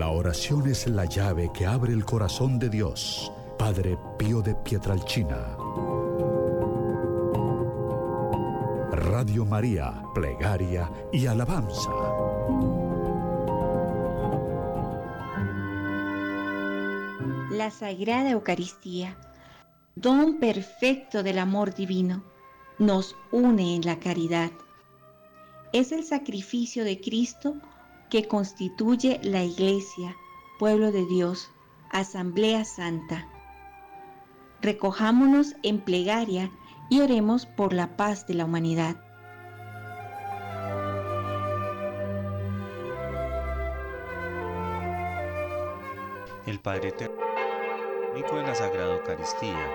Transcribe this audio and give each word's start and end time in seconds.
La 0.00 0.08
oración 0.08 0.66
es 0.66 0.86
la 0.86 1.04
llave 1.04 1.50
que 1.52 1.66
abre 1.66 1.92
el 1.92 2.06
corazón 2.06 2.58
de 2.58 2.70
Dios. 2.70 3.30
Padre 3.58 3.98
Pío 4.18 4.40
de 4.40 4.54
Pietralchina. 4.54 5.58
Radio 8.92 9.44
María, 9.44 10.02
Plegaria 10.14 10.90
y 11.12 11.26
Alabanza. 11.26 11.90
La 17.50 17.70
Sagrada 17.70 18.30
Eucaristía, 18.30 19.18
don 19.96 20.38
perfecto 20.38 21.22
del 21.22 21.38
amor 21.38 21.74
divino, 21.74 22.24
nos 22.78 23.14
une 23.32 23.74
en 23.74 23.84
la 23.84 23.98
caridad. 23.98 24.50
Es 25.74 25.92
el 25.92 26.04
sacrificio 26.04 26.84
de 26.84 27.02
Cristo 27.02 27.56
que 28.10 28.28
constituye 28.28 29.20
la 29.22 29.42
Iglesia, 29.44 30.16
pueblo 30.58 30.92
de 30.92 31.06
Dios, 31.06 31.50
Asamblea 31.90 32.64
Santa. 32.64 33.26
Recojámonos 34.60 35.56
en 35.62 35.80
plegaria 35.80 36.50
y 36.90 37.00
oremos 37.00 37.46
por 37.46 37.72
la 37.72 37.96
paz 37.96 38.26
de 38.26 38.34
la 38.34 38.44
humanidad. 38.44 38.96
El 46.46 46.58
Padre 46.58 46.88
Eterno 46.88 47.20
de 48.12 48.42
la 48.42 48.54
Sagrada 48.54 48.94
Eucaristía, 48.94 49.66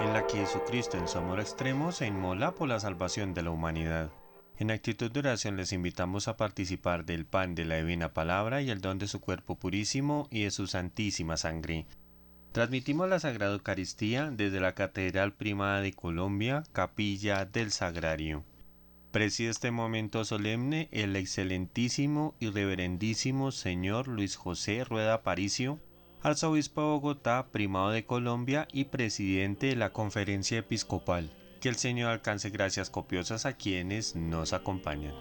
en 0.00 0.12
la 0.12 0.26
que 0.26 0.38
Jesucristo 0.38 0.96
en 0.98 1.08
su 1.08 1.18
amor 1.18 1.40
extremo 1.40 1.92
se 1.92 2.06
inmola 2.06 2.54
por 2.54 2.68
la 2.68 2.80
salvación 2.80 3.34
de 3.34 3.42
la 3.42 3.50
humanidad. 3.50 4.10
En 4.56 4.70
actitud 4.70 5.10
de 5.10 5.18
oración 5.18 5.56
les 5.56 5.72
invitamos 5.72 6.28
a 6.28 6.36
participar 6.36 7.04
del 7.04 7.26
pan 7.26 7.56
de 7.56 7.64
la 7.64 7.76
divina 7.76 8.14
palabra 8.14 8.62
y 8.62 8.70
el 8.70 8.80
don 8.80 8.98
de 8.98 9.08
su 9.08 9.20
cuerpo 9.20 9.56
purísimo 9.56 10.28
y 10.30 10.44
de 10.44 10.52
su 10.52 10.68
santísima 10.68 11.36
sangre. 11.36 11.86
Transmitimos 12.52 13.08
la 13.08 13.18
Sagrada 13.18 13.54
Eucaristía 13.54 14.30
desde 14.30 14.60
la 14.60 14.76
Catedral 14.76 15.32
Primada 15.32 15.80
de 15.80 15.92
Colombia, 15.92 16.62
Capilla 16.70 17.46
del 17.46 17.72
Sagrario. 17.72 18.44
Preside 19.10 19.50
este 19.50 19.72
momento 19.72 20.24
solemne 20.24 20.88
el 20.92 21.16
excelentísimo 21.16 22.36
y 22.38 22.50
reverendísimo 22.50 23.50
señor 23.50 24.06
Luis 24.06 24.36
José 24.36 24.84
Rueda 24.84 25.22
Paricio, 25.22 25.80
arzobispo 26.22 26.80
de 26.80 26.86
Bogotá, 26.86 27.48
primado 27.50 27.90
de 27.90 28.04
Colombia 28.04 28.68
y 28.72 28.84
presidente 28.84 29.66
de 29.66 29.76
la 29.76 29.92
Conferencia 29.92 30.58
Episcopal. 30.58 31.30
Que 31.64 31.70
el 31.70 31.76
Señor 31.76 32.10
alcance 32.10 32.50
gracias 32.50 32.90
copiosas 32.90 33.46
a 33.46 33.54
quienes 33.54 34.14
nos 34.14 34.52
acompañan. 34.52 35.14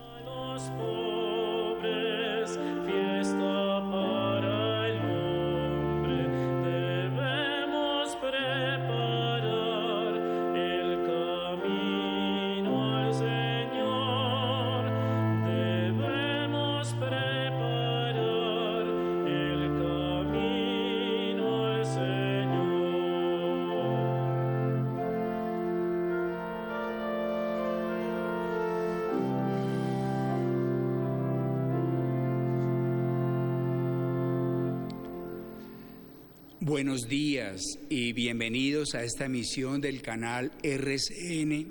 Buenos 36.66 37.09
días 37.09 37.78
y 37.89 38.14
bienvenidos 38.14 38.95
a 38.95 39.03
esta 39.03 39.25
emisión 39.25 39.81
del 39.81 40.01
canal 40.01 40.53
RCN 40.63 41.68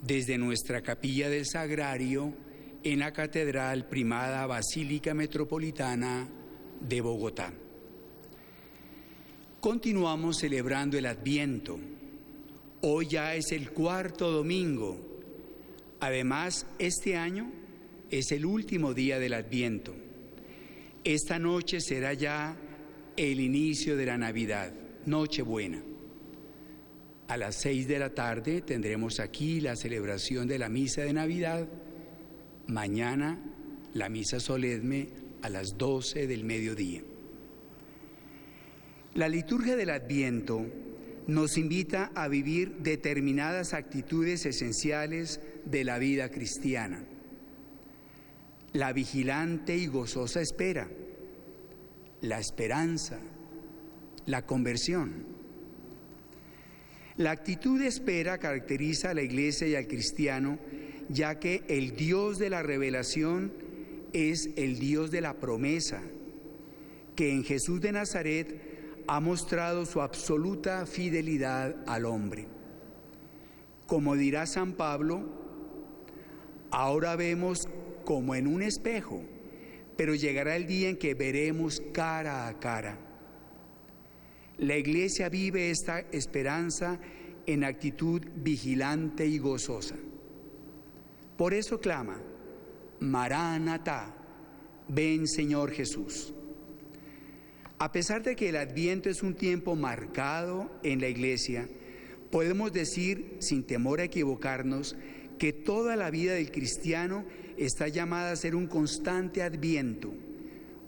desde 0.00 0.38
nuestra 0.38 0.80
capilla 0.80 1.28
del 1.28 1.44
Sagrario 1.44 2.32
en 2.84 3.00
la 3.00 3.12
Catedral 3.12 3.86
Primada 3.86 4.46
Basílica 4.46 5.12
Metropolitana 5.12 6.26
de 6.80 7.00
Bogotá. 7.02 7.52
Continuamos 9.60 10.38
celebrando 10.38 10.96
el 10.96 11.04
Adviento. 11.04 11.78
Hoy 12.80 13.08
ya 13.08 13.34
es 13.34 13.52
el 13.52 13.72
cuarto 13.72 14.30
domingo. 14.30 14.98
Además, 16.00 16.66
este 16.78 17.18
año 17.18 17.52
es 18.10 18.32
el 18.32 18.46
último 18.46 18.94
día 18.94 19.18
del 19.18 19.34
Adviento. 19.34 19.94
Esta 21.04 21.38
noche 21.38 21.82
será 21.82 22.14
ya 22.14 22.56
el 23.18 23.40
inicio 23.40 23.96
de 23.96 24.06
la 24.06 24.16
Navidad, 24.16 24.72
Nochebuena. 25.06 25.82
A 27.26 27.36
las 27.36 27.56
seis 27.56 27.88
de 27.88 27.98
la 27.98 28.10
tarde 28.10 28.62
tendremos 28.62 29.18
aquí 29.18 29.60
la 29.60 29.74
celebración 29.74 30.46
de 30.46 30.58
la 30.58 30.68
misa 30.68 31.02
de 31.02 31.12
Navidad. 31.12 31.66
Mañana 32.68 33.38
la 33.94 34.08
misa 34.08 34.38
solemne 34.38 35.08
a 35.42 35.50
las 35.50 35.76
doce 35.76 36.28
del 36.28 36.44
mediodía. 36.44 37.02
La 39.14 39.28
liturgia 39.28 39.74
del 39.74 39.90
Adviento 39.90 40.64
nos 41.26 41.58
invita 41.58 42.12
a 42.14 42.28
vivir 42.28 42.76
determinadas 42.76 43.74
actitudes 43.74 44.46
esenciales 44.46 45.40
de 45.64 45.82
la 45.82 45.98
vida 45.98 46.30
cristiana. 46.30 47.04
La 48.74 48.92
vigilante 48.92 49.76
y 49.76 49.88
gozosa 49.88 50.40
espera 50.40 50.88
la 52.20 52.38
esperanza, 52.38 53.18
la 54.26 54.44
conversión. 54.44 55.26
La 57.16 57.30
actitud 57.30 57.80
de 57.80 57.88
espera 57.88 58.38
caracteriza 58.38 59.10
a 59.10 59.14
la 59.14 59.22
iglesia 59.22 59.66
y 59.66 59.74
al 59.74 59.86
cristiano, 59.86 60.58
ya 61.08 61.38
que 61.38 61.64
el 61.68 61.96
Dios 61.96 62.38
de 62.38 62.50
la 62.50 62.62
revelación 62.62 63.52
es 64.12 64.50
el 64.56 64.78
Dios 64.78 65.10
de 65.10 65.20
la 65.20 65.34
promesa, 65.34 66.02
que 67.16 67.32
en 67.32 67.44
Jesús 67.44 67.80
de 67.80 67.92
Nazaret 67.92 69.02
ha 69.06 69.20
mostrado 69.20 69.86
su 69.86 70.00
absoluta 70.00 70.86
fidelidad 70.86 71.76
al 71.86 72.04
hombre. 72.04 72.46
Como 73.86 74.16
dirá 74.16 74.46
San 74.46 74.74
Pablo, 74.74 75.24
ahora 76.70 77.16
vemos 77.16 77.68
como 78.04 78.34
en 78.34 78.46
un 78.46 78.62
espejo 78.62 79.22
pero 79.98 80.14
llegará 80.14 80.54
el 80.54 80.68
día 80.68 80.88
en 80.90 80.96
que 80.96 81.14
veremos 81.14 81.82
cara 81.92 82.46
a 82.46 82.60
cara. 82.60 82.96
La 84.58 84.76
iglesia 84.76 85.28
vive 85.28 85.70
esta 85.70 85.98
esperanza 86.12 87.00
en 87.46 87.64
actitud 87.64 88.22
vigilante 88.36 89.26
y 89.26 89.38
gozosa. 89.38 89.96
Por 91.36 91.52
eso 91.52 91.80
clama, 91.80 92.20
Maranatá, 93.00 94.14
ven 94.86 95.26
Señor 95.26 95.72
Jesús. 95.72 96.32
A 97.80 97.90
pesar 97.90 98.22
de 98.22 98.36
que 98.36 98.50
el 98.50 98.56
adviento 98.56 99.10
es 99.10 99.24
un 99.24 99.34
tiempo 99.34 99.74
marcado 99.74 100.70
en 100.84 101.00
la 101.00 101.08
iglesia, 101.08 101.68
podemos 102.30 102.72
decir, 102.72 103.36
sin 103.40 103.64
temor 103.64 103.98
a 103.98 104.04
equivocarnos, 104.04 104.94
que 105.38 105.52
toda 105.52 105.96
la 105.96 106.10
vida 106.10 106.34
del 106.34 106.50
cristiano 106.50 107.24
está 107.56 107.88
llamada 107.88 108.32
a 108.32 108.36
ser 108.36 108.54
un 108.54 108.66
constante 108.66 109.42
adviento, 109.42 110.12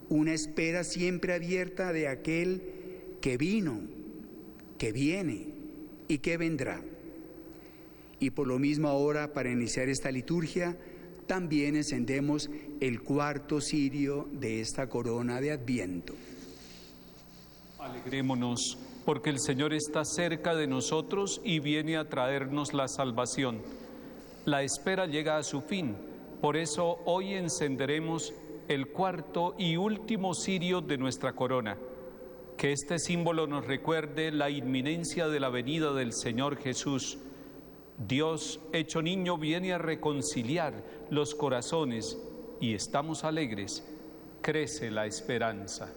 una 0.09 0.35
espera 0.35 0.85
siempre 0.85 1.35
abierta 1.35 1.93
de 1.93 2.09
aquel 2.09 2.63
que 3.21 3.37
vino, 3.37 3.81
que 4.79 4.93
viene 4.93 5.49
y 6.09 6.19
que 6.19 6.37
vendrá. 6.37 6.83
Y 8.19 8.31
por 8.31 8.47
lo 8.47 8.59
mismo 8.59 8.89
ahora, 8.89 9.33
para 9.33 9.51
iniciar 9.51 9.89
esta 9.89 10.11
liturgia, 10.11 10.77
también 11.27 11.77
encendemos 11.77 12.51
el 12.81 13.03
cuarto 13.03 13.61
cirio 13.61 14.29
de 14.33 14.61
esta 14.61 14.89
corona 14.89 15.41
de 15.41 15.53
adviento. 15.53 16.15
Alegrémonos, 17.79 18.79
porque 19.05 19.31
el 19.31 19.39
Señor 19.39 19.73
está 19.73 20.05
cerca 20.05 20.55
de 20.55 20.67
nosotros 20.67 21.41
y 21.45 21.61
viene 21.61 21.97
a 21.97 22.09
traernos 22.09 22.75
la 22.75 22.89
salvación. 22.89 23.63
La 24.45 24.63
espera 24.63 25.07
llega 25.07 25.37
a 25.37 25.43
su 25.43 25.61
fin 25.61 25.97
por 26.41 26.57
eso 26.57 27.01
hoy 27.05 27.35
encenderemos 27.35 28.33
el 28.67 28.89
cuarto 28.89 29.55
y 29.59 29.77
último 29.77 30.33
cirio 30.33 30.81
de 30.81 30.97
nuestra 30.97 31.35
corona. 31.35 31.77
Que 32.57 32.73
este 32.73 32.99
símbolo 32.99 33.47
nos 33.47 33.67
recuerde 33.67 34.31
la 34.33 34.49
inminencia 34.49 35.29
de 35.29 35.39
la 35.39 35.51
venida 35.51 35.93
del 35.93 36.15
Señor 36.15 36.57
Jesús. 36.57 37.19
Dios 37.99 38.59
hecho 38.73 39.03
niño 39.03 39.37
viene 39.37 39.75
a 39.75 39.79
reconciliar 39.79 40.83
los 41.11 41.35
corazones 41.35 42.19
y 42.59 42.73
estamos 42.73 43.25
alegres. 43.25 43.87
Crece 44.41 44.91
la 44.91 45.05
esperanza. 45.05 45.93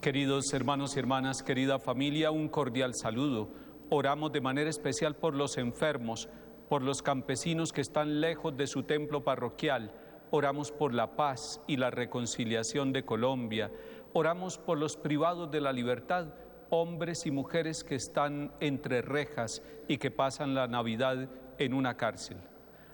Queridos 0.00 0.52
hermanos 0.52 0.94
y 0.94 1.00
hermanas, 1.00 1.42
querida 1.42 1.80
familia, 1.80 2.30
un 2.30 2.48
cordial 2.48 2.94
saludo. 2.94 3.65
Oramos 3.88 4.32
de 4.32 4.40
manera 4.40 4.68
especial 4.68 5.14
por 5.14 5.34
los 5.34 5.58
enfermos, 5.58 6.28
por 6.68 6.82
los 6.82 7.02
campesinos 7.02 7.72
que 7.72 7.80
están 7.80 8.20
lejos 8.20 8.56
de 8.56 8.66
su 8.66 8.82
templo 8.82 9.22
parroquial, 9.22 9.92
oramos 10.30 10.72
por 10.72 10.92
la 10.92 11.14
paz 11.14 11.60
y 11.68 11.76
la 11.76 11.90
reconciliación 11.90 12.92
de 12.92 13.04
Colombia, 13.04 13.70
oramos 14.12 14.58
por 14.58 14.78
los 14.78 14.96
privados 14.96 15.50
de 15.52 15.60
la 15.60 15.72
libertad, 15.72 16.34
hombres 16.70 17.26
y 17.26 17.30
mujeres 17.30 17.84
que 17.84 17.94
están 17.94 18.52
entre 18.58 19.02
rejas 19.02 19.62
y 19.86 19.98
que 19.98 20.10
pasan 20.10 20.54
la 20.54 20.66
Navidad 20.66 21.28
en 21.58 21.72
una 21.72 21.96
cárcel. 21.96 22.38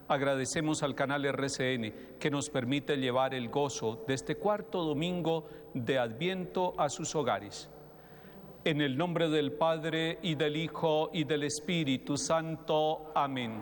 Agradecemos 0.08 0.82
al 0.82 0.94
canal 0.94 1.24
RCN 1.24 2.18
que 2.18 2.30
nos 2.30 2.50
permite 2.50 2.98
llevar 2.98 3.32
el 3.32 3.48
gozo 3.48 4.04
de 4.06 4.12
este 4.12 4.36
cuarto 4.36 4.84
domingo 4.84 5.48
de 5.72 5.98
Adviento 5.98 6.74
a 6.76 6.90
sus 6.90 7.14
hogares. 7.14 7.70
En 8.64 8.80
el 8.80 8.96
nombre 8.96 9.28
del 9.28 9.50
Padre 9.50 10.20
y 10.22 10.36
del 10.36 10.56
Hijo 10.56 11.10
y 11.12 11.24
del 11.24 11.42
Espíritu 11.42 12.16
Santo. 12.16 13.10
Amén. 13.12 13.60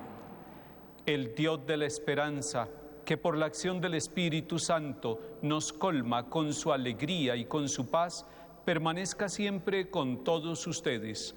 El 1.06 1.35
Dios 1.35 1.67
de 1.67 1.79
la 1.79 1.87
esperanza, 1.87 2.69
que 3.02 3.17
por 3.17 3.38
la 3.38 3.47
acción 3.47 3.81
del 3.81 3.94
Espíritu 3.94 4.58
Santo 4.58 5.38
nos 5.41 5.73
colma 5.73 6.29
con 6.29 6.52
su 6.52 6.70
alegría 6.70 7.35
y 7.35 7.47
con 7.47 7.70
su 7.70 7.88
paz, 7.88 8.26
permanezca 8.67 9.31
siempre 9.31 9.88
con 9.88 10.23
todos 10.23 10.67
ustedes. 10.67 11.35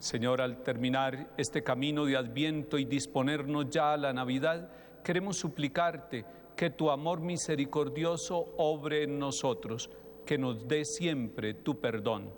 Señor, 0.00 0.40
al 0.40 0.64
terminar 0.64 1.28
este 1.36 1.62
camino 1.62 2.06
de 2.06 2.16
adviento 2.16 2.76
y 2.76 2.86
disponernos 2.86 3.70
ya 3.70 3.92
a 3.92 3.96
la 3.96 4.12
Navidad, 4.12 4.68
queremos 5.04 5.36
suplicarte 5.36 6.24
que 6.56 6.70
tu 6.70 6.90
amor 6.90 7.20
misericordioso 7.20 8.52
obre 8.56 9.04
en 9.04 9.20
nosotros, 9.20 9.90
que 10.24 10.38
nos 10.38 10.66
dé 10.66 10.84
siempre 10.84 11.54
tu 11.54 11.80
perdón. 11.80 12.30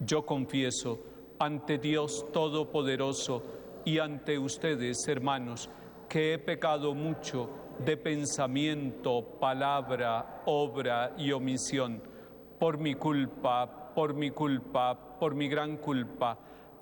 Yo 0.00 0.24
confieso 0.24 1.00
ante 1.38 1.78
Dios 1.78 2.26
Todopoderoso 2.32 3.42
y 3.84 3.98
ante 3.98 4.38
ustedes, 4.38 5.06
hermanos, 5.08 5.70
que 6.08 6.34
he 6.34 6.38
pecado 6.38 6.94
mucho 6.94 7.50
de 7.84 7.96
pensamiento, 7.96 9.22
palabra, 9.40 10.42
obra 10.46 11.14
y 11.16 11.32
omisión, 11.32 12.02
por 12.58 12.78
mi 12.78 12.94
culpa, 12.94 13.92
por 13.94 14.14
mi 14.14 14.30
culpa, 14.30 15.18
por 15.18 15.34
mi 15.34 15.48
gran 15.48 15.76
culpa. 15.76 16.38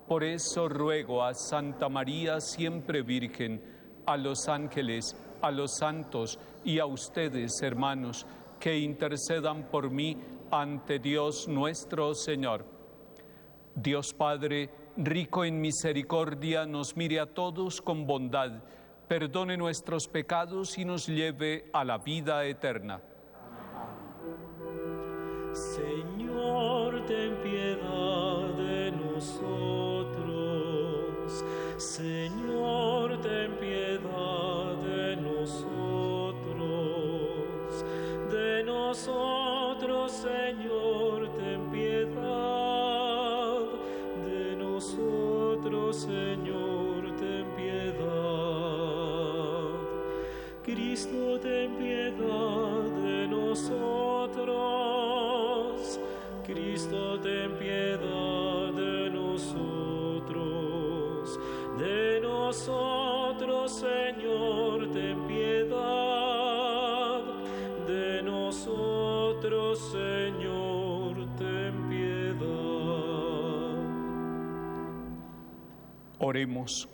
Por 0.09 0.25
eso 0.25 0.69
ruego 0.69 1.25
a 1.25 1.35
Santa 1.35 1.89
María 1.89 2.41
siempre 2.41 3.03
Virgen, 3.03 3.63
a 4.07 4.17
los 4.17 4.49
ángeles, 4.49 5.17
a 5.43 5.51
los 5.51 5.77
santos 5.77 6.39
y 6.65 6.79
a 6.79 6.87
ustedes, 6.87 7.61
hermanos, 7.63 8.27
que 8.59 8.79
intercedan 8.79 9.65
por 9.65 9.91
mí 9.91 10.17
ante 10.51 10.99
Dios 10.99 11.49
nuestro 11.49 12.15
Señor. 12.15 12.65
Dios 13.75 14.15
Padre, 14.15 14.71
rico 14.97 15.45
en 15.45 15.61
misericordia, 15.61 16.65
nos 16.65 16.97
mire 16.97 17.21
a 17.21 17.27
todos 17.27 17.83
con 17.83 18.07
bondad, 18.07 18.63
perdone 19.07 19.57
nuestros 19.57 20.09
pecados 20.09 20.79
y 20.79 20.85
nos 20.85 21.07
lleve 21.07 21.69
a 21.73 21.85
la 21.85 21.99
vida 21.99 22.45
eterna. 22.47 23.01
Señor, 25.53 27.05
ten 27.07 27.37
piedad 27.43 28.49
de 28.57 28.93
nosotros. 28.93 29.85
Señor, 31.77 33.21
ten 33.21 33.53
piedad 33.53 33.66
nosotros, 38.89 40.13
Señor, 40.13 41.29
ten 41.37 41.71
piedad. 41.73 43.63
De 44.25 44.55
nosotros, 44.57 45.97
Señor, 45.97 47.17
ten 47.19 47.47
piedad. 47.57 48.07
Cristo, 50.65 51.41
ten 51.41 51.77
piedad 51.77 52.83
de 53.03 53.27
nosotros. 53.27 54.47
Cristo, 56.47 57.19
ten 57.21 57.59
piedad 57.59 58.73
de 58.73 59.11
nosotros. 59.11 60.31
De 61.77 62.21
nosotros, 62.21 63.73
Señor, 63.73 64.26
Oremos. 76.27 76.89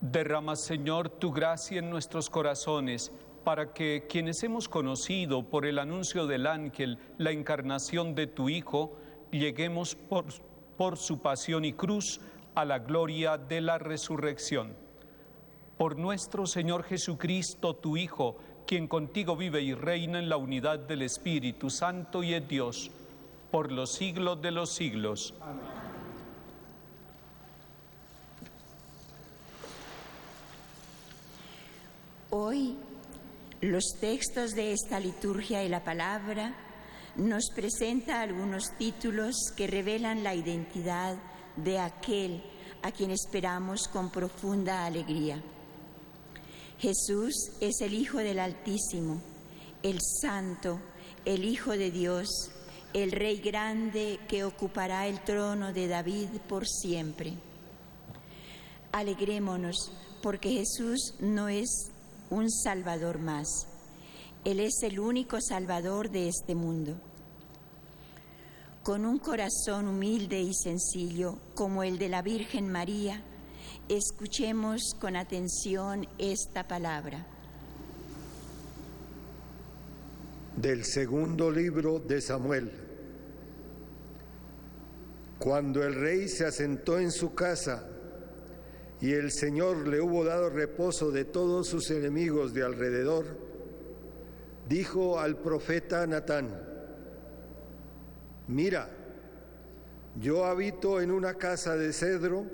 Derrama, 0.00 0.56
Señor, 0.56 1.10
tu 1.10 1.30
gracia 1.30 1.78
en 1.78 1.90
nuestros 1.90 2.28
corazones, 2.28 3.12
para 3.44 3.72
que 3.72 4.08
quienes 4.08 4.42
hemos 4.42 4.68
conocido 4.68 5.44
por 5.44 5.64
el 5.64 5.78
anuncio 5.78 6.26
del 6.26 6.48
ángel 6.48 6.98
la 7.18 7.30
encarnación 7.30 8.16
de 8.16 8.26
tu 8.26 8.48
Hijo, 8.48 8.98
lleguemos 9.30 9.94
por, 9.94 10.24
por 10.76 10.96
su 10.96 11.20
pasión 11.20 11.64
y 11.64 11.72
cruz 11.72 12.20
a 12.56 12.64
la 12.64 12.80
gloria 12.80 13.38
de 13.38 13.60
la 13.60 13.78
resurrección. 13.78 14.74
Por 15.78 15.96
nuestro 15.96 16.46
Señor 16.46 16.82
Jesucristo, 16.82 17.76
tu 17.76 17.96
Hijo, 17.96 18.38
quien 18.66 18.88
contigo 18.88 19.36
vive 19.36 19.62
y 19.62 19.72
reina 19.72 20.18
en 20.18 20.28
la 20.28 20.36
unidad 20.36 20.80
del 20.80 21.02
Espíritu 21.02 21.70
Santo 21.70 22.24
y 22.24 22.34
es 22.34 22.48
Dios, 22.48 22.90
por 23.52 23.70
los 23.70 23.92
siglos 23.92 24.42
de 24.42 24.50
los 24.50 24.70
siglos. 24.70 25.32
Hoy 32.42 32.74
los 33.60 33.96
textos 34.00 34.52
de 34.52 34.72
esta 34.72 34.98
liturgia 34.98 35.62
y 35.62 35.68
la 35.68 35.84
palabra 35.84 36.54
nos 37.16 37.50
presenta 37.54 38.22
algunos 38.22 38.78
títulos 38.78 39.52
que 39.54 39.66
revelan 39.66 40.24
la 40.24 40.34
identidad 40.34 41.18
de 41.56 41.78
aquel 41.78 42.42
a 42.80 42.92
quien 42.92 43.10
esperamos 43.10 43.88
con 43.88 44.08
profunda 44.08 44.86
alegría. 44.86 45.42
Jesús 46.78 47.34
es 47.60 47.82
el 47.82 47.92
Hijo 47.92 48.16
del 48.16 48.38
Altísimo, 48.38 49.20
el 49.82 49.98
Santo, 50.00 50.80
el 51.26 51.44
Hijo 51.44 51.72
de 51.72 51.90
Dios, 51.90 52.50
el 52.94 53.12
Rey 53.12 53.36
grande 53.36 54.18
que 54.28 54.44
ocupará 54.44 55.06
el 55.08 55.20
trono 55.24 55.74
de 55.74 55.88
David 55.88 56.28
por 56.48 56.66
siempre. 56.66 57.34
Alegrémonos 58.92 59.92
porque 60.22 60.52
Jesús 60.52 61.16
no 61.20 61.50
es 61.50 61.90
un 62.30 62.50
Salvador 62.50 63.18
más. 63.18 63.66
Él 64.44 64.60
es 64.60 64.82
el 64.82 64.98
único 64.98 65.40
Salvador 65.40 66.10
de 66.10 66.28
este 66.28 66.54
mundo. 66.54 66.96
Con 68.82 69.04
un 69.04 69.18
corazón 69.18 69.88
humilde 69.88 70.40
y 70.40 70.54
sencillo 70.54 71.38
como 71.54 71.82
el 71.82 71.98
de 71.98 72.08
la 72.08 72.22
Virgen 72.22 72.70
María, 72.70 73.22
escuchemos 73.88 74.94
con 74.98 75.16
atención 75.16 76.08
esta 76.18 76.66
palabra. 76.66 77.26
Del 80.56 80.84
segundo 80.84 81.50
libro 81.50 81.98
de 81.98 82.20
Samuel. 82.20 82.70
Cuando 85.38 85.82
el 85.82 85.94
rey 85.94 86.28
se 86.28 86.46
asentó 86.46 86.98
en 86.98 87.10
su 87.10 87.34
casa, 87.34 87.89
y 89.00 89.14
el 89.14 89.30
Señor 89.30 89.88
le 89.88 90.00
hubo 90.00 90.24
dado 90.24 90.50
reposo 90.50 91.10
de 91.10 91.24
todos 91.24 91.68
sus 91.68 91.90
enemigos 91.90 92.52
de 92.52 92.62
alrededor, 92.62 93.24
dijo 94.68 95.18
al 95.18 95.38
profeta 95.38 96.06
Natán, 96.06 96.48
mira, 98.46 98.90
yo 100.20 100.44
habito 100.44 101.00
en 101.00 101.10
una 101.10 101.34
casa 101.34 101.76
de 101.76 101.92
cedro, 101.94 102.44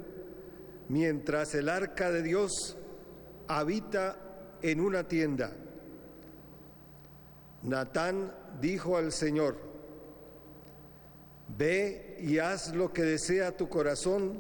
mientras 0.88 1.54
el 1.56 1.68
arca 1.68 2.12
de 2.12 2.22
Dios 2.22 2.76
habita 3.48 4.16
en 4.62 4.80
una 4.80 5.08
tienda. 5.08 5.52
Natán 7.64 8.32
dijo 8.60 8.96
al 8.96 9.10
Señor, 9.10 9.56
ve 11.58 12.18
y 12.20 12.38
haz 12.38 12.72
lo 12.72 12.92
que 12.92 13.02
desea 13.02 13.56
tu 13.56 13.68
corazón, 13.68 14.38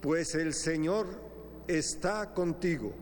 pues 0.00 0.34
el 0.34 0.54
Señor 0.54 1.06
está 1.66 2.32
contigo. 2.32 2.92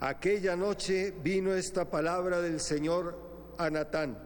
Aquella 0.00 0.56
noche 0.56 1.14
vino 1.22 1.54
esta 1.54 1.90
palabra 1.90 2.40
del 2.40 2.60
Señor 2.60 3.16
a 3.58 3.70
Natán. 3.70 4.18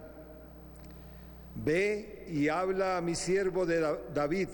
Ve 1.54 2.26
y 2.30 2.48
habla 2.48 2.96
a 2.96 3.00
mi 3.00 3.14
siervo 3.14 3.66
de 3.66 3.98
David. 4.14 4.48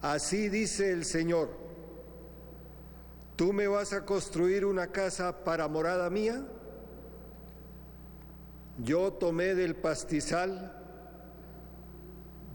Así 0.00 0.48
dice 0.48 0.90
el 0.90 1.04
Señor. 1.04 1.50
¿Tú 3.36 3.52
me 3.52 3.66
vas 3.66 3.92
a 3.92 4.04
construir 4.04 4.64
una 4.64 4.88
casa 4.88 5.44
para 5.44 5.68
morada 5.68 6.08
mía? 6.10 6.42
Yo 8.78 9.12
tomé 9.12 9.54
del 9.54 9.76
pastizal 9.76 10.78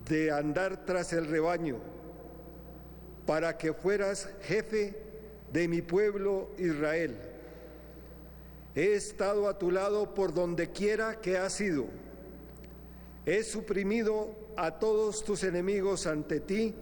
de 0.07 0.31
andar 0.31 0.85
tras 0.85 1.13
el 1.13 1.27
rebaño 1.27 1.96
para 3.27 3.57
que 3.57 3.73
fueras 3.73 4.29
jefe 4.41 4.95
de 5.51 5.67
mi 5.67 5.83
pueblo 5.83 6.49
Israel. 6.57 7.15
He 8.73 8.93
estado 8.93 9.49
a 9.49 9.59
tu 9.59 9.69
lado 9.69 10.13
por 10.13 10.33
donde 10.33 10.71
quiera 10.71 11.19
que 11.19 11.37
has 11.37 11.59
ido. 11.59 11.85
He 13.25 13.43
suprimido 13.43 14.33
a 14.55 14.79
todos 14.79 15.23
tus 15.23 15.43
enemigos 15.43 16.07
ante 16.07 16.39
ti 16.39 16.73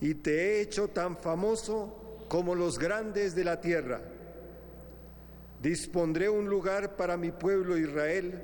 y 0.00 0.14
te 0.14 0.32
he 0.32 0.60
hecho 0.62 0.88
tan 0.88 1.18
famoso 1.18 2.24
como 2.28 2.54
los 2.54 2.78
grandes 2.78 3.34
de 3.34 3.44
la 3.44 3.60
tierra. 3.60 4.00
Dispondré 5.62 6.30
un 6.30 6.48
lugar 6.48 6.96
para 6.96 7.18
mi 7.18 7.32
pueblo 7.32 7.76
Israel 7.76 8.42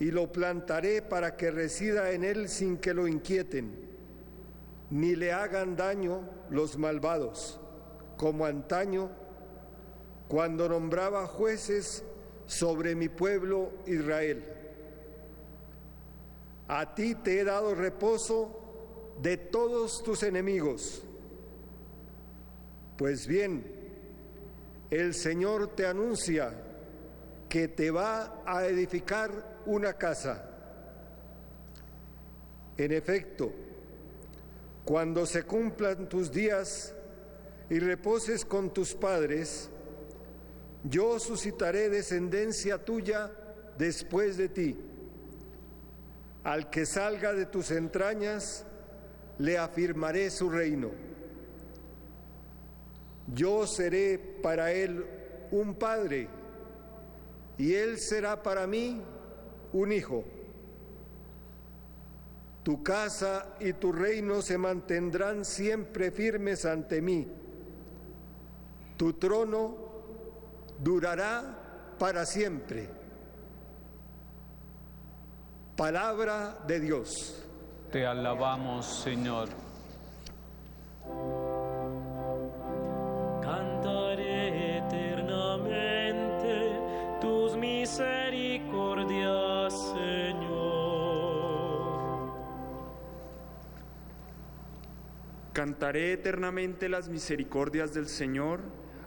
y 0.00 0.10
lo 0.10 0.32
plantaré 0.32 1.00
para 1.00 1.36
que 1.36 1.52
resida 1.52 2.10
en 2.10 2.24
él 2.24 2.48
sin 2.48 2.78
que 2.78 2.92
lo 2.92 3.06
inquieten, 3.06 3.91
ni 4.92 5.16
le 5.16 5.32
hagan 5.32 5.74
daño 5.74 6.20
los 6.50 6.76
malvados, 6.76 7.58
como 8.18 8.44
antaño, 8.44 9.10
cuando 10.28 10.68
nombraba 10.68 11.26
jueces 11.26 12.04
sobre 12.44 12.94
mi 12.94 13.08
pueblo 13.08 13.72
Israel. 13.86 14.44
A 16.68 16.94
ti 16.94 17.14
te 17.14 17.40
he 17.40 17.44
dado 17.44 17.74
reposo 17.74 19.14
de 19.22 19.38
todos 19.38 20.02
tus 20.02 20.22
enemigos. 20.24 21.02
Pues 22.98 23.26
bien, 23.26 23.64
el 24.90 25.14
Señor 25.14 25.68
te 25.68 25.86
anuncia 25.86 26.52
que 27.48 27.68
te 27.68 27.90
va 27.90 28.42
a 28.44 28.66
edificar 28.66 29.30
una 29.64 29.94
casa. 29.94 30.50
En 32.76 32.92
efecto, 32.92 33.52
cuando 34.84 35.26
se 35.26 35.44
cumplan 35.44 36.08
tus 36.08 36.32
días 36.32 36.94
y 37.70 37.78
reposes 37.78 38.44
con 38.44 38.72
tus 38.72 38.94
padres, 38.94 39.70
yo 40.84 41.18
suscitaré 41.20 41.88
descendencia 41.88 42.84
tuya 42.84 43.30
después 43.78 44.36
de 44.36 44.48
ti. 44.48 44.76
Al 46.44 46.70
que 46.70 46.86
salga 46.86 47.32
de 47.32 47.46
tus 47.46 47.70
entrañas, 47.70 48.64
le 49.38 49.58
afirmaré 49.58 50.30
su 50.30 50.50
reino. 50.50 50.90
Yo 53.32 53.66
seré 53.66 54.18
para 54.18 54.72
él 54.72 55.06
un 55.52 55.74
padre 55.74 56.28
y 57.56 57.74
él 57.74 57.98
será 57.98 58.42
para 58.42 58.66
mí 58.66 59.00
un 59.72 59.92
hijo. 59.92 60.24
Tu 62.62 62.82
casa 62.82 63.56
y 63.58 63.72
tu 63.72 63.92
reino 63.92 64.40
se 64.40 64.56
mantendrán 64.56 65.44
siempre 65.44 66.10
firmes 66.10 66.64
ante 66.64 67.02
mí. 67.02 67.26
Tu 68.96 69.12
trono 69.14 69.76
durará 70.78 71.94
para 71.98 72.24
siempre. 72.24 72.88
Palabra 75.76 76.58
de 76.66 76.80
Dios. 76.80 77.44
Te 77.90 78.06
alabamos, 78.06 78.86
Señor. 78.86 79.48
Cantaré 83.42 84.78
eternamente 84.78 86.78
tus 87.20 87.56
misericordias, 87.56 89.21
Cantaré 95.52 96.14
eternamente 96.14 96.88
las 96.88 97.10
misericordias 97.10 97.92
del 97.92 98.08
Señor, 98.08 98.60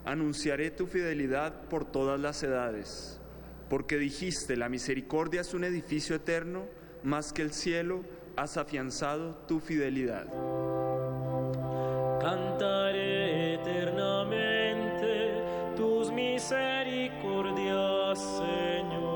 anunciaré 0.05 0.69
tu 0.69 0.85
fidelidad 0.85 1.63
por 1.69 1.85
todas 1.85 2.19
las 2.19 2.43
edades, 2.43 3.19
porque 3.67 3.97
dijiste, 3.97 4.55
la 4.55 4.69
misericordia 4.69 5.41
es 5.41 5.55
un 5.55 5.63
edificio 5.63 6.15
eterno, 6.15 6.67
más 7.01 7.33
que 7.33 7.41
el 7.41 7.51
cielo, 7.51 8.03
has 8.35 8.57
afianzado 8.57 9.33
tu 9.47 9.59
fidelidad. 9.59 10.27
Cantaré 12.21 13.55
eternamente 13.55 15.41
tus 15.75 16.11
misericordias, 16.11 18.19
Señor. 18.19 19.15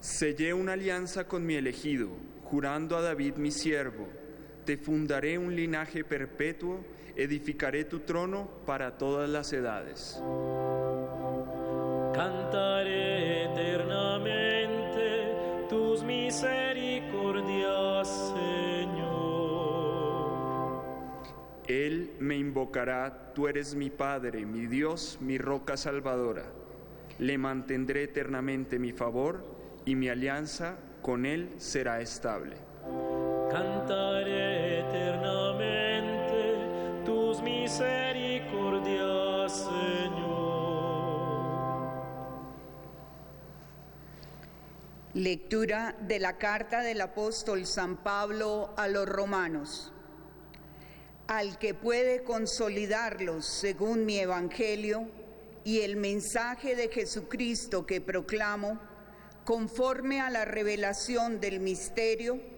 Sellé 0.00 0.52
una 0.52 0.74
alianza 0.74 1.26
con 1.26 1.46
mi 1.46 1.54
elegido, 1.54 2.10
jurando 2.44 2.94
a 2.96 3.02
David 3.02 3.36
mi 3.36 3.50
siervo, 3.50 4.06
te 4.68 4.76
fundaré 4.76 5.38
un 5.38 5.56
linaje 5.56 6.04
perpetuo, 6.04 6.84
edificaré 7.16 7.84
tu 7.84 8.00
trono 8.00 8.50
para 8.66 8.98
todas 8.98 9.26
las 9.26 9.50
edades. 9.54 10.22
Cantaré 12.12 13.44
eternamente 13.44 15.64
tus 15.70 16.02
misericordias, 16.02 18.34
Señor. 18.36 19.08
Él 21.66 22.10
me 22.18 22.36
invocará, 22.36 23.32
tú 23.34 23.48
eres 23.48 23.74
mi 23.74 23.88
Padre, 23.88 24.44
mi 24.44 24.66
Dios, 24.66 25.16
mi 25.22 25.38
roca 25.38 25.78
salvadora. 25.78 26.44
Le 27.18 27.38
mantendré 27.38 28.02
eternamente 28.02 28.78
mi 28.78 28.92
favor 28.92 29.42
y 29.86 29.94
mi 29.94 30.10
alianza 30.10 30.76
con 31.00 31.24
Él 31.24 31.54
será 31.56 32.02
estable. 32.02 32.56
Cantaré 33.50 34.80
eternamente 34.80 36.54
tus 37.06 37.38
Señor. 39.48 40.68
Lectura 45.14 45.96
de 45.98 46.18
la 46.18 46.36
carta 46.36 46.82
del 46.82 47.00
apóstol 47.00 47.64
San 47.64 47.96
Pablo 47.96 48.74
a 48.76 48.86
los 48.86 49.08
romanos. 49.08 49.94
Al 51.26 51.58
que 51.58 51.72
puede 51.72 52.24
consolidarlos 52.24 53.46
según 53.46 54.04
mi 54.04 54.18
evangelio 54.18 55.08
y 55.64 55.80
el 55.80 55.96
mensaje 55.96 56.76
de 56.76 56.88
Jesucristo 56.88 57.86
que 57.86 58.02
proclamo, 58.02 58.78
conforme 59.46 60.20
a 60.20 60.28
la 60.28 60.44
revelación 60.44 61.40
del 61.40 61.60
misterio, 61.60 62.57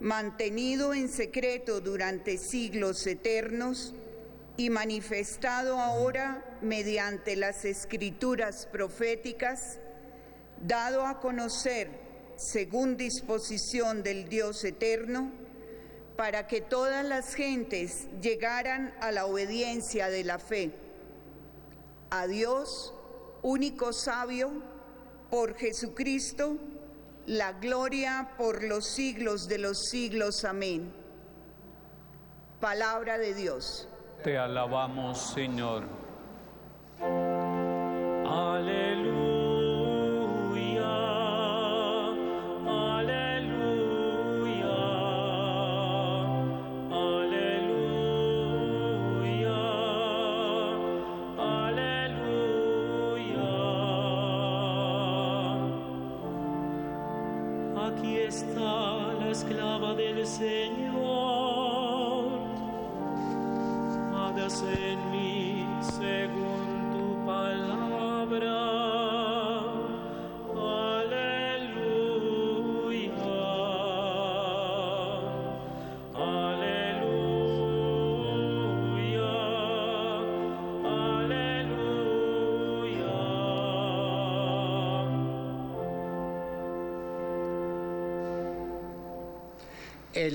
mantenido 0.00 0.92
en 0.94 1.08
secreto 1.08 1.80
durante 1.80 2.38
siglos 2.38 3.06
eternos 3.06 3.94
y 4.56 4.70
manifestado 4.70 5.78
ahora 5.78 6.58
mediante 6.62 7.36
las 7.36 7.64
escrituras 7.64 8.66
proféticas, 8.70 9.78
dado 10.60 11.06
a 11.06 11.20
conocer 11.20 11.90
según 12.36 12.96
disposición 12.96 14.02
del 14.02 14.28
Dios 14.28 14.64
eterno, 14.64 15.32
para 16.16 16.46
que 16.46 16.62
todas 16.62 17.04
las 17.04 17.34
gentes 17.34 18.06
llegaran 18.22 18.94
a 19.00 19.12
la 19.12 19.26
obediencia 19.26 20.08
de 20.08 20.24
la 20.24 20.38
fe. 20.38 20.72
A 22.10 22.26
Dios, 22.26 22.94
único 23.42 23.92
sabio, 23.92 24.50
por 25.30 25.56
Jesucristo, 25.56 26.56
la 27.26 27.52
gloria 27.52 28.30
por 28.36 28.62
los 28.62 28.86
siglos 28.86 29.48
de 29.48 29.58
los 29.58 29.88
siglos. 29.88 30.44
Amén. 30.44 30.92
Palabra 32.60 33.18
de 33.18 33.34
Dios. 33.34 33.88
Te 34.22 34.38
alabamos, 34.38 35.18
Señor. 35.34 35.84
Aleluya, 38.24 39.15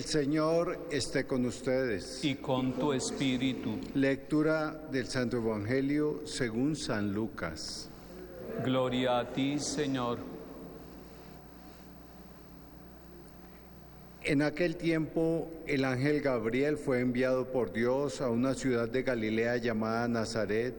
El 0.02 0.08
Señor 0.08 0.88
esté 0.90 1.26
con 1.26 1.46
ustedes. 1.46 2.26
Y 2.26 2.34
con 2.34 2.74
tu 2.74 2.92
espíritu. 2.92 3.78
Lectura 3.94 4.72
del 4.92 5.06
Santo 5.06 5.38
Evangelio 5.38 6.24
según 6.26 6.76
San 6.76 7.14
Lucas. 7.14 7.88
Gloria 8.66 9.20
a 9.20 9.32
ti, 9.32 9.60
Señor. 9.60 10.18
En 14.24 14.42
aquel 14.42 14.76
tiempo 14.76 15.48
el 15.68 15.86
ángel 15.86 16.22
Gabriel 16.22 16.78
fue 16.78 17.02
enviado 17.02 17.52
por 17.52 17.72
Dios 17.72 18.22
a 18.22 18.30
una 18.32 18.56
ciudad 18.56 18.90
de 18.90 19.04
Galilea 19.04 19.58
llamada 19.58 20.08
Nazaret, 20.08 20.74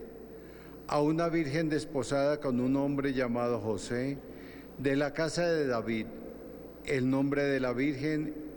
a 0.89 1.01
una 1.01 1.29
virgen 1.29 1.69
desposada 1.69 2.41
con 2.41 2.59
un 2.59 2.75
hombre 2.75 3.13
llamado 3.13 3.61
José, 3.61 4.19
de 4.79 4.97
la 4.97 5.13
casa 5.15 5.47
de 5.47 5.69
David. 5.69 6.07
El 6.87 7.09
nombre 7.09 7.45
de 7.45 7.61
la 7.61 7.73
virgen 7.73 8.51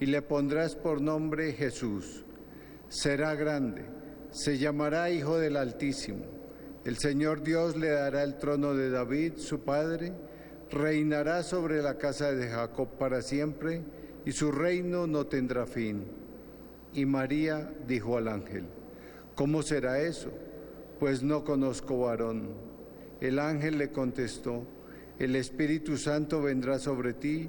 y 0.00 0.06
le 0.06 0.22
pondrás 0.22 0.76
por 0.76 1.00
nombre 1.00 1.52
Jesús. 1.52 2.24
Será 2.88 3.34
grande, 3.34 3.84
se 4.30 4.58
llamará 4.58 5.10
Hijo 5.10 5.38
del 5.38 5.56
Altísimo. 5.56 6.24
El 6.84 6.96
Señor 6.98 7.42
Dios 7.42 7.76
le 7.76 7.88
dará 7.88 8.22
el 8.22 8.38
trono 8.38 8.74
de 8.74 8.90
David, 8.90 9.34
su 9.38 9.60
padre, 9.60 10.12
reinará 10.70 11.42
sobre 11.42 11.82
la 11.82 11.98
casa 11.98 12.32
de 12.32 12.48
Jacob 12.48 12.88
para 12.98 13.22
siempre 13.22 13.82
y 14.24 14.32
su 14.32 14.52
reino 14.52 15.06
no 15.06 15.26
tendrá 15.26 15.66
fin. 15.66 16.04
Y 16.94 17.06
María 17.06 17.72
dijo 17.86 18.16
al 18.16 18.28
ángel, 18.28 18.64
¿cómo 19.34 19.62
será 19.62 20.00
eso? 20.00 20.30
Pues 21.00 21.22
no 21.22 21.44
conozco 21.44 21.98
varón. 22.00 22.48
El 23.20 23.38
ángel 23.38 23.78
le 23.78 23.90
contestó, 23.90 24.64
el 25.18 25.36
Espíritu 25.36 25.96
Santo 25.96 26.42
vendrá 26.42 26.78
sobre 26.78 27.14
ti 27.14 27.48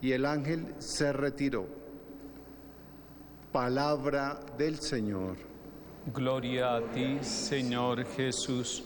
Y 0.00 0.12
el 0.12 0.24
ángel 0.24 0.74
se 0.78 1.12
retiró. 1.12 1.66
Palabra 3.52 4.38
del 4.56 4.78
Señor. 4.78 5.36
Gloria 6.14 6.76
a 6.76 6.80
ti, 6.80 7.18
Señor 7.22 8.04
Jesús. 8.04 8.84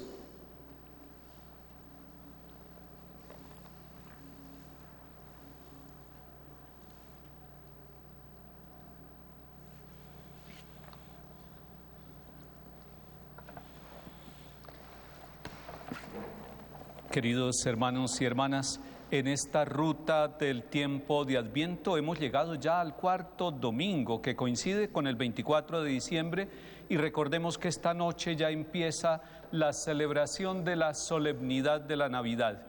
Queridos 17.12 17.66
hermanos 17.66 18.18
y 18.22 18.24
hermanas, 18.24 18.80
en 19.12 19.28
esta 19.28 19.66
ruta 19.66 20.26
del 20.26 20.62
tiempo 20.62 21.26
de 21.26 21.36
Adviento 21.36 21.98
hemos 21.98 22.18
llegado 22.18 22.54
ya 22.54 22.80
al 22.80 22.96
cuarto 22.96 23.50
domingo 23.50 24.22
que 24.22 24.34
coincide 24.34 24.88
con 24.88 25.06
el 25.06 25.16
24 25.16 25.82
de 25.82 25.90
diciembre 25.90 26.48
y 26.88 26.96
recordemos 26.96 27.58
que 27.58 27.68
esta 27.68 27.92
noche 27.92 28.36
ya 28.36 28.48
empieza 28.48 29.20
la 29.50 29.74
celebración 29.74 30.64
de 30.64 30.76
la 30.76 30.94
solemnidad 30.94 31.82
de 31.82 31.96
la 31.96 32.08
Navidad. 32.08 32.62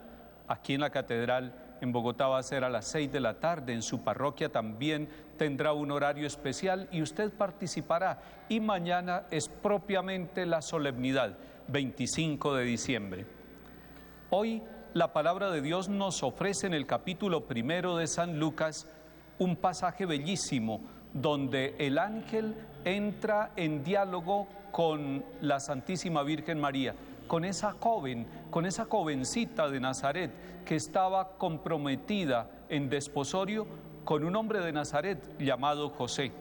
Aquí 0.50 0.74
en 0.74 0.82
la 0.82 0.90
catedral 0.90 1.78
en 1.80 1.94
Bogotá 1.94 2.28
va 2.28 2.40
a 2.40 2.44
ser 2.44 2.66
a 2.66 2.70
las 2.70 2.88
6 2.88 3.10
de 3.10 3.22
la 3.22 3.40
tarde, 3.40 3.72
en 3.72 3.82
su 3.82 4.04
parroquia 4.04 4.50
también 4.50 5.08
tendrá 5.38 5.72
un 5.72 5.92
horario 5.92 6.28
especial 6.28 6.90
y 6.92 7.02
usted 7.02 7.32
participará 7.32 8.20
y 8.50 8.60
mañana 8.60 9.28
es 9.32 9.48
propiamente 9.48 10.46
la 10.46 10.62
solemnidad, 10.62 11.38
25 11.70 12.54
de 12.56 12.64
diciembre. 12.66 13.26
Hoy 14.30 14.62
la 14.94 15.12
palabra 15.12 15.50
de 15.50 15.62
Dios 15.62 15.90
nos 15.90 16.22
ofrece 16.22 16.68
en 16.68 16.74
el 16.76 16.86
capítulo 16.86 17.46
primero 17.46 17.98
de 17.98 18.06
San 18.06 18.40
Lucas 18.40 18.88
un 19.40 19.56
pasaje 19.56 20.06
bellísimo 20.06 20.82
donde 21.14 21.76
el 21.80 21.98
ángel 21.98 22.56
entra 22.86 23.52
en 23.56 23.84
diálogo 23.84 24.48
con 24.72 25.26
la 25.42 25.60
Santísima 25.60 26.22
Virgen 26.22 26.60
María, 26.60 26.94
con 27.28 27.44
esa 27.44 27.72
joven, 27.72 28.28
con 28.52 28.68
esa 28.68 28.86
jovencita 28.86 29.68
de 29.68 29.80
Nazaret 29.80 30.64
que 30.64 30.76
estaba 30.76 31.38
comprometida 31.38 32.52
en 32.70 32.90
desposorio 32.90 33.66
con 34.04 34.24
un 34.24 34.36
hombre 34.36 34.60
de 34.60 34.74
Nazaret 34.74 35.40
llamado 35.40 35.90
José. 35.90 36.32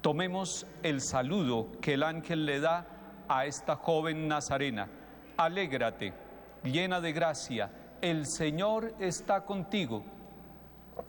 Tomemos 0.00 0.66
el 0.82 1.00
saludo 1.00 1.68
que 1.80 1.94
el 1.94 2.02
ángel 2.02 2.46
le 2.46 2.58
da 2.58 2.86
a 3.28 3.46
esta 3.46 3.76
joven 3.76 4.26
nazarena. 4.26 4.88
Alégrate 5.36 6.21
llena 6.64 7.00
de 7.00 7.12
gracia, 7.12 7.70
el 8.00 8.26
Señor 8.26 8.94
está 8.98 9.44
contigo. 9.44 10.04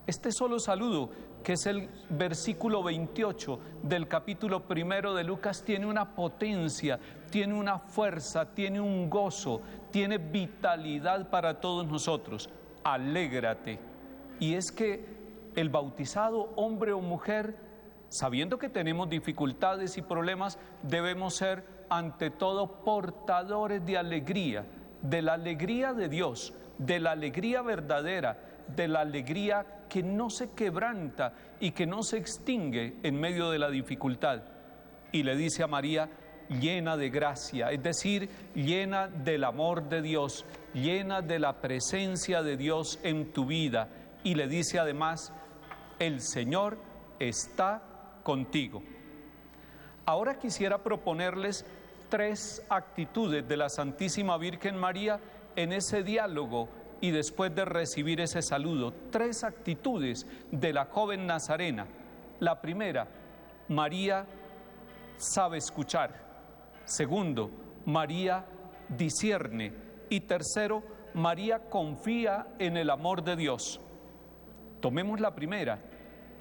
Este 0.08 0.32
solo 0.32 0.60
saludo, 0.60 1.10
que 1.44 1.54
es 1.54 1.66
el 1.66 1.90
versículo 2.10 2.84
28 2.84 3.60
del 3.84 4.08
capítulo 4.08 4.68
primero 4.68 5.14
de 5.14 5.24
Lucas, 5.24 5.64
tiene 5.64 5.86
una 5.86 6.16
potencia, 6.16 7.00
tiene 7.30 7.54
una 7.54 7.80
fuerza, 7.80 8.54
tiene 8.54 8.80
un 8.80 9.10
gozo, 9.10 9.62
tiene 9.92 10.18
vitalidad 10.18 11.30
para 11.30 11.60
todos 11.60 11.86
nosotros. 11.88 12.50
Alégrate. 12.84 13.80
Y 14.40 14.56
es 14.56 14.72
que 14.72 15.06
el 15.56 15.70
bautizado, 15.70 16.54
hombre 16.56 16.94
o 16.94 17.02
mujer, 17.02 17.58
sabiendo 18.10 18.58
que 18.58 18.70
tenemos 18.70 19.10
dificultades 19.10 19.98
y 19.98 20.02
problemas, 20.02 20.58
debemos 20.82 21.36
ser 21.36 21.66
ante 21.90 22.30
todo 22.30 22.84
portadores 22.84 23.86
de 23.86 23.98
alegría 23.98 24.66
de 25.04 25.22
la 25.22 25.34
alegría 25.34 25.94
de 25.94 26.10
Dios, 26.10 26.54
de 26.80 27.00
la 27.00 27.12
alegría 27.12 27.62
verdadera, 27.62 28.40
de 28.68 28.88
la 28.88 29.02
alegría 29.02 29.84
que 29.90 30.02
no 30.02 30.30
se 30.30 30.52
quebranta 30.52 31.34
y 31.60 31.72
que 31.72 31.86
no 31.86 32.02
se 32.02 32.18
extingue 32.18 32.96
en 33.04 33.20
medio 33.20 33.52
de 33.52 33.60
la 33.60 33.70
dificultad. 33.70 34.42
Y 35.12 35.24
le 35.24 35.36
dice 35.36 35.62
a 35.62 35.68
María, 35.68 36.10
llena 36.50 36.98
de 36.98 37.10
gracia, 37.10 37.72
es 37.72 37.84
decir, 37.84 38.30
llena 38.56 39.08
del 39.08 39.44
amor 39.44 39.90
de 39.90 40.02
Dios, 40.02 40.46
llena 40.74 41.22
de 41.22 41.40
la 41.40 41.62
presencia 41.62 42.42
de 42.42 42.58
Dios 42.58 43.00
en 43.04 43.32
tu 43.32 43.46
vida. 43.46 43.90
Y 44.24 44.36
le 44.36 44.48
dice 44.48 44.80
además, 44.80 45.34
el 46.00 46.22
Señor 46.22 46.78
está 47.20 47.84
contigo. 48.24 48.82
Ahora 50.06 50.40
quisiera 50.40 50.84
proponerles 50.84 51.66
tres 52.14 52.64
actitudes 52.70 53.48
de 53.48 53.58
la 53.58 53.70
Santísima 53.70 54.38
Virgen 54.38 54.78
María 54.78 55.20
en 55.56 55.74
ese 55.74 56.04
diálogo 56.04 56.70
y 57.02 57.10
después 57.10 57.56
de 57.56 57.66
recibir 57.66 58.22
ese 58.22 58.44
saludo. 58.44 58.94
Tres 59.10 59.44
actitudes 59.44 60.28
de 60.52 60.74
la 60.74 60.86
joven 60.86 61.26
nazarena. 61.26 61.88
La 62.40 62.62
primera, 62.62 63.08
María 63.68 64.28
sabe 65.18 65.58
escuchar. 65.58 66.14
Segundo, 66.86 67.50
María 67.86 68.46
discierne. 68.90 69.74
Y 70.08 70.20
tercero, 70.20 70.84
María 71.16 71.68
confía 71.68 72.46
en 72.60 72.78
el 72.78 72.92
amor 72.92 73.24
de 73.24 73.36
Dios. 73.38 73.82
Tomemos 74.82 75.20
la 75.20 75.34
primera, 75.34 75.80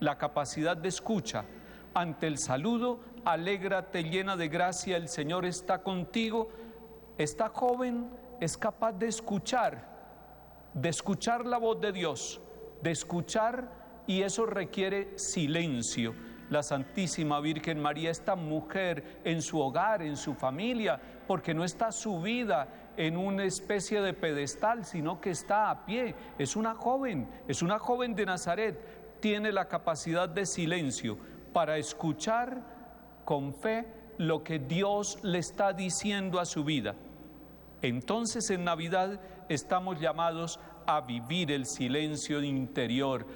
la 0.01 0.19
capacidad 0.19 0.77
de 0.77 0.91
escucha. 0.91 1.47
Ante 1.95 2.27
el 2.27 2.37
saludo 2.37 3.01
alégrate 3.25 4.05
llena 4.05 4.37
de 4.37 4.49
gracia, 4.49 4.97
el 4.97 5.09
Señor 5.09 5.45
está 5.45 5.83
contigo. 5.83 6.51
Esta 7.19 7.49
joven 7.49 8.11
es 8.41 8.57
capaz 8.57 8.93
de 8.93 9.09
escuchar, 9.09 9.89
de 10.75 10.89
escuchar 10.89 11.47
la 11.47 11.59
voz 11.59 11.81
de 11.81 11.93
Dios, 11.93 12.41
de 12.83 12.91
escuchar 12.91 13.83
y 14.07 14.23
eso 14.23 14.47
requiere 14.47 15.19
silencio. 15.19 16.15
la 16.51 16.63
Santísima 16.63 17.41
Virgen 17.41 17.81
María, 17.81 18.11
esta 18.11 18.37
mujer 18.37 19.21
en 19.25 19.41
su 19.41 19.59
hogar, 19.59 20.03
en 20.03 20.19
su 20.19 20.35
familia, 20.35 21.01
porque 21.27 21.55
no 21.55 21.65
está 21.65 21.91
subida 21.91 22.69
en 22.99 23.17
una 23.17 23.45
especie 23.45 24.03
de 24.03 24.13
pedestal, 24.13 24.85
sino 24.85 25.19
que 25.19 25.31
está 25.31 25.71
a 25.71 25.87
pie. 25.87 26.15
Es 26.39 26.55
una 26.55 26.75
joven, 26.75 27.27
es 27.49 27.63
una 27.63 27.79
joven 27.79 28.15
de 28.15 28.27
Nazaret, 28.27 29.19
tiene 29.21 29.51
la 29.51 29.67
capacidad 29.67 30.29
de 30.29 30.45
silencio 30.45 31.17
para 31.55 31.79
escuchar 31.79 32.63
con 33.25 33.55
fe 33.55 33.87
lo 34.19 34.45
que 34.45 34.59
Dios 34.59 35.19
le 35.23 35.39
está 35.39 35.73
diciendo 35.73 36.39
a 36.39 36.45
su 36.45 36.65
vida. 36.65 36.95
Entonces 37.81 38.51
en 38.51 38.65
Navidad 38.65 39.21
estamos 39.49 40.01
llamados 40.01 40.61
a 40.87 41.01
vivir 41.01 41.51
el 41.51 41.67
silencio 41.67 42.43
interior 42.43 43.27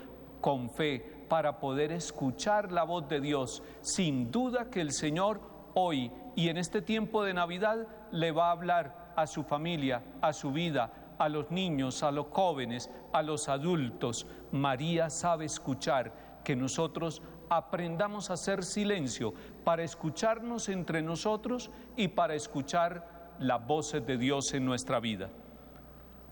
con 0.41 0.71
fe 0.71 1.27
para 1.29 1.59
poder 1.59 1.93
escuchar 1.93 2.71
la 2.71 2.85
voz 2.85 3.09
de 3.09 3.21
Dios. 3.21 3.63
Sin 3.81 4.31
duda 4.31 4.71
que 4.71 4.81
el 4.81 4.93
Señor 4.93 5.41
hoy 5.75 6.13
y 6.37 6.49
en 6.49 6.57
este 6.57 6.83
tiempo 6.83 7.25
de 7.25 7.35
Navidad 7.35 7.87
le 8.13 8.31
va 8.31 8.49
a 8.49 8.53
hablar 8.53 9.13
a 9.17 9.27
su 9.27 9.43
familia, 9.43 10.03
a 10.21 10.33
su 10.33 10.53
vida, 10.53 10.93
a 11.19 11.29
los 11.29 11.51
niños, 11.51 12.03
a 12.03 12.11
los 12.11 12.27
jóvenes, 12.31 12.91
a 13.13 13.23
los 13.23 13.49
adultos. 13.49 14.27
María 14.53 15.11
sabe 15.11 15.47
escuchar, 15.47 16.13
que 16.47 16.55
nosotros 16.55 17.23
aprendamos 17.49 18.31
a 18.31 18.35
hacer 18.35 18.65
silencio 18.65 19.35
para 19.65 19.83
escucharnos 19.83 20.69
entre 20.69 21.03
nosotros 21.03 21.71
y 21.97 22.09
para 22.09 22.35
escuchar 22.35 23.35
las 23.39 23.67
voces 23.67 24.07
de 24.07 24.17
Dios 24.17 24.55
en 24.55 24.65
nuestra 24.65 25.01
vida. 25.01 25.31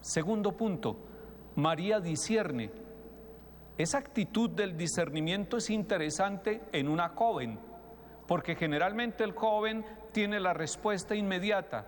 Segundo 0.00 0.52
punto, 0.52 0.96
María 1.56 2.00
discierne. 2.00 2.70
Esa 3.76 3.98
actitud 3.98 4.50
del 4.50 4.76
discernimiento 4.76 5.56
es 5.56 5.70
interesante 5.70 6.62
en 6.72 6.88
una 6.88 7.08
joven, 7.08 7.58
porque 8.26 8.54
generalmente 8.54 9.24
el 9.24 9.32
joven 9.32 9.84
tiene 10.12 10.40
la 10.40 10.54
respuesta 10.54 11.14
inmediata, 11.14 11.86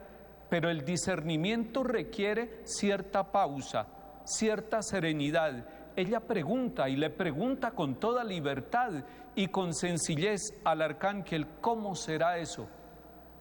pero 0.49 0.71
el 0.71 0.85
discernimiento 0.85 1.85
requiere 1.85 2.61
cierta 2.65 3.31
pausa, 3.33 3.87
cierta 4.25 4.83
serenidad. 4.83 5.69
Ella 5.97 6.21
pregunta 6.21 6.91
y 6.91 6.97
le 6.97 7.09
pregunta 7.09 7.71
con 7.71 7.95
toda 7.95 8.23
libertad 8.23 8.93
y 9.35 9.49
con 9.49 9.73
sencillez 9.73 10.61
al 10.63 10.83
arcángel, 10.83 11.47
¿cómo 11.63 11.95
será 11.95 12.37
eso? 12.37 12.69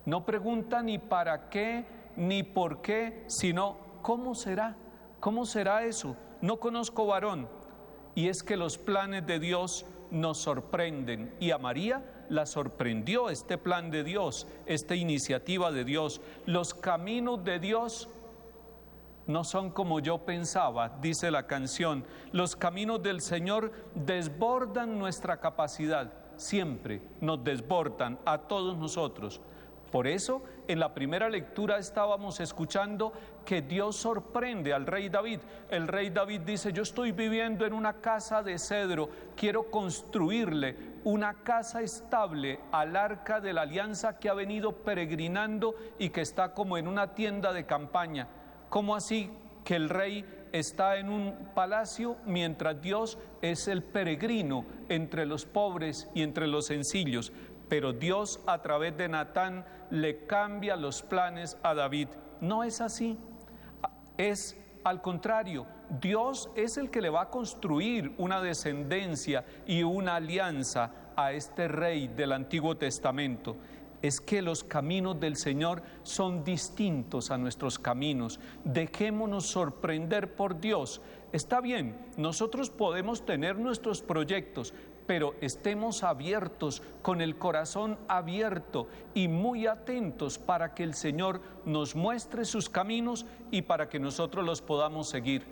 No 0.05 0.25
pregunta 0.25 0.81
ni 0.81 0.97
para 0.97 1.49
qué 1.49 1.85
ni 2.15 2.43
por 2.43 2.81
qué, 2.81 3.25
sino 3.27 3.77
¿cómo 4.01 4.35
será? 4.35 4.77
¿Cómo 5.19 5.45
será 5.45 5.83
eso? 5.83 6.15
No 6.41 6.59
conozco 6.59 7.05
varón. 7.05 7.49
Y 8.13 8.29
es 8.29 8.41
que 8.41 8.55
los 8.55 8.77
planes 8.77 9.25
de 9.25 9.39
Dios 9.39 9.85
nos 10.11 10.37
sorprenden. 10.37 11.35
Y 11.41 11.51
a 11.51 11.57
María 11.57 12.25
la 12.29 12.45
sorprendió 12.45 13.29
este 13.29 13.57
plan 13.57 13.91
de 13.91 14.03
Dios, 14.05 14.47
esta 14.65 14.95
iniciativa 14.95 15.71
de 15.71 15.83
Dios. 15.83 16.21
Los 16.45 16.73
caminos 16.73 17.43
de 17.43 17.59
Dios 17.59 18.09
no 19.27 19.43
son 19.43 19.71
como 19.71 19.99
yo 19.99 20.19
pensaba, 20.19 20.97
dice 21.01 21.31
la 21.31 21.47
canción. 21.47 22.05
Los 22.31 22.55
caminos 22.55 23.01
del 23.01 23.21
Señor 23.21 23.71
desbordan 23.93 24.99
nuestra 24.99 25.39
capacidad, 25.39 26.13
siempre 26.35 27.01
nos 27.21 27.43
desbordan 27.43 28.19
a 28.25 28.37
todos 28.37 28.77
nosotros. 28.77 29.41
Por 29.91 30.07
eso, 30.07 30.43
en 30.67 30.79
la 30.79 30.93
primera 30.93 31.29
lectura 31.29 31.77
estábamos 31.77 32.41
escuchando 32.41 33.13
que 33.45 33.61
Dios 33.61 33.95
sorprende 33.95 34.73
al 34.73 34.85
rey 34.85 35.07
David. 35.07 35.39
El 35.69 35.87
rey 35.87 36.09
David 36.09 36.41
dice, 36.41 36.73
yo 36.73 36.83
estoy 36.83 37.13
viviendo 37.13 37.65
en 37.65 37.71
una 37.71 38.01
casa 38.01 38.43
de 38.43 38.59
cedro, 38.59 39.09
quiero 39.37 39.71
construirle 39.71 40.95
una 41.05 41.35
casa 41.43 41.81
estable 41.81 42.59
al 42.73 42.95
arca 42.97 43.39
de 43.39 43.53
la 43.53 43.61
alianza 43.61 44.19
que 44.19 44.27
ha 44.27 44.33
venido 44.33 44.73
peregrinando 44.73 45.75
y 45.97 46.09
que 46.09 46.19
está 46.19 46.53
como 46.53 46.77
en 46.77 46.89
una 46.89 47.13
tienda 47.15 47.53
de 47.53 47.65
campaña. 47.65 48.27
¿Cómo 48.69 48.95
así 48.95 49.31
que 49.63 49.75
el 49.75 49.89
rey 49.89 50.25
está 50.51 50.97
en 50.97 51.09
un 51.09 51.33
palacio 51.53 52.17
mientras 52.25 52.81
Dios 52.81 53.17
es 53.41 53.67
el 53.67 53.83
peregrino 53.83 54.65
entre 54.89 55.25
los 55.25 55.45
pobres 55.45 56.09
y 56.13 56.21
entre 56.21 56.47
los 56.47 56.67
sencillos? 56.67 57.31
Pero 57.67 57.93
Dios 57.93 58.39
a 58.45 58.61
través 58.61 58.95
de 58.97 59.09
Natán 59.09 59.65
le 59.89 60.25
cambia 60.25 60.75
los 60.75 61.01
planes 61.01 61.57
a 61.63 61.73
David. 61.73 62.09
No 62.41 62.63
es 62.63 62.81
así. 62.81 63.17
Es 64.17 64.57
al 64.85 65.01
contrario, 65.01 65.65
Dios 65.99 66.51
es 66.55 66.77
el 66.77 66.91
que 66.91 67.01
le 67.01 67.09
va 67.09 67.23
a 67.23 67.29
construir 67.31 68.13
una 68.19 68.39
descendencia 68.39 69.43
y 69.65 69.81
una 69.81 70.17
alianza 70.17 70.91
a 71.15 71.31
este 71.31 71.67
rey 71.67 72.07
del 72.07 72.33
Antiguo 72.33 72.77
Testamento 72.77 73.57
es 74.05 74.21
que 74.21 74.43
los 74.43 74.63
caminos 74.63 75.19
del 75.19 75.35
Señor 75.35 75.81
son 76.03 76.43
distintos 76.43 77.31
a 77.31 77.39
nuestros 77.39 77.79
caminos. 77.79 78.39
Dejémonos 78.63 79.47
sorprender 79.47 80.35
por 80.35 80.59
Dios. 80.59 81.01
Está 81.31 81.59
bien, 81.59 81.97
nosotros 82.15 82.69
podemos 82.69 83.25
tener 83.25 83.57
nuestros 83.57 84.03
proyectos, 84.03 84.75
pero 85.07 85.33
estemos 85.41 86.03
abiertos, 86.03 86.83
con 87.01 87.19
el 87.19 87.37
corazón 87.37 87.97
abierto 88.07 88.87
y 89.15 89.27
muy 89.27 89.65
atentos 89.65 90.37
para 90.37 90.75
que 90.75 90.83
el 90.83 90.93
Señor 90.93 91.41
nos 91.65 91.95
muestre 91.95 92.45
sus 92.45 92.69
caminos 92.69 93.25
y 93.49 93.63
para 93.63 93.89
que 93.89 93.99
nosotros 93.99 94.45
los 94.45 94.61
podamos 94.61 95.09
seguir. 95.09 95.47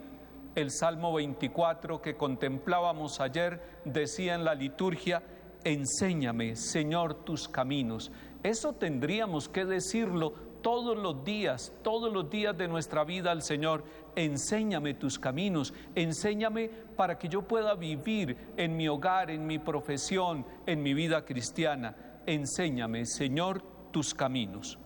El 0.54 0.70
Salmo 0.70 1.12
24 1.14 2.04
que 2.04 2.16
contemplábamos 2.16 3.20
ayer 3.20 3.82
decía 3.84 4.36
en 4.36 4.46
la 4.46 4.54
liturgia, 4.54 5.24
enséñame, 5.64 6.56
Señor, 6.56 7.14
tus 7.24 7.48
caminos. 7.48 8.12
Eso 8.44 8.74
tendríamos 8.74 9.48
que 9.48 9.66
decirlo 9.66 10.34
todos 10.62 10.98
los 10.98 11.24
días, 11.24 11.74
todos 11.82 12.12
los 12.12 12.30
días 12.30 12.58
de 12.58 12.68
nuestra 12.68 13.04
vida 13.04 13.32
al 13.32 13.42
Señor. 13.42 13.84
Enséñame 14.16 14.94
tus 14.94 15.18
caminos, 15.18 15.74
enséñame 15.96 16.70
para 16.96 17.18
que 17.18 17.30
yo 17.30 17.44
pueda 17.44 17.76
vivir 17.76 18.38
en 18.58 18.76
mi 18.76 18.88
hogar, 18.88 19.32
en 19.32 19.48
mi 19.48 19.60
profesión, 19.60 20.46
en 20.66 20.84
mi 20.84 20.94
vida 20.94 21.24
cristiana. 21.24 21.96
Enséñame, 22.26 23.06
Señor, 23.06 23.64
tus 23.92 24.14
caminos. 24.14 24.78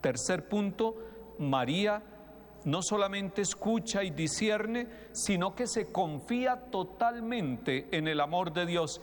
Tercer 0.00 0.48
punto, 0.48 0.96
María 1.38 2.02
no 2.64 2.82
solamente 2.82 3.42
escucha 3.42 4.04
y 4.04 4.10
discierne, 4.10 4.86
sino 5.12 5.54
que 5.54 5.66
se 5.66 5.90
confía 5.90 6.56
totalmente 6.70 7.88
en 7.96 8.06
el 8.06 8.20
amor 8.20 8.52
de 8.52 8.66
Dios. 8.66 9.00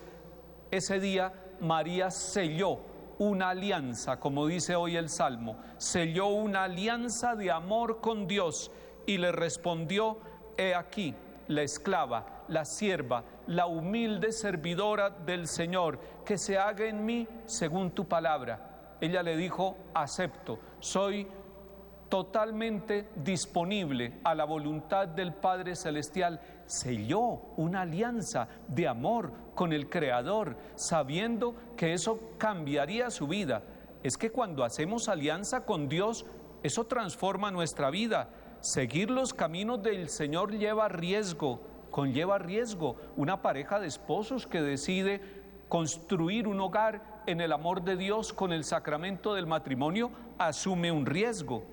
Ese 0.70 1.00
día 1.00 1.34
María 1.60 2.12
selló 2.12 2.80
una 3.20 3.50
alianza, 3.50 4.20
como 4.20 4.48
dice 4.48 4.76
hoy 4.76 4.96
el 4.96 5.10
Salmo, 5.10 5.58
selló 5.78 6.28
una 6.28 6.64
alianza 6.64 7.36
de 7.36 7.52
amor 7.52 8.00
con 8.00 8.28
Dios 8.28 8.72
y 9.06 9.18
le 9.18 9.32
respondió, 9.32 10.20
he 10.58 10.76
aquí, 10.76 11.16
la 11.48 11.62
esclava, 11.62 12.44
la 12.48 12.66
sierva, 12.66 13.24
la 13.48 13.66
humilde 13.66 14.32
servidora 14.32 15.10
del 15.10 15.48
Señor, 15.48 16.00
que 16.26 16.38
se 16.38 16.58
haga 16.58 16.86
en 16.86 17.06
mí 17.06 17.28
según 17.46 17.92
tu 17.92 18.08
palabra. 18.08 18.96
Ella 19.00 19.24
le 19.24 19.38
dijo, 19.38 19.78
acepto, 19.94 20.60
soy 20.80 21.28
totalmente 22.10 23.10
disponible 23.16 24.20
a 24.24 24.34
la 24.34 24.46
voluntad 24.46 25.08
del 25.08 25.34
Padre 25.34 25.76
Celestial, 25.76 26.40
selló 26.68 27.42
una 27.56 27.82
alianza 27.82 28.48
de 28.68 28.88
amor 28.88 29.32
con 29.56 29.74
el 29.74 29.90
Creador, 29.90 30.56
sabiendo 30.76 31.56
que 31.76 31.94
eso 31.94 32.20
cambiaría 32.38 33.10
su 33.10 33.28
vida. 33.28 33.64
Es 34.04 34.18
que 34.18 34.32
cuando 34.32 34.64
hacemos 34.64 35.10
alianza 35.10 35.66
con 35.66 35.90
Dios, 35.90 36.26
eso 36.62 36.86
transforma 36.86 37.50
nuestra 37.50 37.90
vida. 37.90 38.30
Seguir 38.60 39.10
los 39.10 39.34
caminos 39.34 39.82
del 39.82 40.10
Señor 40.10 40.52
lleva 40.52 40.90
riesgo, 40.90 41.62
conlleva 41.90 42.38
riesgo. 42.38 42.98
Una 43.16 43.42
pareja 43.42 43.80
de 43.80 43.88
esposos 43.88 44.46
que 44.46 44.62
decide 44.62 45.22
construir 45.70 46.48
un 46.48 46.60
hogar 46.60 47.24
en 47.26 47.42
el 47.42 47.52
amor 47.52 47.84
de 47.84 47.98
Dios 47.98 48.34
con 48.34 48.54
el 48.54 48.64
sacramento 48.64 49.34
del 49.34 49.48
matrimonio 49.48 50.12
asume 50.38 50.92
un 50.92 51.06
riesgo. 51.06 51.64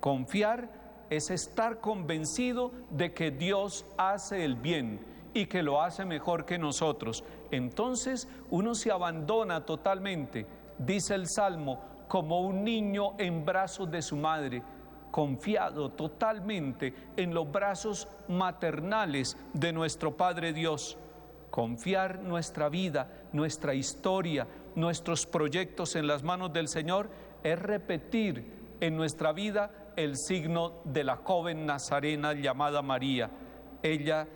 Confiar 0.00 0.81
es 1.16 1.30
estar 1.30 1.80
convencido 1.80 2.72
de 2.90 3.12
que 3.12 3.30
Dios 3.30 3.84
hace 3.98 4.44
el 4.44 4.56
bien 4.56 5.00
y 5.34 5.46
que 5.46 5.62
lo 5.62 5.82
hace 5.82 6.04
mejor 6.04 6.44
que 6.46 6.58
nosotros. 6.58 7.22
Entonces 7.50 8.28
uno 8.50 8.74
se 8.74 8.90
abandona 8.90 9.64
totalmente, 9.66 10.46
dice 10.78 11.14
el 11.14 11.28
Salmo, 11.28 11.80
como 12.08 12.40
un 12.40 12.64
niño 12.64 13.12
en 13.18 13.44
brazos 13.44 13.90
de 13.90 14.00
su 14.00 14.16
madre, 14.16 14.62
confiado 15.10 15.90
totalmente 15.90 16.94
en 17.16 17.34
los 17.34 17.50
brazos 17.50 18.08
maternales 18.28 19.36
de 19.52 19.72
nuestro 19.72 20.16
Padre 20.16 20.52
Dios. 20.52 20.96
Confiar 21.50 22.20
nuestra 22.20 22.70
vida, 22.70 23.24
nuestra 23.32 23.74
historia, 23.74 24.46
nuestros 24.74 25.26
proyectos 25.26 25.96
en 25.96 26.06
las 26.06 26.22
manos 26.22 26.54
del 26.54 26.68
Señor 26.68 27.10
es 27.42 27.58
repetir 27.58 28.76
en 28.80 28.96
nuestra 28.96 29.32
vida 29.32 29.81
el 29.96 30.16
signo 30.16 30.82
de 30.84 31.04
la 31.04 31.16
joven 31.16 31.66
nazarena 31.66 32.32
llamada 32.32 32.82
María. 32.82 33.30
Ella 33.82 34.26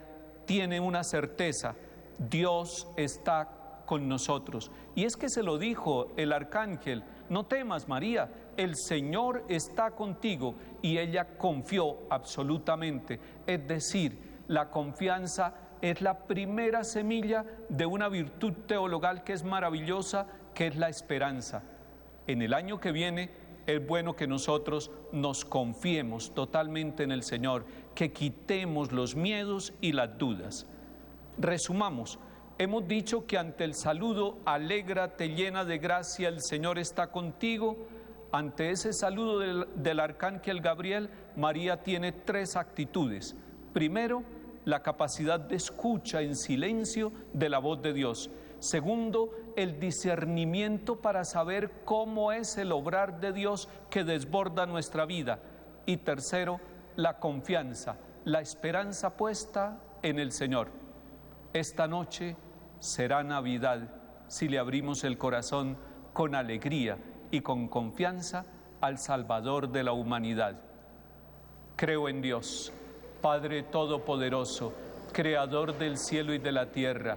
tiene 0.45 0.81
una 0.81 1.05
certeza, 1.05 1.75
Dios 2.19 2.89
está 2.97 3.83
con 3.87 4.09
nosotros. 4.09 4.71
Y 4.95 5.05
es 5.05 5.17
que 5.17 5.29
se 5.29 5.43
lo 5.43 5.59
dijo 5.59 6.09
el 6.17 6.33
arcángel, 6.33 7.05
no 7.29 7.47
temas 7.47 7.89
María, 7.89 8.31
el 8.57 8.77
Señor 8.77 9.45
está 9.49 9.93
contigo 9.93 10.55
y 10.83 10.99
ella 10.99 11.37
confió 11.37 11.99
absolutamente. 12.11 13.21
Es 13.47 13.67
decir, 13.67 14.43
la 14.49 14.71
confianza 14.71 15.55
es 15.81 16.01
la 16.01 16.27
primera 16.27 16.85
semilla 16.85 17.45
de 17.69 17.87
una 17.87 18.09
virtud 18.09 18.53
teologal 18.67 19.25
que 19.25 19.33
es 19.33 19.45
maravillosa, 19.45 20.27
que 20.55 20.69
es 20.69 20.77
la 20.77 20.89
esperanza. 20.89 21.63
En 22.27 22.43
el 22.43 22.55
año 22.55 22.81
que 22.81 22.93
viene 22.93 23.31
es 23.67 23.87
bueno 23.87 24.15
que 24.15 24.27
nosotros 24.27 24.91
nos 25.13 25.45
confiemos 25.45 26.33
totalmente 26.35 27.03
en 27.03 27.13
el 27.13 27.23
Señor, 27.23 27.65
que 27.95 28.13
quitemos 28.13 28.93
los 28.93 29.17
miedos 29.17 29.73
y 29.81 29.93
las 29.93 30.17
dudas. 30.19 30.67
Resumamos, 31.39 32.19
hemos 32.59 32.87
dicho 32.87 33.27
que 33.27 33.39
ante 33.39 33.65
el 33.65 33.75
saludo, 33.75 34.39
alégrate 34.45 35.31
llena 35.31 35.65
de 35.65 35.79
gracia, 35.79 36.29
el 36.29 36.41
Señor 36.41 36.79
está 36.79 37.11
contigo. 37.11 37.77
Ante 38.33 38.71
ese 38.71 38.93
saludo 38.93 39.39
del, 39.39 39.67
del 39.75 40.01
arcángel 40.01 40.61
Gabriel, 40.61 41.11
María 41.37 41.83
tiene 41.83 42.13
tres 42.13 42.57
actitudes. 42.57 43.37
Primero, 43.73 44.23
la 44.65 44.83
capacidad 44.83 45.39
de 45.39 45.57
escucha 45.57 46.23
en 46.23 46.35
silencio 46.35 47.13
de 47.33 47.49
la 47.49 47.59
voz 47.59 47.81
de 47.83 47.93
Dios. 47.93 48.31
Segundo, 48.59 49.31
el 49.57 49.81
discernimiento 49.81 51.01
para 51.01 51.25
saber 51.25 51.71
cómo 51.85 52.31
es 52.31 52.59
el 52.59 52.73
obrar 52.73 53.21
de 53.21 53.33
Dios 53.33 53.69
que 53.91 54.05
desborda 54.05 54.67
nuestra 54.67 55.07
vida. 55.07 55.41
Y 55.87 55.97
tercero, 55.99 56.61
la 56.95 57.19
confianza, 57.19 57.97
la 58.25 58.41
esperanza 58.41 59.17
puesta 59.17 59.79
en 60.03 60.19
el 60.19 60.31
Señor. 60.31 60.69
Esta 61.53 61.89
noche 61.89 62.37
será 62.79 63.23
Navidad 63.23 63.89
si 64.29 64.49
le 64.49 64.59
abrimos 64.59 65.05
el 65.05 65.17
corazón 65.17 65.79
con 66.13 66.35
alegría 66.35 66.99
y 67.31 67.41
con 67.41 67.69
confianza 67.69 68.45
al 68.81 68.99
Salvador 68.99 69.71
de 69.71 69.85
la 69.85 69.93
humanidad. 69.93 70.61
Creo 71.77 72.09
en 72.09 72.21
Dios, 72.21 72.73
Padre 73.23 73.63
Todopoderoso, 73.63 74.75
Creador 75.13 75.79
del 75.79 75.97
cielo 75.97 76.35
y 76.35 76.39
de 76.39 76.53
la 76.53 76.73
tierra 76.73 77.17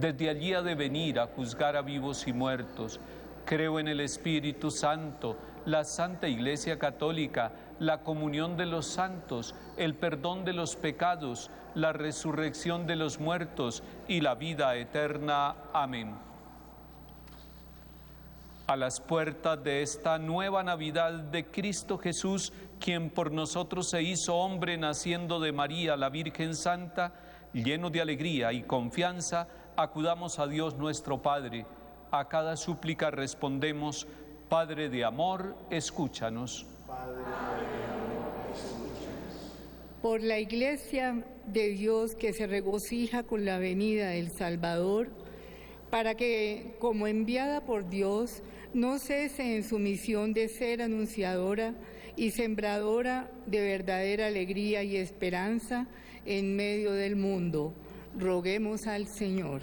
desde 0.00 0.30
allí 0.30 0.54
ha 0.54 0.62
de 0.62 0.74
venir 0.74 1.18
a 1.18 1.26
juzgar 1.26 1.76
a 1.76 1.82
vivos 1.82 2.26
y 2.26 2.32
muertos. 2.32 3.00
Creo 3.44 3.80
en 3.80 3.88
el 3.88 4.00
Espíritu 4.00 4.70
Santo, 4.70 5.36
la 5.64 5.84
Santa 5.84 6.28
Iglesia 6.28 6.78
Católica, 6.78 7.52
la 7.78 8.02
comunión 8.02 8.56
de 8.56 8.66
los 8.66 8.86
santos, 8.86 9.54
el 9.76 9.94
perdón 9.94 10.44
de 10.44 10.52
los 10.52 10.76
pecados, 10.76 11.50
la 11.74 11.92
resurrección 11.92 12.86
de 12.86 12.96
los 12.96 13.20
muertos 13.20 13.82
y 14.06 14.20
la 14.20 14.34
vida 14.34 14.76
eterna. 14.76 15.56
Amén. 15.72 16.14
A 18.66 18.76
las 18.76 19.00
puertas 19.00 19.64
de 19.64 19.80
esta 19.80 20.18
nueva 20.18 20.62
Navidad 20.62 21.12
de 21.12 21.46
Cristo 21.46 21.96
Jesús, 21.96 22.52
quien 22.78 23.08
por 23.08 23.32
nosotros 23.32 23.88
se 23.88 24.02
hizo 24.02 24.36
hombre 24.36 24.76
naciendo 24.76 25.40
de 25.40 25.52
María, 25.52 25.96
la 25.96 26.10
Virgen 26.10 26.54
Santa, 26.54 27.14
lleno 27.54 27.88
de 27.88 28.02
alegría 28.02 28.52
y 28.52 28.62
confianza, 28.62 29.48
acudamos 29.78 30.40
a 30.40 30.48
Dios 30.48 30.76
nuestro 30.76 31.22
Padre. 31.22 31.64
A 32.10 32.28
cada 32.28 32.56
súplica 32.56 33.12
respondemos, 33.12 34.08
Padre 34.48 34.88
de 34.88 35.04
amor, 35.04 35.54
escúchanos. 35.70 36.66
Por 40.02 40.20
la 40.20 40.40
iglesia 40.40 41.24
de 41.46 41.68
Dios 41.68 42.16
que 42.16 42.32
se 42.32 42.48
regocija 42.48 43.22
con 43.22 43.44
la 43.44 43.58
venida 43.58 44.08
del 44.08 44.32
Salvador, 44.32 45.10
para 45.90 46.16
que, 46.16 46.74
como 46.80 47.06
enviada 47.06 47.60
por 47.60 47.88
Dios, 47.88 48.42
no 48.74 48.98
cese 48.98 49.56
en 49.56 49.62
su 49.62 49.78
misión 49.78 50.34
de 50.34 50.48
ser 50.48 50.82
anunciadora 50.82 51.74
y 52.16 52.32
sembradora 52.32 53.30
de 53.46 53.60
verdadera 53.60 54.26
alegría 54.26 54.82
y 54.82 54.96
esperanza 54.96 55.86
en 56.26 56.56
medio 56.56 56.92
del 56.92 57.14
mundo 57.14 57.74
roguemos 58.18 58.86
al 58.86 59.06
Señor. 59.06 59.62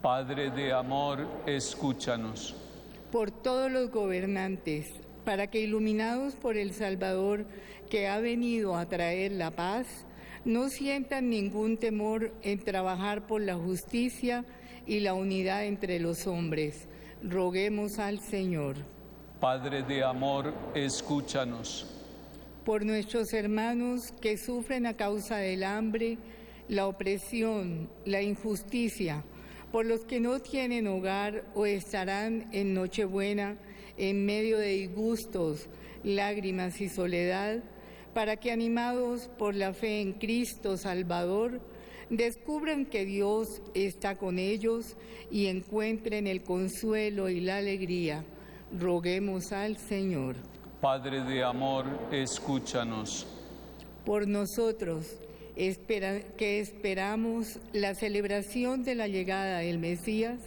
Padre 0.00 0.50
de 0.50 0.72
amor, 0.72 1.26
escúchanos. 1.46 2.56
Por 3.10 3.30
todos 3.30 3.70
los 3.70 3.90
gobernantes, 3.90 4.90
para 5.24 5.48
que 5.48 5.60
iluminados 5.60 6.34
por 6.34 6.56
el 6.56 6.72
Salvador 6.72 7.44
que 7.90 8.08
ha 8.08 8.18
venido 8.18 8.76
a 8.76 8.86
traer 8.86 9.32
la 9.32 9.50
paz, 9.50 9.86
no 10.44 10.70
sientan 10.70 11.28
ningún 11.30 11.76
temor 11.76 12.32
en 12.42 12.58
trabajar 12.58 13.26
por 13.26 13.42
la 13.42 13.54
justicia 13.54 14.44
y 14.86 15.00
la 15.00 15.14
unidad 15.14 15.66
entre 15.66 16.00
los 16.00 16.26
hombres. 16.26 16.88
Roguemos 17.22 17.98
al 17.98 18.18
Señor. 18.20 18.76
Padre 19.38 19.82
de 19.82 20.02
amor, 20.02 20.52
escúchanos. 20.74 21.86
Por 22.64 22.84
nuestros 22.84 23.32
hermanos 23.32 24.12
que 24.20 24.38
sufren 24.38 24.86
a 24.86 24.96
causa 24.96 25.36
del 25.36 25.62
hambre, 25.62 26.16
la 26.68 26.86
opresión, 26.86 27.90
la 28.04 28.22
injusticia, 28.22 29.24
por 29.70 29.86
los 29.86 30.04
que 30.04 30.20
no 30.20 30.40
tienen 30.40 30.86
hogar 30.86 31.44
o 31.54 31.66
estarán 31.66 32.48
en 32.52 32.74
Nochebuena 32.74 33.56
en 33.96 34.24
medio 34.26 34.58
de 34.58 34.68
disgustos, 34.68 35.68
lágrimas 36.04 36.80
y 36.80 36.88
soledad, 36.88 37.62
para 38.14 38.36
que 38.36 38.52
animados 38.52 39.28
por 39.38 39.54
la 39.54 39.72
fe 39.72 40.00
en 40.00 40.12
Cristo 40.12 40.76
Salvador, 40.76 41.60
descubran 42.10 42.84
que 42.84 43.06
Dios 43.06 43.62
está 43.74 44.16
con 44.16 44.38
ellos 44.38 44.96
y 45.30 45.46
encuentren 45.46 46.26
el 46.26 46.42
consuelo 46.42 47.30
y 47.30 47.40
la 47.40 47.56
alegría. 47.56 48.24
Roguemos 48.78 49.52
al 49.52 49.78
Señor. 49.78 50.36
Padre 50.80 51.22
de 51.24 51.42
amor, 51.42 51.86
escúchanos. 52.10 53.26
Por 54.04 54.26
nosotros, 54.26 55.21
que 55.54 56.60
esperamos 56.60 57.58
la 57.72 57.94
celebración 57.94 58.84
de 58.84 58.94
la 58.94 59.08
llegada 59.08 59.58
del 59.58 59.78
Mesías 59.78 60.38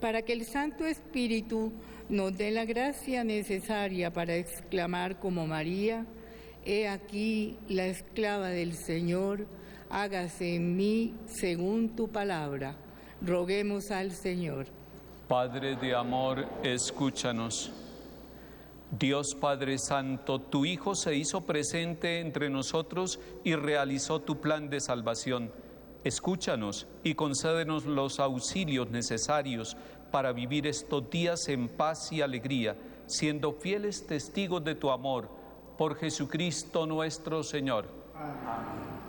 para 0.00 0.22
que 0.22 0.32
el 0.32 0.44
Santo 0.44 0.84
Espíritu 0.84 1.72
nos 2.08 2.36
dé 2.36 2.50
la 2.50 2.64
gracia 2.64 3.24
necesaria 3.24 4.12
para 4.12 4.36
exclamar 4.36 5.18
como 5.18 5.46
María, 5.46 6.06
He 6.64 6.86
aquí 6.86 7.58
la 7.68 7.86
esclava 7.86 8.48
del 8.48 8.74
Señor, 8.74 9.46
hágase 9.90 10.54
en 10.54 10.76
mí 10.76 11.14
según 11.26 11.96
tu 11.96 12.08
palabra. 12.08 12.76
Roguemos 13.20 13.90
al 13.90 14.12
Señor. 14.12 14.66
Padre 15.26 15.74
de 15.76 15.94
amor, 15.94 16.46
escúchanos. 16.62 17.81
Dios 18.98 19.34
Padre 19.34 19.78
Santo, 19.78 20.38
tu 20.38 20.66
Hijo 20.66 20.94
se 20.94 21.16
hizo 21.16 21.46
presente 21.46 22.20
entre 22.20 22.50
nosotros 22.50 23.20
y 23.42 23.54
realizó 23.54 24.20
tu 24.20 24.38
plan 24.38 24.68
de 24.68 24.80
salvación. 24.80 25.50
Escúchanos 26.04 26.86
y 27.02 27.14
concédenos 27.14 27.86
los 27.86 28.20
auxilios 28.20 28.90
necesarios 28.90 29.78
para 30.10 30.32
vivir 30.32 30.66
estos 30.66 31.08
días 31.08 31.48
en 31.48 31.68
paz 31.68 32.12
y 32.12 32.20
alegría, 32.20 32.76
siendo 33.06 33.52
fieles 33.52 34.06
testigos 34.06 34.62
de 34.62 34.74
tu 34.74 34.90
amor. 34.90 35.30
Por 35.78 35.96
Jesucristo 35.96 36.84
nuestro 36.84 37.42
Señor. 37.42 37.88
Amén. 38.14 39.01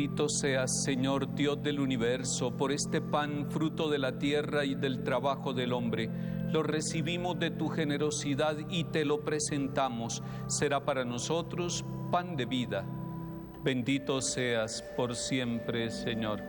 Bendito 0.00 0.30
seas, 0.30 0.82
Señor 0.82 1.34
Dios 1.34 1.62
del 1.62 1.78
universo, 1.78 2.56
por 2.56 2.72
este 2.72 3.02
pan, 3.02 3.50
fruto 3.50 3.90
de 3.90 3.98
la 3.98 4.18
tierra 4.18 4.64
y 4.64 4.74
del 4.74 5.02
trabajo 5.02 5.52
del 5.52 5.74
hombre. 5.74 6.08
Lo 6.50 6.62
recibimos 6.62 7.38
de 7.38 7.50
tu 7.50 7.68
generosidad 7.68 8.56
y 8.70 8.84
te 8.84 9.04
lo 9.04 9.20
presentamos. 9.20 10.22
Será 10.46 10.86
para 10.86 11.04
nosotros 11.04 11.84
pan 12.10 12.34
de 12.34 12.46
vida. 12.46 12.86
Bendito 13.62 14.22
seas 14.22 14.82
por 14.96 15.14
siempre, 15.14 15.90
Señor. 15.90 16.40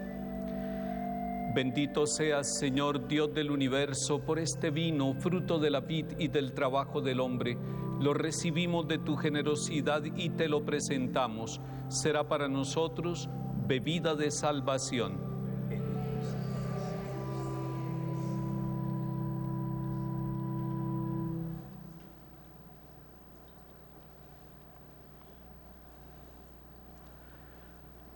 Bendito 1.54 2.08
seas, 2.08 2.58
Señor 2.58 3.06
Dios 3.10 3.34
del 3.34 3.52
universo, 3.52 4.22
por 4.22 4.40
este 4.40 4.72
vino, 4.72 5.14
fruto 5.16 5.60
de 5.60 5.72
la 5.72 5.82
vid 5.82 6.06
y 6.20 6.30
del 6.30 6.54
trabajo 6.54 7.02
del 7.02 7.20
hombre. 7.20 7.58
Lo 8.00 8.14
recibimos 8.14 8.88
de 8.88 8.98
tu 8.98 9.18
generosidad 9.18 10.06
y 10.06 10.30
te 10.30 10.48
lo 10.48 10.64
presentamos. 10.64 11.60
Será 11.92 12.24
para 12.24 12.48
nosotros 12.48 13.28
bebida 13.68 14.16
de 14.16 14.32
salvación. 14.32 15.20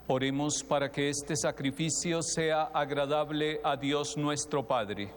Oremos 0.08 0.64
para 0.64 0.90
que 0.90 1.10
este 1.10 1.36
sacrificio 1.36 2.22
sea 2.22 2.64
agradable 2.74 3.60
a 3.62 3.76
Dios 3.76 4.16
nuestro 4.16 4.66
Padre. 4.66 5.12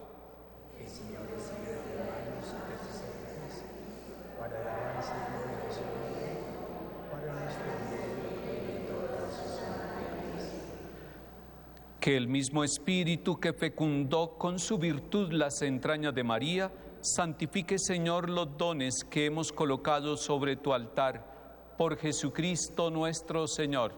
Que 12.08 12.16
el 12.16 12.26
mismo 12.26 12.64
Espíritu 12.64 13.38
que 13.38 13.52
fecundó 13.52 14.38
con 14.38 14.58
su 14.58 14.78
virtud 14.78 15.30
las 15.30 15.60
entrañas 15.60 16.14
de 16.14 16.24
María, 16.24 16.72
santifique, 17.02 17.78
Señor, 17.78 18.30
los 18.30 18.56
dones 18.56 19.04
que 19.04 19.26
hemos 19.26 19.52
colocado 19.52 20.16
sobre 20.16 20.56
tu 20.56 20.72
altar. 20.72 21.74
Por 21.76 21.98
Jesucristo 21.98 22.90
nuestro 22.90 23.46
Señor. 23.46 23.92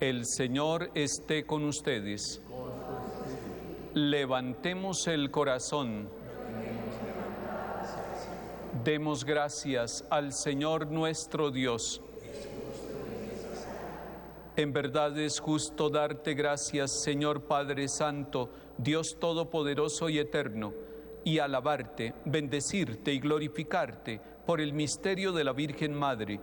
El 0.00 0.26
Señor 0.26 0.90
esté 0.96 1.46
con 1.46 1.62
ustedes. 1.62 2.42
Levantemos 3.92 5.06
el 5.06 5.30
corazón. 5.30 6.08
Demos 8.82 9.24
gracias 9.24 10.04
al 10.10 10.32
Señor 10.32 10.88
nuestro 10.88 11.52
Dios. 11.52 12.02
En 14.56 14.72
verdad 14.72 15.18
es 15.18 15.40
justo 15.40 15.90
darte 15.90 16.34
gracias, 16.34 17.02
Señor 17.02 17.42
Padre 17.42 17.88
Santo, 17.88 18.50
Dios 18.78 19.16
Todopoderoso 19.18 20.08
y 20.08 20.20
Eterno, 20.20 20.72
y 21.24 21.40
alabarte, 21.40 22.14
bendecirte 22.24 23.12
y 23.12 23.18
glorificarte 23.18 24.20
por 24.46 24.60
el 24.60 24.72
misterio 24.72 25.32
de 25.32 25.42
la 25.42 25.52
Virgen 25.52 25.92
Madre. 25.92 26.38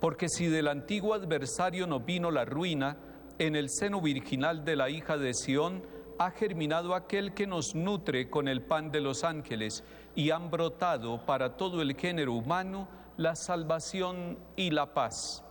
Porque 0.00 0.28
si 0.28 0.46
del 0.46 0.68
antiguo 0.68 1.14
adversario 1.14 1.88
no 1.88 1.98
vino 1.98 2.30
la 2.30 2.44
ruina, 2.44 2.96
en 3.40 3.56
el 3.56 3.70
seno 3.70 4.00
virginal 4.00 4.64
de 4.64 4.76
la 4.76 4.88
hija 4.88 5.18
de 5.18 5.34
Sión 5.34 5.82
ha 6.20 6.30
germinado 6.30 6.94
aquel 6.94 7.34
que 7.34 7.48
nos 7.48 7.74
nutre 7.74 8.30
con 8.30 8.46
el 8.46 8.62
pan 8.62 8.92
de 8.92 9.00
los 9.00 9.24
ángeles 9.24 9.82
y 10.14 10.30
han 10.30 10.48
brotado 10.48 11.26
para 11.26 11.56
todo 11.56 11.82
el 11.82 11.96
género 11.96 12.34
humano 12.34 12.86
la 13.16 13.34
salvación 13.34 14.38
y 14.54 14.70
la 14.70 14.94
paz. 14.94 15.42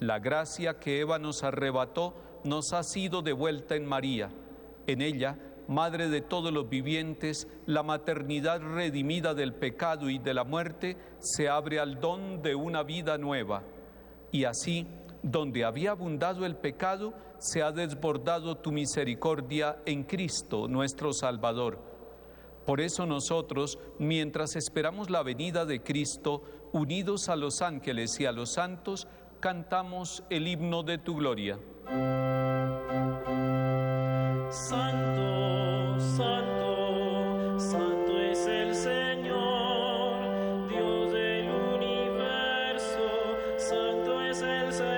La 0.00 0.18
gracia 0.18 0.78
que 0.78 1.00
Eva 1.00 1.18
nos 1.18 1.42
arrebató 1.42 2.14
nos 2.44 2.72
ha 2.72 2.82
sido 2.82 3.22
devuelta 3.22 3.74
en 3.74 3.84
María. 3.86 4.30
En 4.86 5.02
ella, 5.02 5.36
Madre 5.68 6.08
de 6.08 6.22
todos 6.22 6.50
los 6.50 6.70
vivientes, 6.70 7.46
la 7.66 7.82
maternidad 7.82 8.62
redimida 8.62 9.34
del 9.34 9.52
pecado 9.52 10.08
y 10.08 10.18
de 10.18 10.32
la 10.32 10.42
muerte 10.42 10.96
se 11.18 11.50
abre 11.50 11.78
al 11.78 12.00
don 12.00 12.40
de 12.40 12.54
una 12.54 12.82
vida 12.82 13.18
nueva. 13.18 13.64
Y 14.32 14.44
así, 14.44 14.86
donde 15.22 15.66
había 15.66 15.90
abundado 15.90 16.46
el 16.46 16.56
pecado, 16.56 17.12
se 17.36 17.62
ha 17.62 17.70
desbordado 17.70 18.56
tu 18.56 18.72
misericordia 18.72 19.76
en 19.84 20.04
Cristo, 20.04 20.68
nuestro 20.68 21.12
Salvador. 21.12 21.78
Por 22.64 22.80
eso 22.80 23.04
nosotros, 23.04 23.78
mientras 23.98 24.56
esperamos 24.56 25.10
la 25.10 25.22
venida 25.22 25.66
de 25.66 25.82
Cristo, 25.82 26.44
unidos 26.72 27.28
a 27.28 27.36
los 27.36 27.60
ángeles 27.60 28.18
y 28.20 28.24
a 28.24 28.32
los 28.32 28.54
santos, 28.54 29.06
cantamos 29.40 30.22
el 30.30 30.48
himno 30.48 30.82
de 30.82 30.98
tu 30.98 31.16
gloria. 31.16 31.58
Santo, 34.50 36.00
santo, 36.00 37.58
santo 37.58 38.20
es 38.20 38.46
el 38.46 38.74
Señor, 38.74 40.68
Dios 40.68 41.12
del 41.12 41.50
universo, 41.50 43.36
santo 43.56 44.22
es 44.22 44.42
el 44.42 44.72
Señor. 44.72 44.97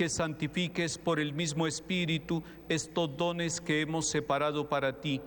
que 0.00 0.08
santifiques 0.08 0.96
por 0.96 1.20
el 1.20 1.34
mismo 1.34 1.66
Espíritu 1.66 2.42
estos 2.70 3.14
dones 3.18 3.60
que 3.60 3.82
hemos 3.82 4.08
separado 4.08 4.66
para 4.66 4.98
ti, 4.98 5.20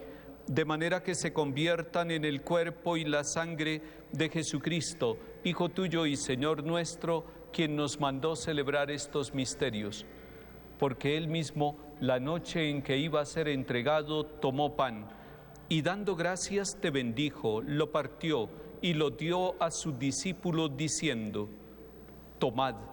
de 0.47 0.65
manera 0.65 1.03
que 1.03 1.13
se 1.13 1.31
conviertan 1.31 2.09
en 2.09 2.25
el 2.25 2.41
cuerpo 2.41 2.97
y 2.97 3.05
la 3.05 3.23
sangre 3.23 3.83
de 4.11 4.29
Jesucristo, 4.29 5.19
Hijo 5.43 5.69
tuyo 5.69 6.07
y 6.07 6.15
Señor 6.15 6.63
nuestro, 6.63 7.23
quien 7.51 7.75
nos 7.75 7.99
mandó 7.99 8.35
celebrar 8.35 8.89
estos 8.89 9.35
misterios. 9.35 10.07
Porque 10.79 11.17
Él 11.17 11.27
mismo, 11.27 11.77
la 11.99 12.19
noche 12.19 12.71
en 12.71 12.81
que 12.81 12.97
iba 12.97 13.21
a 13.21 13.27
ser 13.27 13.49
entregado, 13.49 14.25
tomó 14.25 14.75
pan 14.75 15.07
y 15.69 15.83
dando 15.83 16.15
gracias 16.15 16.79
te 16.81 16.89
bendijo, 16.89 17.61
lo 17.61 17.91
partió 17.91 18.49
y 18.81 18.95
lo 18.95 19.11
dio 19.11 19.53
a 19.61 19.69
sus 19.69 19.99
discípulos 19.99 20.75
diciendo, 20.75 21.47
tomad 22.39 22.92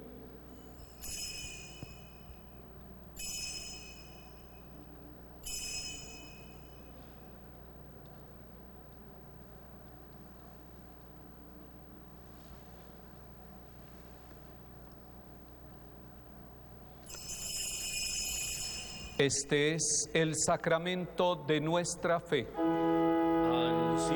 Este 19.21 19.75
es 19.75 20.09
el 20.15 20.35
sacramento 20.35 21.35
de 21.35 21.61
nuestra 21.61 22.19
fe. 22.19 22.47
Anunciamos 22.57 24.09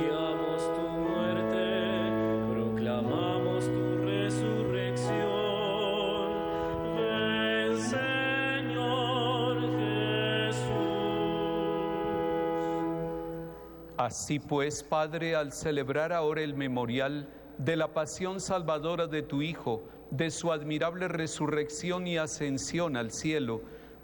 tu 0.73 0.81
muerte, 0.81 2.09
proclamamos 2.51 3.65
tu 3.65 3.97
resurrección. 4.03 5.19
Ven, 6.97 7.79
Señor 7.83 9.61
Jesús. 9.77 10.65
Así 13.95 14.39
pues, 14.39 14.81
Padre, 14.81 15.35
al 15.35 15.53
celebrar 15.53 16.13
ahora 16.13 16.41
el 16.41 16.55
memorial 16.55 17.29
de 17.59 17.75
la 17.75 17.93
pasión 17.93 18.41
salvadora 18.41 19.05
de 19.05 19.21
tu 19.21 19.43
Hijo, 19.43 19.83
de 20.09 20.31
su 20.31 20.51
admirable 20.51 21.07
resurrección 21.07 22.07
y 22.07 22.17
ascensión 22.17 22.97
al 22.97 23.11
cielo, 23.11 23.61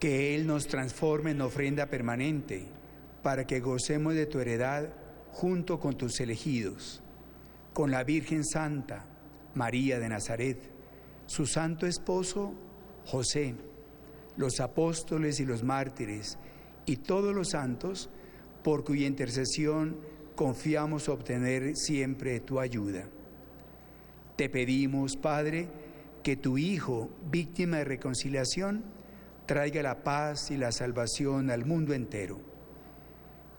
Que 0.00 0.34
Él 0.34 0.46
nos 0.46 0.66
transforme 0.66 1.30
en 1.30 1.40
ofrenda 1.40 1.86
permanente, 1.86 2.66
para 3.22 3.46
que 3.46 3.60
gocemos 3.60 4.14
de 4.14 4.26
tu 4.26 4.40
heredad 4.40 4.88
junto 5.30 5.78
con 5.78 5.96
tus 5.96 6.18
elegidos, 6.20 7.02
con 7.72 7.90
la 7.90 8.02
Virgen 8.02 8.44
Santa, 8.44 9.04
María 9.54 10.00
de 10.00 10.08
Nazaret, 10.08 10.58
su 11.26 11.46
santo 11.46 11.86
esposo, 11.86 12.54
José, 13.04 13.54
los 14.36 14.58
apóstoles 14.60 15.38
y 15.38 15.44
los 15.44 15.62
mártires, 15.62 16.38
y 16.86 16.96
todos 16.96 17.34
los 17.34 17.50
santos, 17.50 18.08
por 18.64 18.84
cuya 18.84 19.06
intercesión 19.06 19.96
confiamos 20.34 21.08
obtener 21.08 21.76
siempre 21.76 22.40
tu 22.40 22.58
ayuda. 22.58 23.04
Te 24.36 24.48
pedimos, 24.48 25.16
Padre, 25.16 25.68
que 26.22 26.36
tu 26.36 26.56
Hijo, 26.56 27.10
víctima 27.30 27.76
de 27.78 27.84
reconciliación, 27.84 28.82
traiga 29.50 29.82
la 29.82 30.04
paz 30.04 30.52
y 30.52 30.56
la 30.56 30.70
salvación 30.70 31.50
al 31.50 31.64
mundo 31.64 31.92
entero. 31.92 32.38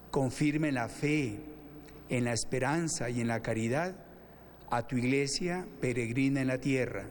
Confirme 0.09 0.71
la 0.71 0.87
fe, 0.87 1.41
en 2.07 2.23
la 2.23 2.31
esperanza 2.31 3.09
y 3.09 3.19
en 3.19 3.27
la 3.27 3.41
caridad 3.41 3.93
a 4.69 4.87
tu 4.87 4.95
iglesia 4.95 5.67
peregrina 5.81 6.39
en 6.39 6.47
la 6.47 6.59
tierra, 6.59 7.09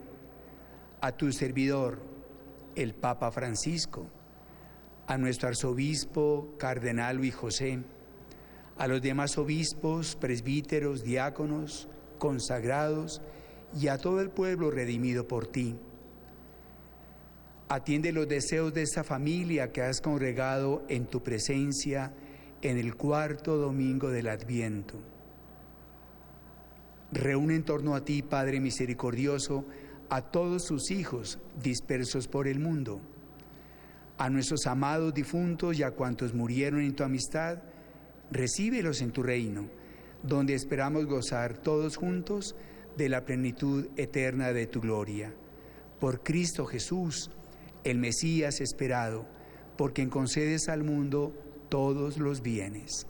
a 1.02 1.12
tu 1.12 1.30
servidor, 1.30 1.98
el 2.74 2.94
Papa 2.94 3.30
Francisco, 3.30 4.06
a 5.06 5.18
nuestro 5.18 5.48
arzobispo, 5.48 6.54
cardenal 6.58 7.18
Luis 7.18 7.34
José, 7.34 7.80
a 8.78 8.86
los 8.86 9.02
demás 9.02 9.36
obispos, 9.36 10.16
presbíteros, 10.16 11.04
diáconos, 11.04 11.86
consagrados 12.18 13.20
y 13.78 13.88
a 13.88 13.98
todo 13.98 14.22
el 14.22 14.30
pueblo 14.30 14.70
redimido 14.70 15.28
por 15.28 15.48
ti. 15.48 15.76
Atiende 17.72 18.10
los 18.10 18.26
deseos 18.26 18.74
de 18.74 18.82
esta 18.82 19.04
familia 19.04 19.70
que 19.70 19.80
has 19.80 20.00
congregado 20.00 20.82
en 20.88 21.06
tu 21.06 21.22
presencia 21.22 22.12
en 22.62 22.78
el 22.78 22.96
cuarto 22.96 23.56
domingo 23.58 24.10
del 24.10 24.26
Adviento. 24.26 24.98
Reúne 27.12 27.54
en 27.54 27.62
torno 27.62 27.94
a 27.94 28.04
ti, 28.04 28.22
Padre 28.22 28.58
misericordioso, 28.58 29.64
a 30.08 30.20
todos 30.20 30.64
sus 30.64 30.90
hijos 30.90 31.38
dispersos 31.62 32.26
por 32.26 32.48
el 32.48 32.58
mundo, 32.58 33.00
a 34.18 34.28
nuestros 34.30 34.66
amados 34.66 35.14
difuntos 35.14 35.78
y 35.78 35.84
a 35.84 35.92
cuantos 35.92 36.34
murieron 36.34 36.80
en 36.80 36.96
tu 36.96 37.04
amistad, 37.04 37.58
recíbelos 38.32 39.00
en 39.00 39.12
tu 39.12 39.22
reino, 39.22 39.68
donde 40.24 40.54
esperamos 40.54 41.06
gozar 41.06 41.56
todos 41.58 41.96
juntos 41.96 42.56
de 42.96 43.08
la 43.08 43.24
plenitud 43.24 43.86
eterna 43.96 44.52
de 44.52 44.66
tu 44.66 44.80
gloria. 44.80 45.32
Por 46.00 46.24
Cristo 46.24 46.66
Jesús, 46.66 47.30
el 47.84 47.98
Mesías 47.98 48.60
esperado, 48.60 49.26
por 49.76 49.92
quien 49.92 50.10
concedes 50.10 50.68
al 50.68 50.84
mundo 50.84 51.32
todos 51.68 52.18
los 52.18 52.42
bienes. 52.42 53.06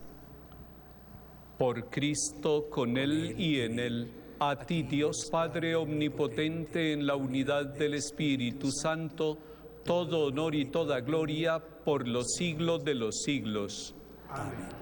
Por 1.59 1.91
Cristo, 1.91 2.69
con 2.71 2.97
Él 2.97 3.35
y 3.39 3.61
en 3.61 3.79
Él, 3.79 4.13
a 4.39 4.57
ti 4.57 4.83
Dios 4.83 5.29
Padre 5.31 5.77
Omnipotente 5.77 6.93
en 6.93 7.07
la 7.07 7.17
unidad 7.17 7.67
del 7.67 7.95
Espíritu 7.95 8.71
Santo, 8.71 9.37
todo 9.85 10.27
honor 10.27 10.55
y 10.55 10.67
toda 10.67 11.01
gloria 11.01 11.59
por 11.59 12.09
los 12.09 12.35
siglos 12.35 12.85
de 12.85 12.95
los 12.95 13.23
siglos. 13.23 13.95
Amén. 14.29 14.80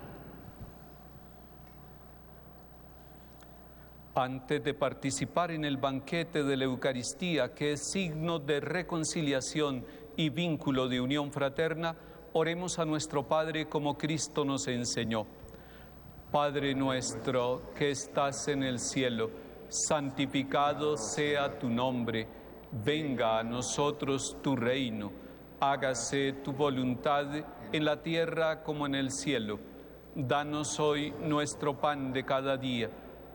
Antes 4.20 4.64
de 4.64 4.74
participar 4.74 5.52
en 5.52 5.64
el 5.64 5.76
banquete 5.76 6.42
de 6.42 6.56
la 6.56 6.64
Eucaristía, 6.64 7.54
que 7.54 7.74
es 7.74 7.88
signo 7.92 8.40
de 8.40 8.58
reconciliación 8.58 9.84
y 10.16 10.30
vínculo 10.30 10.88
de 10.88 11.00
unión 11.00 11.30
fraterna, 11.30 11.94
oremos 12.32 12.80
a 12.80 12.84
nuestro 12.84 13.28
Padre 13.28 13.68
como 13.68 13.96
Cristo 13.96 14.44
nos 14.44 14.66
enseñó. 14.66 15.24
Padre 16.32 16.74
nuestro 16.74 17.70
que 17.76 17.92
estás 17.92 18.48
en 18.48 18.64
el 18.64 18.80
cielo, 18.80 19.30
santificado 19.68 20.96
sea 20.96 21.56
tu 21.56 21.68
nombre, 21.68 22.26
venga 22.72 23.38
a 23.38 23.44
nosotros 23.44 24.36
tu 24.42 24.56
reino, 24.56 25.12
hágase 25.60 26.32
tu 26.42 26.52
voluntad 26.52 27.26
en 27.72 27.84
la 27.84 28.02
tierra 28.02 28.64
como 28.64 28.84
en 28.84 28.96
el 28.96 29.12
cielo. 29.12 29.60
Danos 30.16 30.80
hoy 30.80 31.14
nuestro 31.20 31.78
pan 31.78 32.12
de 32.12 32.24
cada 32.24 32.56
día 32.56 32.90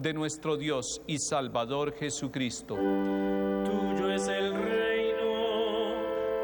de 0.00 0.14
nuestro 0.14 0.56
Dios 0.56 1.02
y 1.06 1.18
Salvador 1.18 1.92
Jesucristo. 1.92 2.74
Tuyo 2.74 4.10
es 4.10 4.26
el 4.28 4.54
reino, 4.54 5.92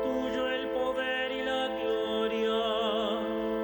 tuyo 0.02 0.50
el 0.50 0.68
poder 0.68 1.32
y 1.32 1.42
la 1.42 1.68
gloria, 1.68 3.20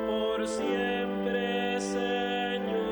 por 0.06 0.48
siempre, 0.48 1.80
Señor. 1.80 2.82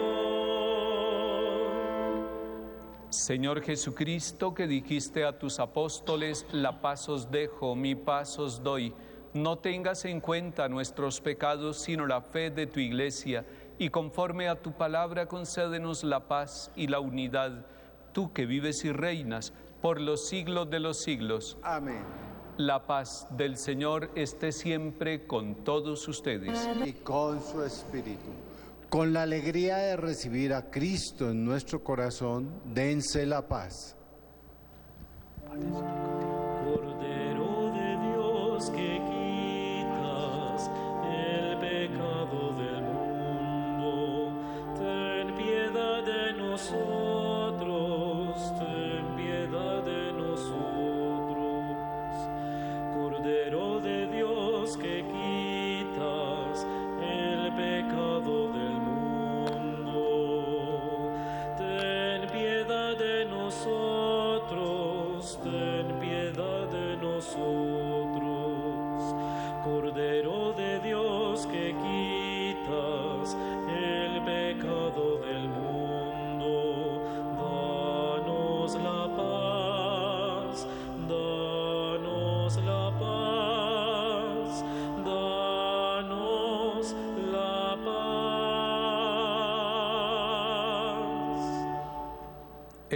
Señor 3.09 3.63
Jesucristo, 3.63 4.53
que 4.53 4.67
dijiste 4.67 5.25
a 5.25 5.39
tus 5.39 5.59
apóstoles, 5.59 6.47
la 6.53 6.83
paz 6.83 7.09
os 7.09 7.31
dejo, 7.31 7.75
mi 7.75 7.95
paz 7.95 8.39
os 8.39 8.63
doy. 8.63 8.93
no 9.33 9.59
tengas 9.59 10.05
en 10.05 10.21
cuenta 10.21 10.69
nuestros 10.69 11.21
pecados, 11.21 11.79
sino 11.79 12.07
la 12.07 12.21
fe 12.21 12.51
de 12.51 12.67
tu 12.67 12.81
iglesia, 12.81 13.45
y 13.81 13.89
conforme 13.89 14.47
a 14.47 14.61
tu 14.61 14.73
palabra 14.73 15.25
concédenos 15.25 16.05
la 16.05 16.29
paz 16.29 16.71
y 16.77 16.89
la 16.89 17.01
unidad, 17.01 17.65
tú 18.13 18.31
que 18.35 18.45
vives 18.45 18.85
y 18.85 18.93
reinas 18.93 19.55
por 19.81 20.03
los 20.03 20.29
siglos 20.29 20.69
de 20.69 20.81
los 20.81 20.99
siglos. 20.99 21.57
Amén. 21.63 22.05
La 22.59 22.87
paz 22.87 23.27
del 23.31 23.57
Señor 23.57 24.11
esté 24.17 24.53
siempre 24.53 25.27
con 25.27 25.65
todos 25.65 26.07
ustedes. 26.09 26.69
Y 26.85 26.93
con 26.93 27.43
su 27.43 27.63
espíritu. 27.63 28.29
Con 28.91 29.15
la 29.15 29.23
alegría 29.23 29.79
de 29.79 29.97
recibir 29.97 30.53
a 30.53 30.71
Cristo 30.71 31.31
en 31.31 31.43
nuestro 31.43 31.83
corazón, 31.83 32.51
dense 32.67 33.25
la 33.25 33.49
paz. 33.49 33.97
Cordero 36.67 37.73
de 37.73 38.11
Dios 38.11 38.71
que 38.73 38.90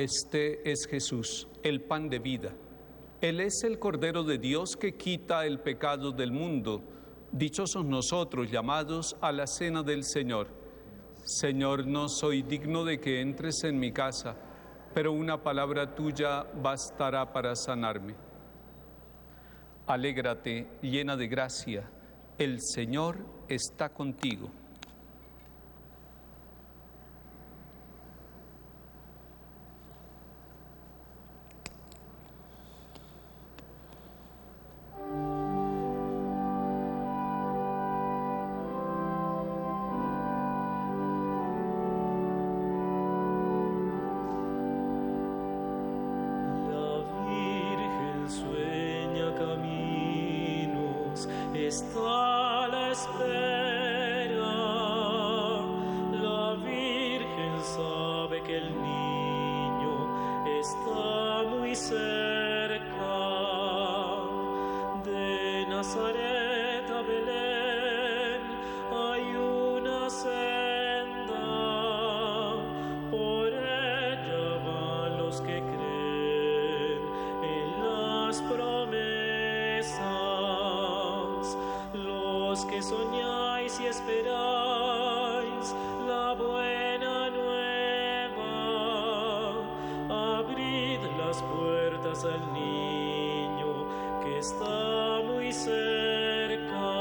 Este 0.04 0.70
es 0.70 0.86
Jesús, 0.86 1.48
el 1.62 1.80
pan 1.80 2.10
de 2.10 2.18
vida. 2.18 2.52
Él 3.22 3.40
es 3.40 3.64
el 3.64 3.78
Cordero 3.78 4.22
de 4.22 4.36
Dios 4.36 4.76
que 4.76 4.96
quita 4.96 5.46
el 5.46 5.60
pecado 5.60 6.12
del 6.12 6.30
mundo. 6.30 6.82
Dichosos 7.32 7.86
nosotros 7.86 8.50
llamados 8.50 9.16
a 9.22 9.32
la 9.32 9.46
cena 9.46 9.82
del 9.82 10.04
Señor. 10.04 10.48
Señor, 11.24 11.86
no 11.86 12.10
soy 12.10 12.42
digno 12.42 12.84
de 12.84 13.00
que 13.00 13.22
entres 13.22 13.64
en 13.64 13.78
mi 13.78 13.92
casa, 13.92 14.36
pero 14.92 15.10
una 15.10 15.42
palabra 15.42 15.94
tuya 15.94 16.42
bastará 16.62 17.32
para 17.32 17.56
sanarme. 17.56 18.14
Alégrate, 19.86 20.66
llena 20.82 21.16
de 21.16 21.28
gracia, 21.28 21.90
el 22.36 22.60
Señor 22.60 23.24
está 23.48 23.88
contigo. 23.88 24.50
Está 51.66 52.68
la 52.68 52.92
espera. 52.92 54.56
La 56.22 56.54
Virgen 56.64 57.54
sabe 57.76 58.42
que 58.42 58.58
el 58.58 58.70
niño 58.82 59.94
está 60.60 61.42
muy 61.50 61.74
cerca. 61.74 62.23
Al 92.22 92.52
niño 92.52 93.88
que 94.22 94.38
está 94.38 95.20
muy 95.26 95.52
cerca. 95.52 96.92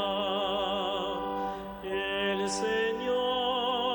El 1.83 2.49
Señor 2.49 3.93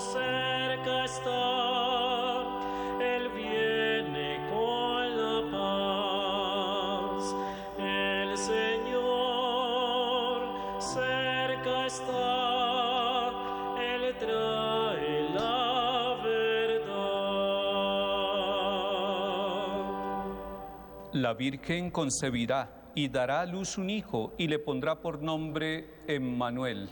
cerca 0.00 1.04
está, 1.04 1.45
La 21.16 21.32
Virgen 21.32 21.90
concebirá 21.90 22.90
y 22.94 23.08
dará 23.08 23.40
a 23.40 23.46
luz 23.46 23.78
un 23.78 23.88
hijo 23.88 24.34
y 24.36 24.48
le 24.48 24.58
pondrá 24.58 25.00
por 25.00 25.22
nombre 25.22 25.94
Emmanuel. 26.06 26.90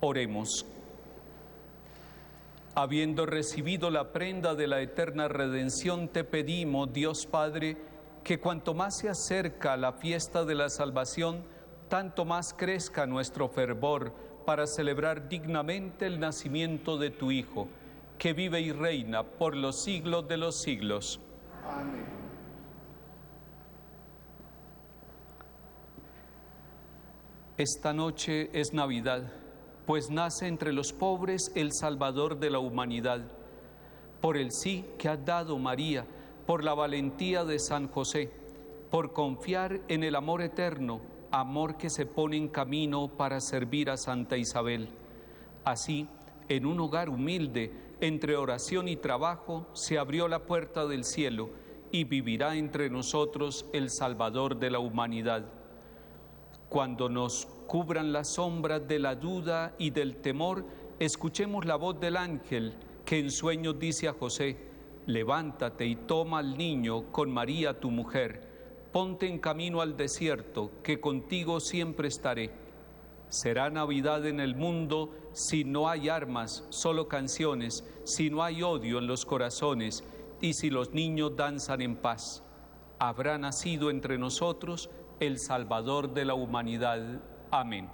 Oremos. 0.00 0.66
Habiendo 2.74 3.26
recibido 3.26 3.90
la 3.90 4.12
prenda 4.12 4.56
de 4.56 4.66
la 4.66 4.80
eterna 4.80 5.28
redención, 5.28 6.08
te 6.08 6.24
pedimos, 6.24 6.92
Dios 6.92 7.26
Padre, 7.26 7.76
que 8.24 8.40
cuanto 8.40 8.74
más 8.74 8.98
se 8.98 9.08
acerca 9.08 9.76
la 9.76 9.92
fiesta 9.92 10.44
de 10.44 10.56
la 10.56 10.68
salvación, 10.68 11.44
tanto 11.88 12.24
más 12.24 12.52
crezca 12.52 13.06
nuestro 13.06 13.48
fervor 13.48 14.12
para 14.44 14.66
celebrar 14.66 15.28
dignamente 15.28 16.06
el 16.06 16.18
nacimiento 16.18 16.98
de 16.98 17.10
tu 17.10 17.30
Hijo, 17.30 17.68
que 18.18 18.32
vive 18.32 18.60
y 18.60 18.72
reina 18.72 19.22
por 19.22 19.54
los 19.54 19.80
siglos 19.80 20.26
de 20.26 20.38
los 20.38 20.60
siglos. 20.60 21.20
Amén. 21.64 22.19
Esta 27.60 27.92
noche 27.92 28.48
es 28.58 28.72
Navidad, 28.72 29.30
pues 29.84 30.08
nace 30.08 30.46
entre 30.46 30.72
los 30.72 30.94
pobres 30.94 31.52
el 31.54 31.74
Salvador 31.74 32.38
de 32.38 32.48
la 32.48 32.58
humanidad. 32.58 33.20
Por 34.22 34.38
el 34.38 34.50
sí 34.50 34.86
que 34.96 35.10
ha 35.10 35.18
dado 35.18 35.58
María, 35.58 36.06
por 36.46 36.64
la 36.64 36.72
valentía 36.72 37.44
de 37.44 37.58
San 37.58 37.88
José, 37.88 38.30
por 38.90 39.12
confiar 39.12 39.82
en 39.88 40.04
el 40.04 40.14
amor 40.16 40.40
eterno, 40.40 41.02
amor 41.30 41.76
que 41.76 41.90
se 41.90 42.06
pone 42.06 42.38
en 42.38 42.48
camino 42.48 43.08
para 43.08 43.42
servir 43.42 43.90
a 43.90 43.98
Santa 43.98 44.38
Isabel. 44.38 44.88
Así, 45.62 46.08
en 46.48 46.64
un 46.64 46.80
hogar 46.80 47.10
humilde, 47.10 47.74
entre 48.00 48.36
oración 48.36 48.88
y 48.88 48.96
trabajo, 48.96 49.66
se 49.74 49.98
abrió 49.98 50.28
la 50.28 50.46
puerta 50.46 50.86
del 50.86 51.04
cielo 51.04 51.50
y 51.92 52.04
vivirá 52.04 52.56
entre 52.56 52.88
nosotros 52.88 53.66
el 53.74 53.90
Salvador 53.90 54.58
de 54.58 54.70
la 54.70 54.78
humanidad 54.78 55.59
cuando 56.70 57.08
nos 57.08 57.48
cubran 57.66 58.12
las 58.12 58.28
sombras 58.28 58.86
de 58.86 59.00
la 59.00 59.16
duda 59.16 59.74
y 59.76 59.90
del 59.90 60.16
temor, 60.16 60.64
escuchemos 61.00 61.66
la 61.66 61.74
voz 61.74 61.98
del 61.98 62.16
ángel 62.16 62.74
que 63.04 63.18
en 63.18 63.32
sueños 63.32 63.76
dice 63.78 64.06
a 64.06 64.12
José, 64.12 64.56
levántate 65.06 65.84
y 65.84 65.96
toma 65.96 66.38
al 66.38 66.56
niño 66.56 67.10
con 67.10 67.28
María 67.28 67.80
tu 67.80 67.90
mujer, 67.90 68.86
ponte 68.92 69.26
en 69.26 69.40
camino 69.40 69.80
al 69.80 69.96
desierto, 69.96 70.70
que 70.84 71.00
contigo 71.00 71.58
siempre 71.58 72.06
estaré. 72.06 72.52
Será 73.28 73.68
Navidad 73.68 74.24
en 74.26 74.38
el 74.38 74.54
mundo 74.54 75.10
si 75.32 75.64
no 75.64 75.88
hay 75.88 76.08
armas, 76.08 76.64
solo 76.70 77.08
canciones, 77.08 77.84
si 78.04 78.30
no 78.30 78.44
hay 78.44 78.62
odio 78.62 78.98
en 78.98 79.08
los 79.08 79.26
corazones 79.26 80.04
y 80.40 80.52
si 80.52 80.70
los 80.70 80.92
niños 80.92 81.34
danzan 81.34 81.82
en 81.82 81.96
paz. 81.96 82.44
Habrá 83.00 83.38
nacido 83.38 83.90
entre 83.90 84.18
nosotros 84.18 84.88
el 85.20 85.38
Salvador 85.38 86.12
de 86.14 86.24
la 86.24 86.34
humanidad. 86.34 87.20
Amén. 87.50 87.88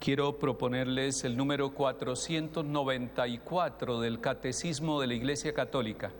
Quiero 0.00 0.38
proponerles 0.38 1.24
el 1.24 1.36
número 1.36 1.74
494 1.74 4.00
del 4.00 4.18
Catecismo 4.18 4.98
de 4.98 5.08
la 5.08 5.14
Iglesia 5.14 5.52
Católica. 5.52 6.10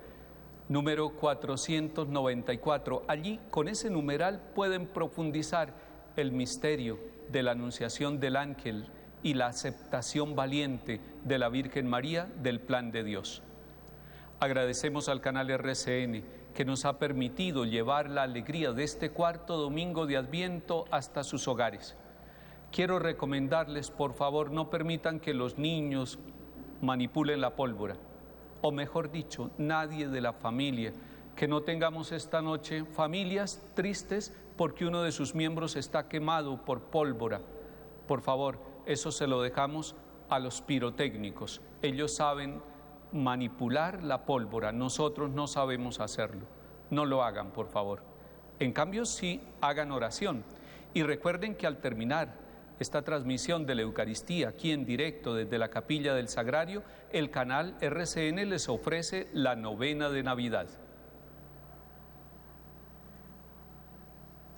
Número 0.68 1.16
494. 1.16 3.04
Allí, 3.08 3.40
con 3.50 3.68
ese 3.68 3.88
numeral, 3.88 4.42
pueden 4.54 4.86
profundizar 4.86 5.72
el 6.20 6.32
misterio 6.32 6.98
de 7.30 7.42
la 7.42 7.52
anunciación 7.52 8.20
del 8.20 8.36
ángel 8.36 8.86
y 9.22 9.34
la 9.34 9.46
aceptación 9.46 10.34
valiente 10.34 11.00
de 11.24 11.38
la 11.38 11.48
Virgen 11.48 11.86
María 11.86 12.28
del 12.42 12.60
plan 12.60 12.90
de 12.90 13.04
Dios. 13.04 13.42
Agradecemos 14.38 15.08
al 15.08 15.20
canal 15.20 15.50
RCN 15.50 16.24
que 16.54 16.64
nos 16.64 16.84
ha 16.84 16.98
permitido 16.98 17.64
llevar 17.64 18.10
la 18.10 18.22
alegría 18.22 18.72
de 18.72 18.84
este 18.84 19.10
cuarto 19.10 19.56
domingo 19.56 20.06
de 20.06 20.16
Adviento 20.16 20.86
hasta 20.90 21.22
sus 21.22 21.46
hogares 21.48 21.96
quiero 22.70 22.98
recomendarles, 22.98 23.90
por 23.90 24.14
favor, 24.14 24.50
no 24.50 24.70
permitan 24.70 25.20
que 25.20 25.34
los 25.34 25.58
niños 25.58 26.18
manipulen 26.80 27.40
la 27.40 27.56
pólvora, 27.56 27.96
o 28.62 28.72
mejor 28.72 29.10
dicho, 29.10 29.50
nadie 29.58 30.08
de 30.08 30.20
la 30.20 30.32
familia, 30.32 30.92
que 31.36 31.48
no 31.48 31.62
tengamos 31.62 32.12
esta 32.12 32.42
noche 32.42 32.84
familias 32.84 33.62
tristes 33.74 34.32
porque 34.60 34.84
uno 34.84 35.02
de 35.02 35.10
sus 35.10 35.34
miembros 35.34 35.74
está 35.74 36.06
quemado 36.06 36.62
por 36.66 36.82
pólvora. 36.82 37.40
Por 38.06 38.20
favor, 38.20 38.58
eso 38.84 39.10
se 39.10 39.26
lo 39.26 39.40
dejamos 39.40 39.96
a 40.28 40.38
los 40.38 40.60
pirotécnicos. 40.60 41.62
Ellos 41.80 42.14
saben 42.14 42.60
manipular 43.10 44.02
la 44.02 44.26
pólvora, 44.26 44.70
nosotros 44.70 45.30
no 45.30 45.46
sabemos 45.46 45.98
hacerlo. 45.98 46.44
No 46.90 47.06
lo 47.06 47.24
hagan, 47.24 47.52
por 47.52 47.68
favor. 47.68 48.02
En 48.58 48.74
cambio, 48.74 49.06
sí 49.06 49.40
hagan 49.62 49.92
oración. 49.92 50.44
Y 50.92 51.04
recuerden 51.04 51.54
que 51.54 51.66
al 51.66 51.78
terminar 51.78 52.34
esta 52.78 53.00
transmisión 53.00 53.64
de 53.64 53.76
la 53.76 53.80
Eucaristía 53.80 54.50
aquí 54.50 54.72
en 54.72 54.84
directo 54.84 55.34
desde 55.34 55.56
la 55.56 55.70
capilla 55.70 56.12
del 56.12 56.28
Sagrario, 56.28 56.82
el 57.12 57.30
canal 57.30 57.78
RCN 57.80 58.46
les 58.50 58.68
ofrece 58.68 59.26
la 59.32 59.56
novena 59.56 60.10
de 60.10 60.22
Navidad. 60.22 60.68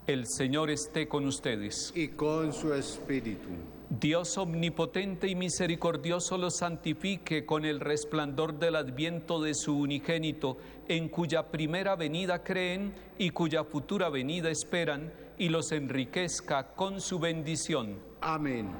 El 0.07 0.27
Señor 0.27 0.69
esté 0.71 1.07
con 1.07 1.27
ustedes. 1.27 1.93
Y 1.95 2.09
con 2.09 2.53
su 2.53 2.75
espíritu. 2.75 3.49
Dios 3.89 4.37
omnipotente 4.37 5.29
y 5.29 5.37
misericordioso 5.37 6.39
los 6.39 6.57
santifique 6.57 7.47
con 7.47 7.65
el 7.65 7.79
resplandor 7.79 8.59
del 8.59 8.77
adviento 8.77 9.41
de 9.41 9.55
su 9.55 9.79
unigénito, 9.79 10.57
en 10.89 11.09
cuya 11.09 11.53
primera 11.53 11.95
venida 11.95 12.43
creen 12.43 12.95
y 13.17 13.31
cuya 13.31 13.63
futura 13.63 14.09
venida 14.09 14.51
esperan, 14.51 15.13
y 15.39 15.51
los 15.51 15.71
enriquezca 15.71 16.75
con 16.75 17.01
su 17.01 17.19
bendición 17.19 17.99
Amén. 18.21 18.71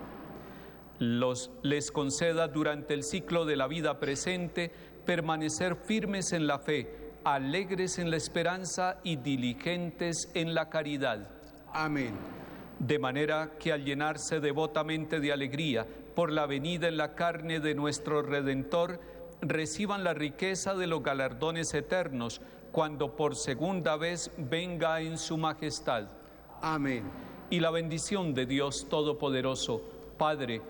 Los 0.99 1.51
les 1.63 1.91
conceda 1.91 2.49
durante 2.49 2.95
el 2.95 3.03
ciclo 3.03 3.45
de 3.45 3.57
la 3.57 3.67
vida 3.67 3.99
presente 3.99 4.71
permanecer 5.05 5.77
firmes 5.77 6.33
en 6.33 6.47
la 6.47 6.59
fe, 6.59 7.02
alegres 7.25 7.99
en 7.99 8.11
la 8.11 8.17
esperanza 8.17 8.99
y 9.03 9.17
diligentes 9.17 10.31
en 10.35 10.55
la 10.55 10.69
caridad. 10.69 11.29
Amén. 11.73 12.15
De 12.79 12.99
manera 12.99 13.53
que 13.59 13.73
al 13.73 13.85
llenarse 13.85 14.41
devotamente 14.41 15.21
de 15.21 15.33
alegría 15.33 15.87
por 16.15 16.33
la 16.33 16.47
venida 16.47 16.89
en 16.89 16.97
la 16.97 17.15
carne 17.15 17.61
de 17.61 17.75
nuestro 17.75 18.23
Redentor, 18.23 19.01
reciban 19.41 20.05
la 20.05 20.15
riqueza 20.15 20.75
de 20.75 20.87
los 20.87 21.03
galardones 21.03 21.75
eternos 21.75 22.41
cuando 22.71 23.17
por 23.17 23.37
segunda 23.37 23.97
vez 23.97 24.31
venga 24.37 25.01
en 25.01 25.19
su 25.19 25.37
majestad. 25.37 26.09
Amén 26.61 27.05
y 27.53 27.61
la 27.61 27.71
bendición 27.71 28.33
de 28.33 28.47
Dios 28.47 28.87
Todopoderoso, 28.89 29.83
Padre, 30.17 30.63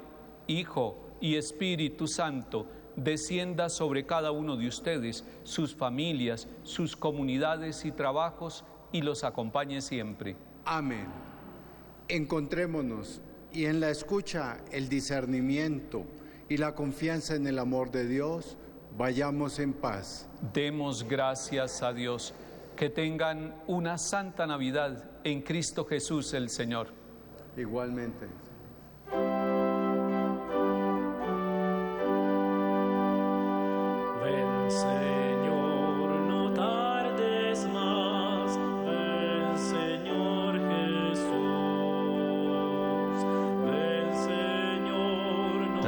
Hijo 0.48 0.98
y 1.20 1.36
Espíritu 1.36 2.08
Santo, 2.08 2.66
descienda 2.96 3.68
sobre 3.68 4.06
cada 4.06 4.30
uno 4.30 4.56
de 4.56 4.68
ustedes, 4.68 5.24
sus 5.44 5.74
familias, 5.74 6.48
sus 6.62 6.96
comunidades 6.96 7.84
y 7.84 7.92
trabajos, 7.92 8.64
y 8.92 9.00
los 9.00 9.24
acompañe 9.24 9.80
siempre. 9.80 10.36
Amén. 10.64 11.06
Encontrémonos 12.08 13.20
y 13.52 13.66
en 13.66 13.80
la 13.80 13.90
escucha 13.90 14.58
el 14.70 14.88
discernimiento 14.88 16.04
y 16.48 16.58
la 16.58 16.74
confianza 16.74 17.34
en 17.34 17.46
el 17.46 17.58
amor 17.58 17.90
de 17.90 18.06
Dios, 18.06 18.56
vayamos 18.96 19.58
en 19.58 19.72
paz. 19.72 20.28
Demos 20.52 21.04
gracias 21.04 21.82
a 21.82 21.92
Dios. 21.92 22.34
Que 22.76 22.88
tengan 22.88 23.54
una 23.66 23.98
santa 23.98 24.46
Navidad 24.46 25.10
en 25.24 25.42
Cristo 25.42 25.84
Jesús 25.84 26.32
el 26.34 26.48
Señor. 26.48 26.88
Igualmente. 27.56 28.26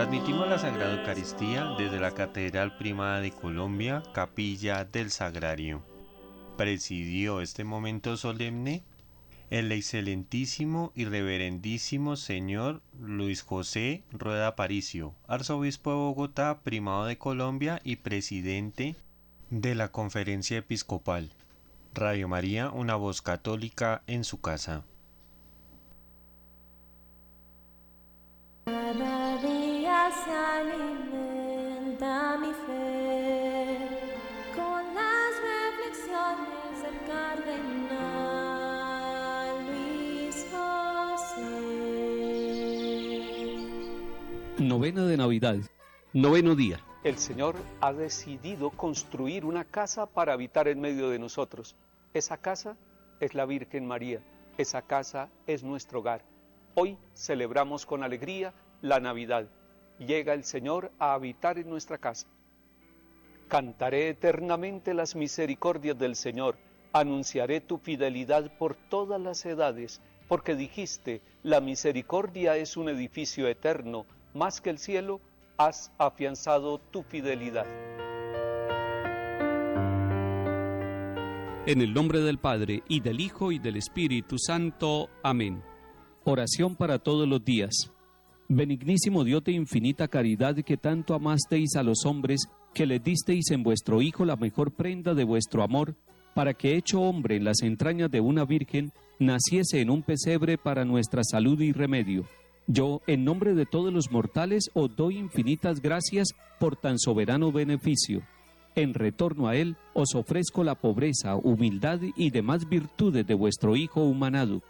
Transmitimos 0.04 0.46
la 0.46 0.58
Sagrada 0.58 0.98
Eucaristía 0.98 1.64
desde 1.78 1.98
la 1.98 2.10
Catedral 2.10 2.76
Primada 2.76 3.22
de 3.22 3.30
Colombia, 3.32 4.02
Capilla 4.12 4.84
del 4.84 5.10
Sagrario. 5.10 5.82
Presidió 6.58 7.40
este 7.40 7.64
momento 7.64 8.18
solemne 8.18 8.84
el 9.48 9.72
excelentísimo 9.72 10.92
y 10.94 11.06
reverendísimo 11.06 12.16
señor 12.16 12.82
Luis 13.00 13.40
José 13.40 14.04
Rueda 14.12 14.48
Aparicio, 14.48 15.14
arzobispo 15.26 15.92
de 15.92 15.96
Bogotá, 15.96 16.60
primado 16.60 17.06
de 17.06 17.16
Colombia 17.16 17.80
y 17.82 17.96
presidente 17.96 18.96
de 19.48 19.74
la 19.74 19.90
Conferencia 19.90 20.58
Episcopal. 20.58 21.30
Radio 21.94 22.28
María, 22.28 22.68
una 22.68 22.94
voz 22.94 23.22
católica 23.22 24.02
en 24.06 24.24
su 24.24 24.38
casa. 24.38 24.84
Alimenta 30.30 32.14
mi 32.38 32.52
fe 32.66 33.78
con 34.54 34.94
las 34.94 35.32
reflexiones 35.52 36.82
del 36.82 36.98
cardenal 37.06 38.06
Luis 39.66 40.46
José. 40.50 41.84
Novena 44.58 45.04
de 45.04 45.16
Navidad. 45.16 45.56
Noveno 46.12 46.54
día. 46.54 46.80
El 47.02 47.18
Señor 47.18 47.56
ha 47.80 47.92
decidido 47.92 48.70
construir 48.70 49.44
una 49.44 49.64
casa 49.64 50.06
para 50.06 50.32
habitar 50.32 50.68
en 50.68 50.80
medio 50.80 51.10
de 51.10 51.18
nosotros. 51.18 51.76
Esa 52.14 52.38
casa 52.38 52.76
es 53.20 53.34
la 53.34 53.44
Virgen 53.44 53.86
María. 53.86 54.22
Esa 54.56 54.82
casa 54.82 55.28
es 55.46 55.64
nuestro 55.64 55.98
hogar. 56.00 56.24
Hoy 56.74 56.96
celebramos 57.14 57.84
con 57.84 58.02
alegría 58.02 58.54
la 58.80 59.00
Navidad. 59.00 59.48
Llega 59.98 60.34
el 60.34 60.44
Señor 60.44 60.90
a 60.98 61.14
habitar 61.14 61.58
en 61.58 61.68
nuestra 61.68 61.98
casa. 61.98 62.26
Cantaré 63.48 64.08
eternamente 64.08 64.94
las 64.94 65.14
misericordias 65.14 65.98
del 65.98 66.16
Señor. 66.16 66.56
Anunciaré 66.92 67.60
tu 67.60 67.78
fidelidad 67.78 68.56
por 68.58 68.74
todas 68.74 69.20
las 69.20 69.44
edades, 69.46 70.00
porque 70.28 70.54
dijiste, 70.56 71.22
la 71.42 71.60
misericordia 71.60 72.56
es 72.56 72.76
un 72.76 72.88
edificio 72.88 73.46
eterno, 73.46 74.06
más 74.32 74.60
que 74.60 74.70
el 74.70 74.78
cielo, 74.78 75.20
has 75.56 75.92
afianzado 75.98 76.78
tu 76.78 77.02
fidelidad. 77.02 77.66
En 81.66 81.80
el 81.80 81.94
nombre 81.94 82.20
del 82.20 82.38
Padre, 82.38 82.82
y 82.88 83.00
del 83.00 83.20
Hijo, 83.20 83.52
y 83.52 83.58
del 83.58 83.76
Espíritu 83.76 84.36
Santo. 84.38 85.08
Amén. 85.22 85.62
Oración 86.24 86.76
para 86.76 86.98
todos 86.98 87.26
los 87.26 87.44
días. 87.44 87.93
Benignísimo 88.48 89.24
Dios 89.24 89.42
de 89.42 89.52
infinita 89.52 90.06
caridad, 90.08 90.54
que 90.56 90.76
tanto 90.76 91.14
amasteis 91.14 91.76
a 91.76 91.82
los 91.82 92.04
hombres, 92.04 92.46
que 92.74 92.84
les 92.84 93.02
disteis 93.02 93.50
en 93.50 93.62
vuestro 93.62 94.02
Hijo 94.02 94.26
la 94.26 94.36
mejor 94.36 94.72
prenda 94.72 95.14
de 95.14 95.24
vuestro 95.24 95.62
amor, 95.62 95.94
para 96.34 96.52
que 96.52 96.76
hecho 96.76 97.00
hombre 97.00 97.36
en 97.36 97.44
las 97.44 97.62
entrañas 97.62 98.10
de 98.10 98.20
una 98.20 98.44
virgen, 98.44 98.92
naciese 99.18 99.80
en 99.80 99.88
un 99.88 100.02
pesebre 100.02 100.58
para 100.58 100.84
nuestra 100.84 101.22
salud 101.24 101.58
y 101.60 101.72
remedio. 101.72 102.26
Yo, 102.66 103.00
en 103.06 103.24
nombre 103.24 103.54
de 103.54 103.66
todos 103.66 103.92
los 103.92 104.10
mortales, 104.10 104.70
os 104.74 104.94
doy 104.94 105.16
infinitas 105.16 105.80
gracias 105.80 106.28
por 106.60 106.76
tan 106.76 106.98
soberano 106.98 107.50
beneficio. 107.50 108.22
En 108.74 108.92
retorno 108.92 109.48
a 109.48 109.56
él, 109.56 109.76
os 109.94 110.14
ofrezco 110.14 110.64
la 110.64 110.74
pobreza, 110.74 111.36
humildad 111.36 112.00
y 112.16 112.30
demás 112.30 112.68
virtudes 112.68 113.26
de 113.26 113.34
vuestro 113.34 113.76
Hijo 113.76 114.02
humanado. 114.02 114.62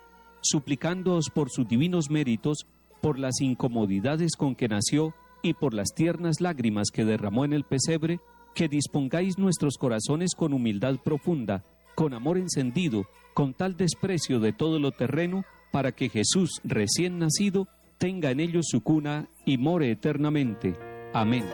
suplicándoos 0.46 1.30
por 1.30 1.48
sus 1.48 1.66
divinos 1.66 2.10
méritos, 2.10 2.66
por 3.04 3.18
las 3.18 3.42
incomodidades 3.42 4.34
con 4.34 4.54
que 4.54 4.66
nació 4.66 5.12
y 5.42 5.52
por 5.52 5.74
las 5.74 5.92
tiernas 5.94 6.40
lágrimas 6.40 6.88
que 6.90 7.04
derramó 7.04 7.44
en 7.44 7.52
el 7.52 7.64
pesebre, 7.64 8.18
que 8.54 8.66
dispongáis 8.66 9.36
nuestros 9.36 9.76
corazones 9.76 10.30
con 10.34 10.54
humildad 10.54 10.96
profunda, 11.04 11.66
con 11.94 12.14
amor 12.14 12.38
encendido, 12.38 13.04
con 13.34 13.52
tal 13.52 13.76
desprecio 13.76 14.40
de 14.40 14.54
todo 14.54 14.78
lo 14.78 14.90
terreno, 14.90 15.44
para 15.70 15.92
que 15.92 16.08
Jesús, 16.08 16.62
recién 16.64 17.18
nacido, 17.18 17.68
tenga 17.98 18.30
en 18.30 18.40
ellos 18.40 18.68
su 18.70 18.80
cuna 18.82 19.28
y 19.44 19.58
more 19.58 19.90
eternamente. 19.90 20.74
Amén. 21.12 21.44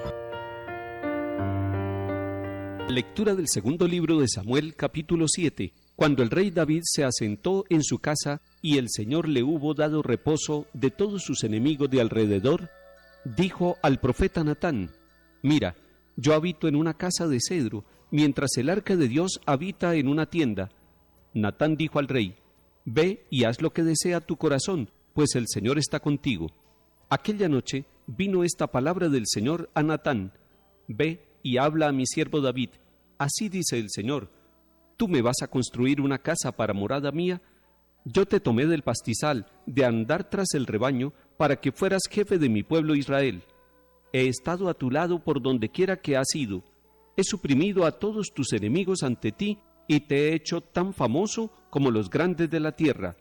Lectura 2.88 3.34
del 3.34 3.48
segundo 3.48 3.88
libro 3.88 4.20
de 4.20 4.28
Samuel 4.28 4.76
capítulo 4.76 5.26
7. 5.26 5.72
Cuando 6.00 6.22
el 6.22 6.30
rey 6.30 6.50
David 6.50 6.80
se 6.84 7.04
asentó 7.04 7.66
en 7.68 7.82
su 7.84 7.98
casa 7.98 8.40
y 8.62 8.78
el 8.78 8.88
Señor 8.88 9.28
le 9.28 9.42
hubo 9.42 9.74
dado 9.74 10.02
reposo 10.02 10.66
de 10.72 10.90
todos 10.90 11.22
sus 11.22 11.44
enemigos 11.44 11.90
de 11.90 12.00
alrededor, 12.00 12.70
dijo 13.36 13.76
al 13.82 14.00
profeta 14.00 14.42
Natán, 14.42 14.92
Mira, 15.42 15.76
yo 16.16 16.32
habito 16.32 16.68
en 16.68 16.76
una 16.76 16.94
casa 16.94 17.28
de 17.28 17.38
cedro, 17.46 17.84
mientras 18.10 18.56
el 18.56 18.70
arca 18.70 18.96
de 18.96 19.08
Dios 19.08 19.42
habita 19.44 19.94
en 19.94 20.08
una 20.08 20.24
tienda. 20.24 20.70
Natán 21.34 21.76
dijo 21.76 21.98
al 21.98 22.08
rey, 22.08 22.34
Ve 22.86 23.26
y 23.28 23.44
haz 23.44 23.60
lo 23.60 23.74
que 23.74 23.82
desea 23.82 24.22
tu 24.22 24.38
corazón, 24.38 24.88
pues 25.12 25.34
el 25.34 25.48
Señor 25.48 25.76
está 25.76 26.00
contigo. 26.00 26.46
Aquella 27.10 27.50
noche 27.50 27.84
vino 28.06 28.42
esta 28.42 28.68
palabra 28.68 29.10
del 29.10 29.26
Señor 29.26 29.68
a 29.74 29.82
Natán, 29.82 30.32
Ve 30.88 31.28
y 31.42 31.58
habla 31.58 31.88
a 31.88 31.92
mi 31.92 32.06
siervo 32.06 32.40
David. 32.40 32.70
Así 33.18 33.50
dice 33.50 33.78
el 33.78 33.90
Señor, 33.90 34.39
¿tú 35.00 35.08
me 35.08 35.22
vas 35.22 35.40
a 35.40 35.46
construir 35.46 35.98
una 35.98 36.18
casa 36.18 36.52
para 36.52 36.74
morada 36.74 37.10
mía? 37.10 37.40
Yo 38.04 38.26
te 38.26 38.38
tomé 38.38 38.66
del 38.66 38.82
pastizal, 38.82 39.46
de 39.64 39.86
andar 39.86 40.28
tras 40.28 40.52
el 40.52 40.66
rebaño, 40.66 41.14
para 41.38 41.56
que 41.56 41.72
fueras 41.72 42.02
jefe 42.10 42.36
de 42.36 42.50
mi 42.50 42.62
pueblo 42.62 42.94
Israel. 42.94 43.42
He 44.12 44.26
estado 44.26 44.68
a 44.68 44.74
tu 44.74 44.90
lado 44.90 45.24
por 45.24 45.40
donde 45.40 45.70
quiera 45.70 45.96
que 45.96 46.18
has 46.18 46.34
ido. 46.34 46.62
He 47.16 47.24
suprimido 47.24 47.86
a 47.86 47.92
todos 47.92 48.34
tus 48.34 48.52
enemigos 48.52 49.02
ante 49.02 49.32
ti 49.32 49.56
y 49.88 50.00
te 50.00 50.28
he 50.28 50.34
hecho 50.34 50.60
tan 50.60 50.92
famoso 50.92 51.50
como 51.70 51.90
los 51.90 52.10
grandes 52.10 52.50
de 52.50 52.60
la 52.60 52.72
tierra. 52.72 53.16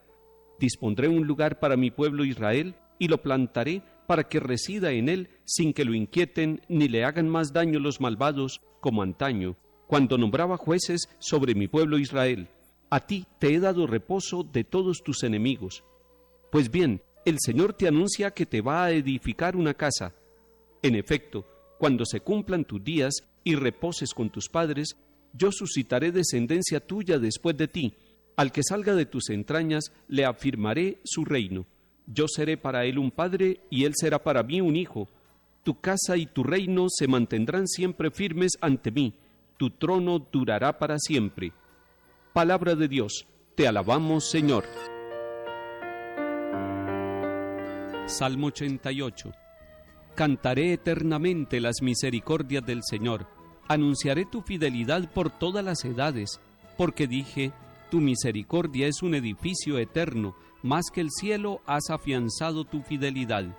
Dispondré 0.59 1.07
un 1.07 1.25
lugar 1.25 1.61
para 1.61 1.77
mi 1.77 1.91
pueblo 1.91 2.25
Israel 2.25 2.75
y 2.97 3.07
lo 3.07 3.21
plantaré 3.21 3.84
para 4.05 4.25
que 4.25 4.41
resida 4.41 4.91
en 4.91 5.07
él 5.07 5.30
sin 5.45 5.71
que 5.71 5.86
lo 5.86 5.93
inquieten 5.93 6.59
ni 6.67 6.89
le 6.89 7.05
hagan 7.05 7.30
más 7.30 7.53
daño 7.53 7.80
los 7.80 8.01
malvados 8.01 8.59
como 8.82 9.01
antaño, 9.01 9.55
cuando 9.89 10.17
nombraba 10.17 10.55
jueces 10.55 11.09
sobre 11.17 11.55
mi 11.55 11.67
pueblo 11.67 11.97
Israel. 11.97 12.47
A 12.91 13.07
ti 13.07 13.25
te 13.39 13.53
he 13.53 13.59
dado 13.59 13.87
reposo 13.87 14.43
de 14.43 14.63
todos 14.63 15.01
tus 15.03 15.23
enemigos. 15.23 15.83
Pues 16.51 16.69
bien, 16.69 17.01
el 17.25 17.37
Señor 17.39 17.73
te 17.73 17.87
anuncia 17.87 18.31
que 18.31 18.45
te 18.45 18.61
va 18.61 18.85
a 18.85 18.91
edificar 18.91 19.55
una 19.55 19.73
casa. 19.73 20.13
En 20.83 20.95
efecto, 20.95 21.45
cuando 21.79 22.05
se 22.05 22.19
cumplan 22.21 22.65
tus 22.65 22.83
días 22.83 23.15
y 23.43 23.55
reposes 23.55 24.13
con 24.13 24.29
tus 24.29 24.47
padres, 24.47 24.95
yo 25.33 25.51
suscitaré 25.51 26.11
descendencia 26.11 26.79
tuya 26.79 27.19
después 27.19 27.57
de 27.57 27.67
ti. 27.67 27.93
Al 28.35 28.51
que 28.51 28.61
salga 28.63 28.93
de 28.93 29.07
tus 29.07 29.29
entrañas 29.29 29.91
le 30.07 30.23
afirmaré 30.23 30.99
su 31.03 31.25
reino 31.25 31.65
yo 32.11 32.27
seré 32.27 32.57
para 32.57 32.85
él 32.85 32.97
un 32.97 33.11
padre 33.11 33.61
y 33.69 33.85
él 33.85 33.93
será 33.95 34.19
para 34.23 34.43
mí 34.43 34.61
un 34.61 34.75
hijo. 34.75 35.07
Tu 35.63 35.79
casa 35.79 36.17
y 36.17 36.25
tu 36.25 36.43
reino 36.43 36.87
se 36.89 37.07
mantendrán 37.07 37.67
siempre 37.67 38.09
firmes 38.09 38.53
ante 38.61 38.91
mí, 38.91 39.13
tu 39.60 39.72
trono 39.72 40.20
durará 40.20 40.80
para 40.80 40.97
siempre. 40.97 41.51
Palabra 42.32 42.76
de 42.76 42.88
Dios, 42.88 43.28
te 43.55 43.68
alabamos 43.68 44.30
Señor. 44.30 44.64
Salmo 48.05 48.47
88 48.47 49.34
Cantaré 50.16 50.72
eternamente 50.72 51.60
las 51.60 51.82
misericordias 51.82 52.66
del 52.66 52.84
Señor, 52.84 53.28
anunciaré 53.68 54.24
tu 54.24 54.41
fidelidad 54.43 55.12
por 55.12 55.30
todas 55.30 55.64
las 55.66 55.84
edades, 55.84 56.39
porque 56.78 57.05
dije, 57.05 57.51
tu 57.91 57.99
misericordia 57.99 58.88
es 58.88 59.03
un 59.03 59.14
edificio 59.14 59.78
eterno, 59.78 60.38
más 60.64 60.86
que 60.93 61.01
el 61.01 61.10
cielo 61.12 61.60
has 61.66 61.89
afianzado 61.89 62.64
tu 62.64 62.82
fidelidad. 62.82 63.57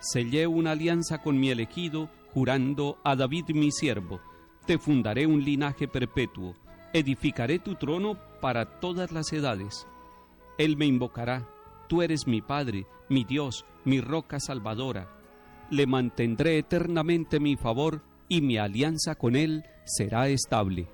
Sellé 0.00 0.46
una 0.46 0.70
alianza 0.70 1.18
con 1.18 1.38
mi 1.38 1.50
elegido, 1.50 2.08
jurando 2.32 2.98
a 3.04 3.16
David 3.16 3.50
mi 3.50 3.70
siervo, 3.70 4.20
te 4.66 4.78
fundaré 4.78 5.26
un 5.26 5.44
linaje 5.44 5.88
perpetuo, 5.88 6.54
edificaré 6.92 7.58
tu 7.58 7.74
trono 7.74 8.18
para 8.40 8.80
todas 8.80 9.12
las 9.12 9.32
edades. 9.32 9.86
Él 10.58 10.76
me 10.76 10.86
invocará, 10.86 11.48
tú 11.88 12.02
eres 12.02 12.26
mi 12.26 12.42
Padre, 12.42 12.86
mi 13.08 13.24
Dios, 13.24 13.64
mi 13.84 14.00
roca 14.00 14.38
salvadora. 14.40 15.08
Le 15.70 15.86
mantendré 15.86 16.58
eternamente 16.58 17.40
mi 17.40 17.56
favor 17.56 18.02
y 18.28 18.40
mi 18.40 18.58
alianza 18.58 19.14
con 19.14 19.36
él 19.36 19.64
será 19.84 20.28
estable. 20.28 20.88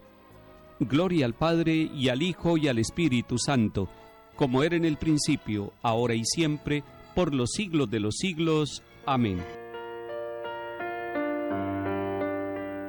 Gloria 0.80 1.26
al 1.26 1.34
Padre 1.34 1.74
y 1.74 2.08
al 2.08 2.22
Hijo 2.22 2.56
y 2.56 2.68
al 2.68 2.78
Espíritu 2.78 3.36
Santo, 3.38 3.88
como 4.36 4.62
era 4.62 4.76
en 4.76 4.84
el 4.84 4.96
principio, 4.96 5.72
ahora 5.82 6.14
y 6.14 6.24
siempre, 6.24 6.84
por 7.14 7.34
los 7.34 7.50
siglos 7.50 7.90
de 7.90 8.00
los 8.00 8.16
siglos. 8.16 8.82
Amén. 9.04 9.42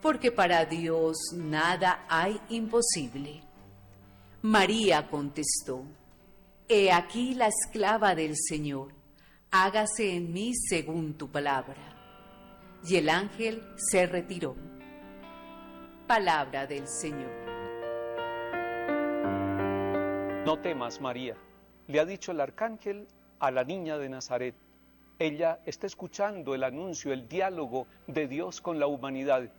porque 0.00 0.30
para 0.32 0.64
Dios 0.64 1.16
nada 1.34 2.04
hay 2.08 2.40
imposible. 2.48 3.42
María 4.42 5.08
contestó, 5.08 5.84
He 6.68 6.92
aquí 6.92 7.34
la 7.34 7.48
esclava 7.48 8.14
del 8.14 8.36
Señor, 8.36 8.92
hágase 9.50 10.14
en 10.14 10.32
mí 10.32 10.54
según 10.54 11.14
tu 11.14 11.30
palabra. 11.30 11.96
Y 12.84 12.96
el 12.96 13.08
ángel 13.08 13.62
se 13.76 14.06
retiró. 14.06 14.54
Palabra 16.06 16.66
del 16.66 16.86
Señor. 16.86 17.32
No 20.44 20.60
temas, 20.60 21.00
María 21.00 21.36
le 21.88 22.00
ha 22.00 22.04
dicho 22.04 22.32
el 22.32 22.40
arcángel 22.40 23.08
a 23.40 23.50
la 23.50 23.64
niña 23.64 23.98
de 23.98 24.08
Nazaret. 24.10 24.54
Ella 25.18 25.60
está 25.64 25.86
escuchando 25.86 26.54
el 26.54 26.62
anuncio, 26.62 27.12
el 27.12 27.26
diálogo 27.26 27.86
de 28.06 28.28
Dios 28.28 28.60
con 28.60 28.78
la 28.78 28.86
humanidad. 28.86 29.50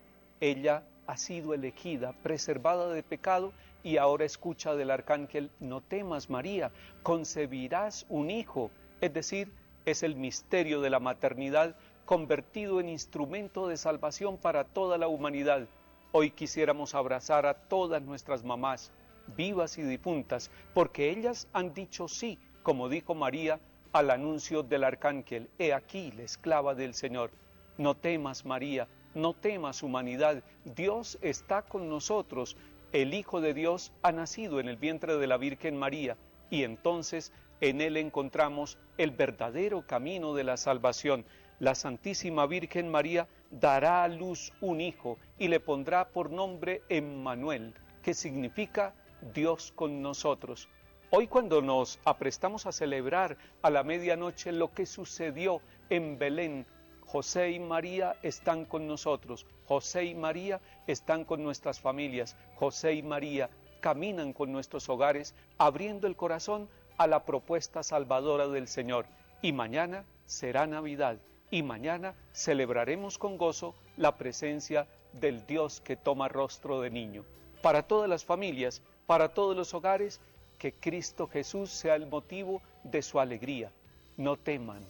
Ella 0.42 0.84
ha 1.08 1.18
sido 1.18 1.54
elegida, 1.54 2.14
preservada 2.24 2.90
de 2.90 3.04
pecado 3.04 3.52
y 3.84 3.98
ahora 3.98 4.26
escucha 4.26 4.76
del 4.76 4.92
arcángel, 4.92 5.52
no 5.60 5.82
temas 5.82 6.30
María, 6.30 6.72
concebirás 7.04 8.06
un 8.10 8.30
hijo. 8.30 8.72
Es 9.02 9.14
decir, 9.14 9.52
es 9.86 10.04
el 10.04 10.16
misterio 10.16 10.82
de 10.82 10.90
la 10.90 11.00
maternidad 11.00 11.76
convertido 12.06 12.80
en 12.80 12.90
instrumento 12.90 13.68
de 13.68 13.78
salvación 13.78 14.38
para 14.38 14.64
toda 14.64 14.98
la 14.98 15.08
humanidad. 15.08 15.68
Hoy 16.12 16.32
quisiéramos 16.32 16.96
abrazar 16.96 17.46
a 17.46 17.54
todas 17.54 18.02
nuestras 18.02 18.44
mamás, 18.44 18.92
vivas 19.38 19.78
y 19.78 19.84
difuntas, 19.84 20.50
porque 20.74 21.12
ellas 21.12 21.48
han 21.54 21.74
dicho 21.74 22.08
sí, 22.08 22.40
como 22.64 22.90
dijo 22.90 23.14
María, 23.14 23.60
al 23.92 24.10
anuncio 24.12 24.64
del 24.64 24.84
arcángel, 24.84 25.50
He 25.58 25.74
aquí 25.74 26.12
la 26.12 26.24
esclava 26.24 26.76
del 26.76 26.94
Señor. 26.94 27.32
No 27.78 27.96
temas, 27.96 28.46
María, 28.46 28.88
no 29.14 29.34
temas, 29.34 29.84
humanidad, 29.84 30.44
Dios 30.66 31.18
está 31.22 31.64
con 31.64 31.90
nosotros, 31.90 32.58
el 32.92 33.14
Hijo 33.14 33.42
de 33.42 33.54
Dios 33.54 33.92
ha 34.02 34.12
nacido 34.12 34.60
en 34.60 34.68
el 34.68 34.78
vientre 34.78 35.18
de 35.18 35.28
la 35.28 35.38
Virgen 35.38 35.78
María, 35.78 36.18
y 36.50 36.64
entonces 36.64 37.32
en 37.62 37.82
Él 37.82 37.98
encontramos 37.98 38.78
el 38.98 39.12
verdadero 39.12 39.86
camino 39.86 40.34
de 40.34 40.44
la 40.44 40.58
salvación. 40.58 41.26
La 41.60 41.76
Santísima 41.76 42.46
Virgen 42.46 42.90
María 42.90 43.28
dará 43.52 44.04
a 44.04 44.08
luz 44.08 44.54
un 44.62 44.80
hijo 44.80 45.18
y 45.38 45.50
le 45.50 45.60
pondrá 45.60 46.08
por 46.10 46.32
nombre 46.32 46.82
Emmanuel, 46.88 47.74
que 48.02 48.14
significa 48.14 48.94
Dios 49.34 49.74
con 49.76 50.02
nosotros. 50.02 50.70
Hoy 51.12 51.28
cuando 51.28 51.62
nos 51.62 52.00
aprestamos 52.06 52.66
a 52.66 52.72
celebrar 52.72 53.36
a 53.62 53.70
la 53.70 53.84
medianoche 53.84 54.52
lo 54.52 54.72
que 54.74 54.86
sucedió 54.86 55.62
en 55.90 56.18
Belén, 56.18 56.66
José 57.12 57.50
y 57.50 57.60
María 57.60 58.16
están 58.22 58.66
con 58.66 58.86
nosotros, 58.86 59.48
José 59.68 60.06
y 60.06 60.14
María 60.14 60.62
están 60.86 61.26
con 61.26 61.42
nuestras 61.42 61.80
familias, 61.80 62.36
José 62.56 62.94
y 62.94 63.02
María 63.02 63.50
caminan 63.80 64.32
con 64.32 64.52
nuestros 64.52 64.88
hogares, 64.90 65.34
abriendo 65.58 66.06
el 66.06 66.16
corazón 66.16 66.70
a 67.00 67.08
la 67.08 67.26
propuesta 67.26 67.82
salvadora 67.82 68.48
del 68.48 68.68
Señor. 68.68 69.08
Y 69.42 69.54
mañana 69.54 70.06
será 70.28 70.68
Navidad 70.68 71.18
y 71.50 71.64
mañana 71.64 72.14
celebraremos 72.32 73.18
con 73.18 73.38
gozo 73.40 73.74
la 73.98 74.16
presencia 74.16 74.86
del 75.14 75.48
Dios 75.48 75.82
que 75.82 75.96
toma 75.96 76.28
rostro 76.28 76.80
de 76.80 76.92
niño. 76.92 77.26
Para 77.64 77.82
todas 77.82 78.08
las 78.08 78.24
familias, 78.24 78.84
para 79.08 79.30
todos 79.30 79.58
los 79.58 79.74
hogares, 79.74 80.22
que 80.60 80.74
Cristo 80.74 81.26
Jesús 81.26 81.72
sea 81.72 81.96
el 81.96 82.06
motivo 82.06 82.62
de 82.84 83.02
su 83.02 83.20
alegría. 83.20 83.72
No 84.16 84.38
teman, 84.38 84.86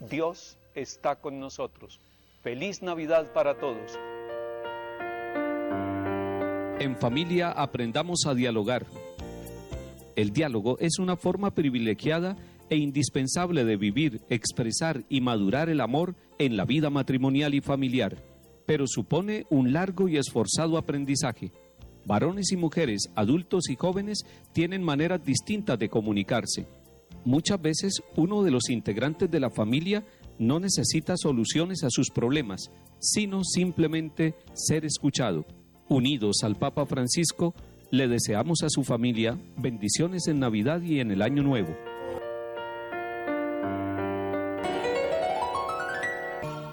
Dios 0.00 0.58
está 0.76 1.16
con 1.16 1.40
nosotros. 1.40 2.00
Feliz 2.42 2.82
Navidad 2.82 3.32
para 3.32 3.58
todos. 3.58 3.98
En 6.78 6.96
familia 6.96 7.50
aprendamos 7.50 8.26
a 8.26 8.34
dialogar. 8.34 8.86
El 10.14 10.32
diálogo 10.32 10.78
es 10.78 10.98
una 10.98 11.16
forma 11.16 11.50
privilegiada 11.52 12.36
e 12.68 12.76
indispensable 12.76 13.64
de 13.64 13.76
vivir, 13.76 14.20
expresar 14.28 15.04
y 15.08 15.20
madurar 15.20 15.68
el 15.68 15.80
amor 15.80 16.14
en 16.38 16.56
la 16.56 16.64
vida 16.64 16.90
matrimonial 16.90 17.54
y 17.54 17.60
familiar, 17.60 18.16
pero 18.66 18.86
supone 18.86 19.46
un 19.50 19.72
largo 19.72 20.08
y 20.08 20.18
esforzado 20.18 20.76
aprendizaje. 20.76 21.52
Varones 22.04 22.52
y 22.52 22.56
mujeres, 22.56 23.10
adultos 23.14 23.68
y 23.70 23.76
jóvenes 23.76 24.24
tienen 24.52 24.82
maneras 24.82 25.24
distintas 25.24 25.78
de 25.78 25.88
comunicarse. 25.88 26.66
Muchas 27.24 27.60
veces 27.60 28.02
uno 28.16 28.44
de 28.44 28.52
los 28.52 28.70
integrantes 28.70 29.30
de 29.30 29.40
la 29.40 29.50
familia 29.50 30.04
no 30.38 30.60
necesita 30.60 31.16
soluciones 31.16 31.84
a 31.84 31.90
sus 31.90 32.10
problemas, 32.10 32.70
sino 32.98 33.44
simplemente 33.44 34.34
ser 34.54 34.84
escuchado. 34.84 35.44
Unidos 35.88 36.38
al 36.42 36.56
Papa 36.56 36.86
Francisco, 36.86 37.54
le 37.90 38.08
deseamos 38.08 38.62
a 38.62 38.68
su 38.68 38.82
familia 38.82 39.38
bendiciones 39.56 40.26
en 40.26 40.40
Navidad 40.40 40.82
y 40.82 41.00
en 41.00 41.10
el 41.10 41.22
Año 41.22 41.42
Nuevo. 41.42 41.74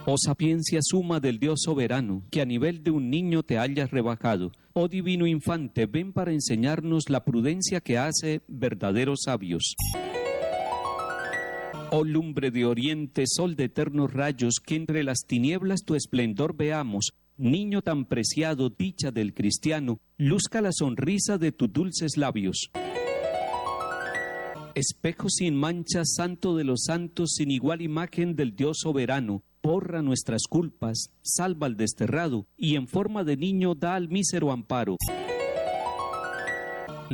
Oh 0.05 0.17
sapiencia 0.17 0.79
suma 0.81 1.21
del 1.21 1.39
Dios 1.39 1.61
soberano, 1.63 2.23
que 2.29 2.41
a 2.41 2.45
nivel 2.45 2.83
de 2.83 2.91
un 2.91 3.09
niño 3.09 3.41
te 3.41 3.57
hayas 3.57 3.89
rebajado. 3.91 4.51
Oh 4.73 4.89
divino 4.89 5.27
infante, 5.27 5.85
ven 5.85 6.11
para 6.11 6.33
enseñarnos 6.33 7.09
la 7.09 7.23
prudencia 7.23 7.79
que 7.79 7.97
hace 7.97 8.41
verdaderos 8.49 9.21
sabios. 9.23 9.75
Oh 11.95 12.03
lumbre 12.03 12.49
de 12.49 12.65
oriente, 12.65 13.25
sol 13.27 13.55
de 13.55 13.65
eternos 13.65 14.11
rayos, 14.11 14.55
que 14.65 14.73
entre 14.75 15.03
las 15.03 15.27
tinieblas 15.27 15.83
tu 15.85 15.93
esplendor 15.93 16.57
veamos. 16.57 17.11
Niño 17.37 17.83
tan 17.83 18.05
preciado, 18.05 18.71
dicha 18.71 19.11
del 19.11 19.35
cristiano, 19.35 19.99
luzca 20.17 20.59
la 20.59 20.71
sonrisa 20.71 21.37
de 21.37 21.51
tus 21.51 21.71
dulces 21.71 22.17
labios. 22.17 22.71
Espejo 24.73 25.29
sin 25.29 25.55
mancha, 25.55 26.01
santo 26.03 26.55
de 26.55 26.63
los 26.63 26.85
santos, 26.85 27.33
sin 27.35 27.51
igual 27.51 27.83
imagen 27.83 28.35
del 28.35 28.55
Dios 28.55 28.79
soberano, 28.81 29.43
borra 29.61 30.01
nuestras 30.01 30.47
culpas, 30.49 31.11
salva 31.21 31.67
al 31.67 31.77
desterrado 31.77 32.47
y 32.57 32.75
en 32.75 32.87
forma 32.87 33.23
de 33.23 33.37
niño 33.37 33.75
da 33.75 33.93
al 33.93 34.09
mísero 34.09 34.51
amparo. 34.51 34.97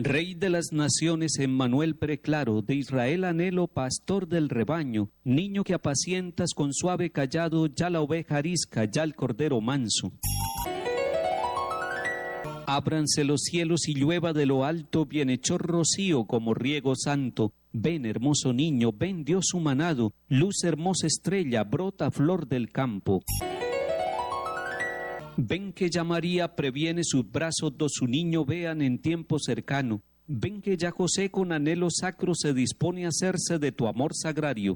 Rey 0.04 0.34
de 0.34 0.50
las 0.50 0.72
naciones, 0.72 1.40
Emmanuel 1.40 1.96
preclaro, 1.96 2.62
de 2.62 2.76
Israel 2.76 3.24
anhelo, 3.24 3.68
pastor 3.68 4.28
del 4.28 4.50
rebaño, 4.50 5.10
niño 5.24 5.64
que 5.64 5.74
apacientas 5.74 6.54
con 6.56 6.74
suave 6.74 7.12
callado, 7.12 7.68
ya 7.68 7.90
la 7.90 8.02
oveja 8.02 8.38
arisca, 8.38 8.86
ya 8.86 9.04
el 9.04 9.16
cordero 9.16 9.60
manso. 9.62 10.14
Ábranse 12.66 13.24
los 13.24 13.42
cielos 13.42 13.88
y 13.88 13.96
llueva 13.96 14.32
de 14.32 14.46
lo 14.46 14.64
alto, 14.64 15.06
bienhechor 15.06 15.62
rocío 15.64 16.26
como 16.26 16.54
riego 16.54 16.96
santo. 16.96 17.54
Ven, 17.74 18.06
hermoso 18.06 18.54
niño, 18.54 18.92
ven 18.94 19.24
Dios 19.24 19.54
humanado, 19.54 20.14
luz 20.28 20.64
hermosa 20.64 21.08
estrella, 21.08 21.64
brota 21.64 22.12
flor 22.12 22.48
del 22.48 22.72
campo. 22.72 23.24
Ven 25.42 25.72
que 25.72 25.90
ya 25.90 26.04
María 26.04 26.54
previene 26.54 27.02
sus 27.06 27.24
brazos, 27.32 27.78
do 27.78 27.88
su 27.88 28.08
niño 28.08 28.44
vean 28.44 28.82
en 28.82 29.00
tiempo 29.00 29.40
cercano. 29.40 30.02
Ven 30.28 30.62
que 30.62 30.76
ya 30.76 30.92
José 30.92 31.32
con 31.32 31.54
anhelo 31.54 31.88
sacro 31.90 32.36
se 32.36 32.54
dispone 32.54 33.06
a 33.06 33.08
hacerse 33.08 33.58
de 33.58 33.72
tu 33.72 33.88
amor 33.88 34.12
sagrario. 34.14 34.76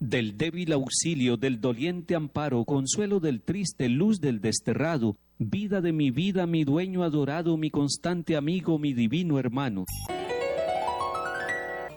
Del 0.00 0.36
débil 0.36 0.72
auxilio, 0.72 1.36
del 1.36 1.60
doliente 1.60 2.16
amparo, 2.16 2.64
consuelo 2.64 3.20
del 3.20 3.40
triste, 3.40 3.88
luz 3.88 4.18
del 4.20 4.40
desterrado, 4.40 5.16
vida 5.38 5.80
de 5.80 5.92
mi 5.92 6.10
vida, 6.10 6.44
mi 6.48 6.64
dueño 6.64 7.04
adorado, 7.04 7.56
mi 7.56 7.70
constante 7.70 8.34
amigo, 8.34 8.80
mi 8.80 8.94
divino 8.94 9.38
hermano. 9.38 9.84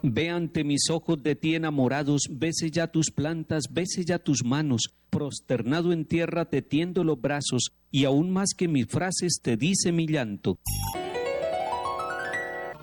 Ve 0.06 0.30
ante 0.30 0.66
mis 0.66 0.90
ojos 0.90 1.24
de 1.24 1.34
ti 1.34 1.56
enamorados, 1.56 2.24
bese 2.30 2.70
ya 2.70 2.88
tus 2.88 3.10
plantas, 3.10 3.64
bese 3.72 4.04
ya 4.04 4.20
tus 4.20 4.44
manos, 4.44 4.94
prosternado 5.10 5.94
en 5.94 6.04
tierra 6.04 6.44
te 6.50 6.62
tiendo 6.62 7.06
los 7.06 7.22
brazos, 7.22 7.72
y 7.90 8.04
aún 8.04 8.30
más 8.30 8.50
que 8.54 8.68
mis 8.68 8.86
frases 8.88 9.40
te 9.42 9.56
dice 9.56 9.94
mi 9.94 10.06
llanto. 10.06 10.60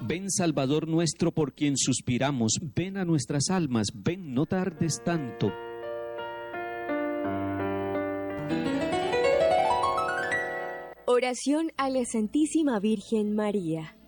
Ven 0.00 0.30
Salvador 0.30 0.88
nuestro 0.88 1.30
por 1.30 1.52
quien 1.52 1.76
suspiramos, 1.76 2.58
ven 2.74 2.96
a 2.96 3.04
nuestras 3.04 3.50
almas, 3.50 3.88
ven 3.94 4.32
no 4.32 4.46
tardes 4.46 5.02
tanto. 5.04 5.52
Oración 11.06 11.70
a 11.76 11.90
la 11.90 12.02
Santísima 12.06 12.80
Virgen 12.80 13.34
María. 13.34 13.99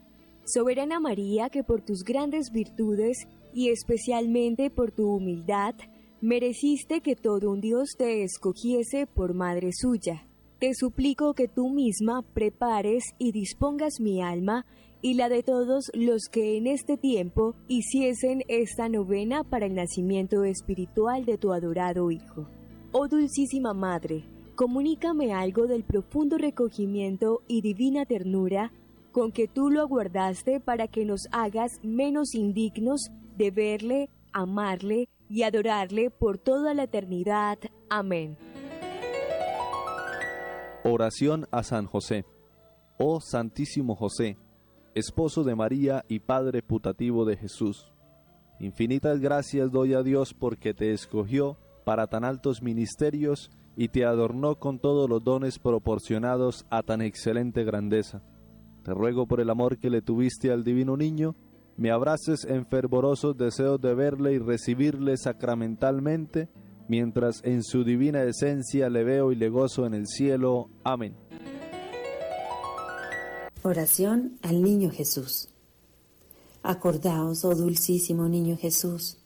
Soberana 0.53 1.00
María, 1.00 1.48
que 1.48 1.64
por 1.64 1.80
tus 1.80 2.05
grandes 2.05 2.50
virtudes 2.53 3.26
y 3.55 3.70
especialmente 3.70 4.68
por 4.68 4.92
tu 4.92 5.09
humildad, 5.09 5.74
mereciste 6.20 7.00
que 7.00 7.16
todo 7.16 7.50
un 7.50 7.62
Dios 7.62 7.94
te 7.96 8.22
escogiese 8.22 9.07
por 9.07 9.32
madre 9.32 9.70
suya. 9.72 10.28
Te 10.59 10.74
suplico 10.74 11.32
que 11.32 11.48
tú 11.48 11.70
misma 11.70 12.20
prepares 12.34 13.03
y 13.18 13.32
dispongas 13.32 13.94
mi 13.98 14.20
alma 14.20 14.66
y 15.00 15.14
la 15.14 15.30
de 15.30 15.42
todos 15.42 15.90
los 15.94 16.28
que 16.30 16.59
en 16.59 16.66
este 16.66 16.98
tiempo 16.98 17.55
hiciesen 17.68 18.42
esta 18.48 18.90
novena 18.90 19.44
para 19.44 19.64
el 19.64 19.74
nacimiento 19.74 20.44
espiritual 20.44 21.24
de 21.24 21.38
tu 21.38 21.55
adorado 21.55 22.11
Hijo. 22.11 22.46
Oh 22.92 23.09
Dulcísima 23.09 23.72
Madre, 23.72 24.26
comunícame 24.55 25.32
algo 25.32 25.66
del 25.66 25.82
profundo 25.82 26.36
recogimiento 26.36 27.40
y 27.48 27.62
divina 27.62 28.05
ternura 28.05 28.70
con 29.12 29.30
que 29.30 29.46
tú 29.46 29.70
lo 29.70 29.82
aguardaste 29.82 30.58
para 30.58 30.88
que 30.88 31.04
nos 31.04 31.28
hagas 31.30 31.70
menos 31.82 32.34
indignos 32.34 33.10
de 33.36 33.50
verle, 33.50 34.10
amarle 34.32 35.08
y 35.28 35.44
adorarle 35.44 36.10
por 36.10 36.38
toda 36.38 36.74
la 36.74 36.84
eternidad. 36.84 37.58
Amén. 37.88 38.36
Oración 40.84 41.46
a 41.52 41.62
San 41.62 41.86
José. 41.86 42.24
Oh 42.98 43.20
Santísimo 43.20 43.94
José, 43.94 44.36
esposo 44.94 45.44
de 45.44 45.54
María 45.54 46.04
y 46.08 46.20
Padre 46.20 46.62
putativo 46.62 47.24
de 47.24 47.36
Jesús. 47.36 47.92
Infinitas 48.58 49.20
gracias 49.20 49.72
doy 49.72 49.94
a 49.94 50.02
Dios 50.02 50.34
porque 50.34 50.74
te 50.74 50.92
escogió 50.92 51.56
para 51.84 52.06
tan 52.06 52.24
altos 52.24 52.62
ministerios 52.62 53.50
y 53.76 53.88
te 53.88 54.04
adornó 54.04 54.56
con 54.56 54.78
todos 54.78 55.08
los 55.08 55.24
dones 55.24 55.58
proporcionados 55.58 56.66
a 56.70 56.82
tan 56.82 57.00
excelente 57.00 57.64
grandeza. 57.64 58.22
Te 58.85 58.93
ruego 58.93 59.26
por 59.26 59.41
el 59.41 59.51
amor 59.51 59.78
que 59.78 59.91
le 59.91 60.03
tuviste 60.03 60.51
al 60.51 60.64
divino 60.64 60.97
niño, 60.97 61.37
me 61.76 61.91
abraces 61.91 62.45
en 62.45 62.66
fervorosos 62.66 63.37
deseos 63.37 63.80
de 63.80 63.95
verle 63.95 64.35
y 64.35 64.39
recibirle 64.39 65.16
sacramentalmente, 65.16 66.49
mientras 66.89 67.43
en 67.45 67.62
su 67.62 67.85
divina 67.85 68.22
esencia 68.24 68.91
le 68.91 69.05
veo 69.05 69.33
y 69.33 69.37
le 69.37 69.49
gozo 69.49 69.87
en 69.87 69.95
el 69.95 70.07
cielo. 70.07 70.68
Amén. 70.85 71.14
Oración 73.62 74.39
al 74.43 74.62
Niño 74.62 74.91
Jesús. 74.91 75.49
Acordaos, 76.62 77.45
oh 77.45 77.55
dulcísimo 77.55 78.28
Niño 78.28 78.57
Jesús, 78.57 79.18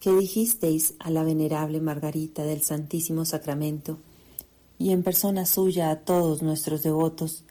que 0.00 0.12
dijisteis 0.12 0.94
a 0.98 1.10
la 1.10 1.24
venerable 1.24 1.80
Margarita 1.80 2.42
del 2.44 2.62
Santísimo 2.62 3.24
Sacramento, 3.24 3.98
y 4.78 4.90
en 4.90 5.02
persona 5.02 5.46
suya 5.46 5.90
a 5.90 6.00
todos 6.00 6.42
nuestros 6.42 6.82
devotos, 6.82 7.44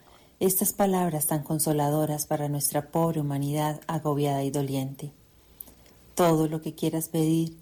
estas 0.45 0.73
palabras 0.73 1.27
tan 1.27 1.41
consoladoras 1.41 2.25
para 2.25 2.49
nuestra 2.49 2.91
pobre 2.91 3.21
humanidad 3.21 3.79
agobiada 3.87 4.43
y 4.43 4.51
doliente. 4.51 5.13
Todo 6.15 6.49
lo 6.49 6.61
que 6.61 6.75
quieras 6.75 7.07
pedir, 7.07 7.55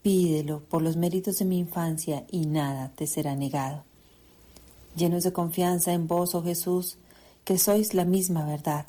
pídelo 0.00 0.60
por 0.60 0.80
los 0.80 0.96
méritos 0.96 1.38
de 1.38 1.44
mi 1.44 1.58
infancia 1.58 2.24
y 2.30 2.46
nada 2.46 2.90
te 2.96 3.06
será 3.06 3.36
negado. 3.36 3.84
Llenos 4.96 5.24
de 5.24 5.34
confianza 5.34 5.92
en 5.92 6.08
vos, 6.08 6.34
oh 6.34 6.42
Jesús, 6.42 6.96
que 7.44 7.58
sois 7.58 7.92
la 7.92 8.06
misma 8.06 8.46
verdad, 8.46 8.86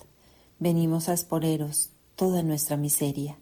venimos 0.59 1.09
a 1.09 1.11
exponeros 1.11 1.89
toda 2.15 2.43
nuestra 2.43 2.77
miseria. 2.77 3.37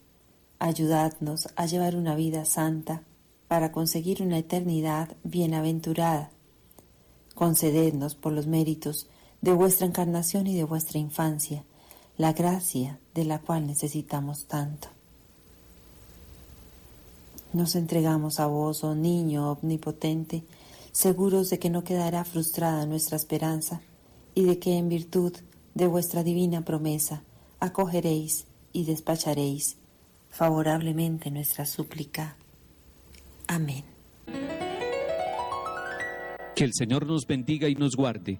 Ayudadnos 0.57 1.49
a 1.55 1.67
llevar 1.67 1.95
una 1.95 2.15
vida 2.15 2.45
santa 2.45 3.03
para 3.47 3.71
conseguir 3.71 4.23
una 4.23 4.39
eternidad 4.39 5.09
bienaventurada. 5.23 6.31
Concedednos 7.35 8.15
por 8.15 8.33
los 8.33 8.47
méritos 8.47 9.07
de 9.41 9.53
vuestra 9.53 9.87
encarnación 9.87 10.47
y 10.47 10.55
de 10.55 10.63
vuestra 10.63 10.99
infancia 10.99 11.63
la 12.17 12.33
gracia 12.33 12.99
de 13.15 13.25
la 13.25 13.39
cual 13.39 13.65
necesitamos 13.65 14.45
tanto. 14.45 14.89
Nos 17.53 17.75
entregamos 17.75 18.39
a 18.39 18.45
vos, 18.47 18.83
oh 18.83 18.95
niño 18.95 19.51
omnipotente, 19.51 20.43
seguros 20.91 21.49
de 21.49 21.59
que 21.59 21.69
no 21.69 21.83
quedará 21.83 22.23
frustrada 22.23 22.85
nuestra 22.85 23.17
esperanza 23.17 23.81
y 24.35 24.43
de 24.43 24.59
que 24.59 24.77
en 24.77 24.87
virtud 24.87 25.33
de 25.73 25.87
vuestra 25.87 26.23
divina 26.23 26.61
promesa 26.61 27.23
acogeréis 27.59 28.45
y 28.71 28.85
despacharéis 28.85 29.77
favorablemente 30.29 31.31
nuestra 31.31 31.65
súplica. 31.65 32.37
Amén. 33.47 33.83
Que 36.55 36.63
el 36.63 36.73
Señor 36.73 37.05
nos 37.05 37.25
bendiga 37.25 37.67
y 37.67 37.75
nos 37.75 37.95
guarde. 37.95 38.39